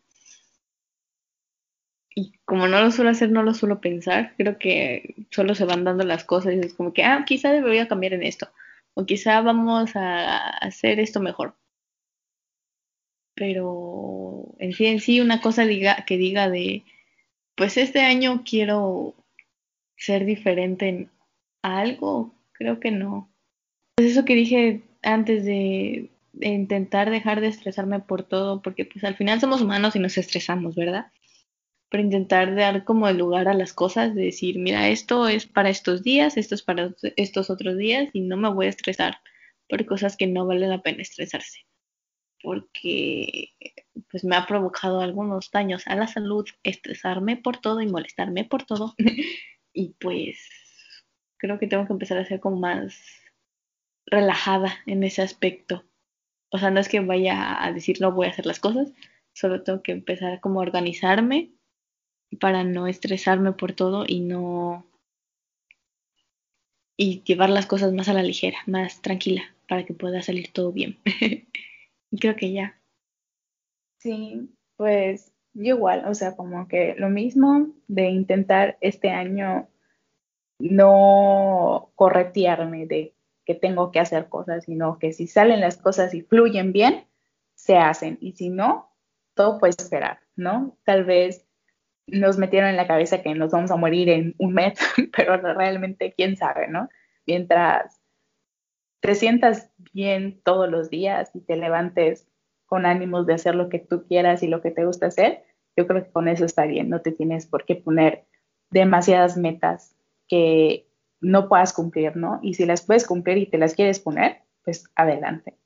Y 2.15 2.33
como 2.45 2.67
no 2.67 2.81
lo 2.81 2.91
suelo 2.91 3.11
hacer, 3.11 3.31
no 3.31 3.43
lo 3.43 3.53
suelo 3.55 3.81
pensar. 3.81 4.35
Creo 4.37 4.59
que 4.59 5.15
solo 5.31 5.55
se 5.55 5.67
van 5.67 5.85
dando 5.85 6.05
las 6.05 6.25
cosas 6.25 6.55
y 6.55 6.61
es 6.61 6.75
como 6.75 6.93
que, 6.93 7.05
ah, 7.05 7.25
quizá 7.27 7.53
debería 7.53 7.89
cambiar 7.89 8.15
en 8.15 8.23
esto. 8.23 8.49
O 8.95 9.05
quizá 9.05 9.43
vamos 9.43 9.95
a 9.97 10.49
hacer 10.49 10.99
esto 11.01 11.21
mejor. 11.21 11.55
Pero 13.35 14.55
en 14.59 14.73
sí, 14.73 14.87
en 14.87 15.01
sí, 15.01 15.21
una 15.21 15.43
cosa 15.43 15.65
que 16.07 16.17
diga 16.17 16.49
de, 16.49 16.85
pues 17.55 17.77
este 17.77 18.01
año 18.01 18.45
quiero 18.49 19.15
ser 19.97 20.25
diferente 20.25 20.89
en 20.89 21.11
algo, 21.63 22.35
creo 22.53 22.81
que 22.81 22.91
no. 22.91 23.31
Es 23.99 24.13
eso 24.13 24.25
que 24.25 24.35
dije 24.35 24.83
antes 25.03 25.45
de 25.45 26.11
intentar 26.41 27.11
dejar 27.11 27.41
de 27.41 27.49
estresarme 27.49 28.01
por 28.01 28.23
todo, 28.23 28.63
porque 28.63 28.85
pues 28.85 29.05
al 29.05 29.17
final 29.17 29.41
somos 29.41 29.63
humanos 29.63 29.97
y 29.97 29.99
nos 29.99 30.19
estresamos, 30.19 30.75
¿verdad? 30.75 31.13
Pero 31.89 32.03
intentar 32.03 32.55
dar 32.55 32.85
como 32.85 33.09
el 33.09 33.19
lugar 33.19 33.49
a 33.49 33.55
las 33.55 33.73
cosas, 33.73 34.15
de 34.15 34.25
decir, 34.25 34.59
mira, 34.59 34.89
esto 34.89 35.29
es 35.29 35.47
para 35.47 35.71
estos 35.71 36.03
días, 36.03 36.37
esto 36.37 36.55
es 36.55 36.63
para 36.63 36.91
estos 37.17 37.51
otros 37.51 37.77
días 37.77 38.11
y 38.13 38.23
no 38.23 38.37
me 38.37 38.51
voy 38.51 38.67
a 38.67 38.71
estresar 38.71 39.19
por 39.69 39.85
cosas 39.87 40.17
que 40.17 40.27
no 40.27 40.47
vale 40.47 40.67
la 40.67 40.83
pena 40.83 41.03
estresarse. 41.03 41.61
Porque 42.43 43.51
pues 44.11 44.25
me 44.25 44.37
ha 44.37 44.47
provocado 44.47 45.01
algunos 45.01 45.51
daños 45.51 45.87
a 45.87 45.97
la 45.97 46.07
salud, 46.07 46.47
estresarme 46.63 47.37
por 47.37 47.59
todo 47.59 47.81
y 47.81 47.87
molestarme 47.87 48.45
por 48.45 48.65
todo. 48.65 48.95
y 49.73 49.95
pues 50.01 50.39
creo 51.39 51.59
que 51.59 51.67
tengo 51.67 51.87
que 51.87 51.93
empezar 51.93 52.19
a 52.19 52.25
ser 52.25 52.41
como 52.41 52.57
más 52.57 53.01
relajada 54.07 54.77
en 54.87 55.03
ese 55.03 55.23
aspecto 55.23 55.85
o 56.51 56.59
sea, 56.59 56.71
no 56.71 56.81
es 56.81 56.89
que 56.89 57.01
vaya 57.01 57.63
a 57.65 57.73
decir 57.73 58.01
no 58.01 58.13
voy 58.13 58.27
a 58.27 58.31
hacer 58.31 58.47
las 58.47 58.61
cosas, 58.61 58.93
solo 59.33 59.63
tengo 59.63 59.83
que 59.83 59.93
empezar 59.93 60.41
como 60.41 60.61
a 60.61 60.63
organizarme 60.63 61.53
para 62.41 62.65
no 62.65 62.87
estresarme 62.87 63.53
por 63.53 63.73
todo 63.73 64.05
y 64.07 64.21
no 64.21 64.87
y 66.97 67.23
llevar 67.25 67.51
las 67.51 67.67
cosas 67.67 67.93
más 67.93 68.09
a 68.09 68.15
la 68.15 68.23
ligera, 68.23 68.59
más 68.67 69.03
tranquila, 69.03 69.43
para 69.69 69.85
que 69.85 69.93
pueda 69.93 70.23
salir 70.23 70.51
todo 70.53 70.73
bien. 70.73 70.99
y 72.11 72.19
creo 72.19 72.37
que 72.37 72.53
ya. 72.53 72.81
Sí, 74.01 74.49
pues 74.77 75.33
yo 75.53 75.75
igual, 75.75 76.05
o 76.07 76.15
sea, 76.15 76.37
como 76.37 76.69
que 76.69 76.95
lo 76.97 77.09
mismo 77.09 77.69
de 77.87 78.09
intentar 78.09 78.79
este 78.81 79.11
año 79.11 79.69
no 80.59 81.91
corretearme 81.95 82.87
de 82.87 83.16
que 83.47 83.55
tengo 83.55 83.93
que 83.93 84.01
hacer 84.01 84.29
cosas, 84.29 84.65
sino 84.65 84.99
que 84.99 85.13
si 85.13 85.29
salen 85.29 85.61
las 85.61 85.79
cosas 85.79 86.13
y 86.13 86.23
fluyen 86.23 86.73
bien, 86.73 87.07
se 87.55 87.79
hacen. 87.79 88.19
Y 88.21 88.33
si 88.33 88.51
no, 88.51 88.91
todo 89.35 89.59
puede 89.59 89.71
esperar, 89.79 90.19
¿no? 90.35 90.77
Tal 90.85 91.05
vez 91.05 91.47
nos 92.09 92.39
metieron 92.39 92.69
en 92.71 92.77
la 92.77 92.87
cabeza 92.87 93.23
que 93.23 93.35
nos 93.35 93.53
vamos 93.53 93.71
a 93.71 93.77
morir 93.77 94.09
en 94.09 94.35
un 94.39 94.53
mes, 94.53 94.79
pero 95.17 95.37
realmente 95.37 96.13
quién 96.15 96.37
sabe, 96.37 96.69
¿no? 96.69 96.89
Mientras 97.25 98.01
te 99.01 99.15
sientas 99.15 99.71
bien 99.93 100.41
todos 100.45 100.69
los 100.69 100.91
días 100.91 101.31
y 101.35 101.41
te 101.41 101.57
levantes 101.57 102.29
con 102.67 102.85
ánimos 102.85 103.27
de 103.27 103.35
hacer 103.35 103.55
lo 103.55 103.69
que 103.69 103.79
tú 103.79 104.07
quieras 104.07 104.43
y 104.43 104.49
lo 104.49 104.61
que 104.61 104.73
te 104.73 104.85
gusta 104.85 105.07
hacer, 105.07 105.45
yo 105.77 105.87
creo 105.87 106.03
que 106.03 106.11
con 106.11 106.27
eso 106.27 106.45
está 106.45 106.67
bien, 106.67 106.89
no 106.89 107.01
te 107.01 107.13
tienes 107.13 107.47
por 107.47 107.65
qué 107.65 107.77
poner 107.77 108.25
demasiadas 108.71 109.37
metas 109.37 109.95
que 110.27 110.86
no 111.27 111.49
puedas 111.49 111.73
cumplir, 111.73 112.17
¿no? 112.17 112.39
Y 112.41 112.55
si 112.55 112.67
las 112.67 112.83
puedes 112.87 113.05
cumplir 113.05 113.39
y 113.39 113.47
te 113.47 113.59
las 113.59 113.75
quieres 113.75 113.99
poner, 113.99 114.43
pues 114.63 114.89
adelante. 114.95 115.59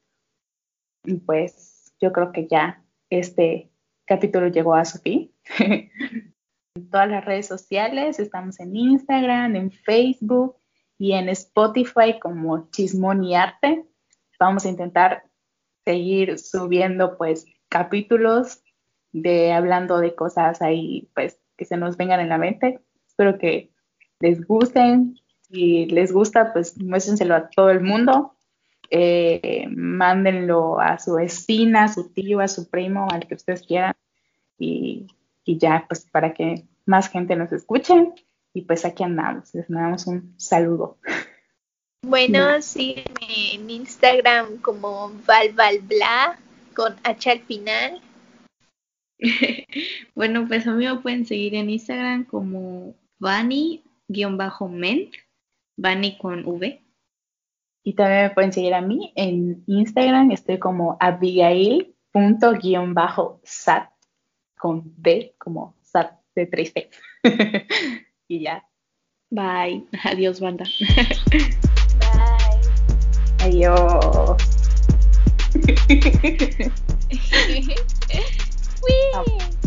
Y 1.05 1.17
pues 1.17 1.93
yo 2.01 2.13
creo 2.13 2.33
que 2.33 2.47
ya 2.47 2.83
este 3.11 3.71
capítulo 4.07 4.49
llegó 4.49 4.75
a 4.75 4.87
su 4.87 4.99
fin. 4.99 5.31
en 5.59 6.91
todas 6.91 7.11
las 7.11 7.25
redes 7.27 7.47
sociales, 7.47 8.19
estamos 8.19 8.59
en 8.59 8.75
Instagram, 8.75 9.55
en 9.55 9.71
Facebook 9.71 10.57
y 10.99 11.13
en 11.13 11.29
Spotify 11.29 12.19
como 12.19 12.71
Chismón 12.71 13.23
y 13.23 13.35
Arte. 13.35 13.85
Vamos 14.39 14.65
a 14.65 14.71
intentar 14.71 15.25
seguir 15.85 16.39
subiendo 16.39 17.19
pues 17.19 17.45
capítulos 17.69 18.63
de 19.13 19.53
hablando 19.53 19.99
de 19.99 20.15
cosas 20.15 20.63
ahí 20.63 21.11
pues 21.15 21.39
que 21.59 21.67
se 21.67 21.77
nos 21.77 21.99
vengan 21.99 22.21
en 22.21 22.31
la 22.31 22.39
mente. 22.39 22.81
Espero 23.07 23.37
que 23.37 23.71
les 24.21 24.47
gusten. 24.47 25.20
Si 25.51 25.87
les 25.87 26.13
gusta, 26.13 26.53
pues 26.53 26.79
muéstrenselo 26.81 27.35
a 27.35 27.49
todo 27.49 27.71
el 27.71 27.81
mundo. 27.81 28.35
Eh, 28.91 29.67
mándenlo 29.71 30.81
a 30.81 30.99
su 30.99 31.15
vecina, 31.15 31.85
a 31.85 31.93
su 31.93 32.11
tío, 32.11 32.41
a 32.41 32.49
su 32.49 32.69
primo, 32.69 33.09
al 33.11 33.27
que 33.27 33.35
ustedes 33.35 33.63
quieran. 33.63 33.95
Y, 34.59 35.07
y 35.45 35.59
ya, 35.59 35.85
pues 35.89 36.07
para 36.11 36.35
que 36.35 36.65
más 36.87 37.09
gente 37.09 37.37
nos 37.37 37.53
escuche. 37.53 38.13
Y 38.53 38.63
pues 38.63 38.85
aquí 38.85 39.03
andamos. 39.03 39.55
Les 39.55 39.71
mandamos 39.71 40.07
un 40.07 40.35
saludo. 40.37 40.99
Bueno, 42.03 42.63
sígueme 42.63 43.55
en 43.55 43.69
Instagram 43.69 44.57
como 44.59 45.13
valvalbla 45.27 46.39
con 46.75 46.97
H 47.05 47.31
al 47.31 47.41
final. 47.41 48.01
bueno, 50.15 50.49
pues 50.49 50.67
a 50.67 50.73
mí 50.73 50.87
me 50.87 50.97
pueden 50.97 51.27
seguir 51.27 51.55
en 51.55 51.69
Instagram 51.71 52.25
como 52.25 52.95
Vani-ment, 53.19 55.15
Vani 55.81 56.19
con 56.19 56.45
V. 56.47 56.85
Y 57.83 57.95
también 57.95 58.25
me 58.25 58.31
pueden 58.31 58.53
seguir 58.53 58.75
a 58.75 58.83
mí 58.83 59.13
en 59.17 59.65
Instagram, 59.67 60.31
estoy 60.33 60.59
como 60.59 60.99
abigail.Sat 61.01 61.91
con 64.59 64.83
B, 64.99 65.35
como 65.39 65.75
sat 65.81 66.21
de 66.35 66.47
triste. 66.47 66.91
y 68.29 68.43
ya. 68.43 68.63
Bye. 69.31 69.87
Adiós, 70.05 70.41
banda. 70.41 70.67
Bye. 71.99 72.61
Adiós. 73.41 74.37
Wee. 78.83 79.60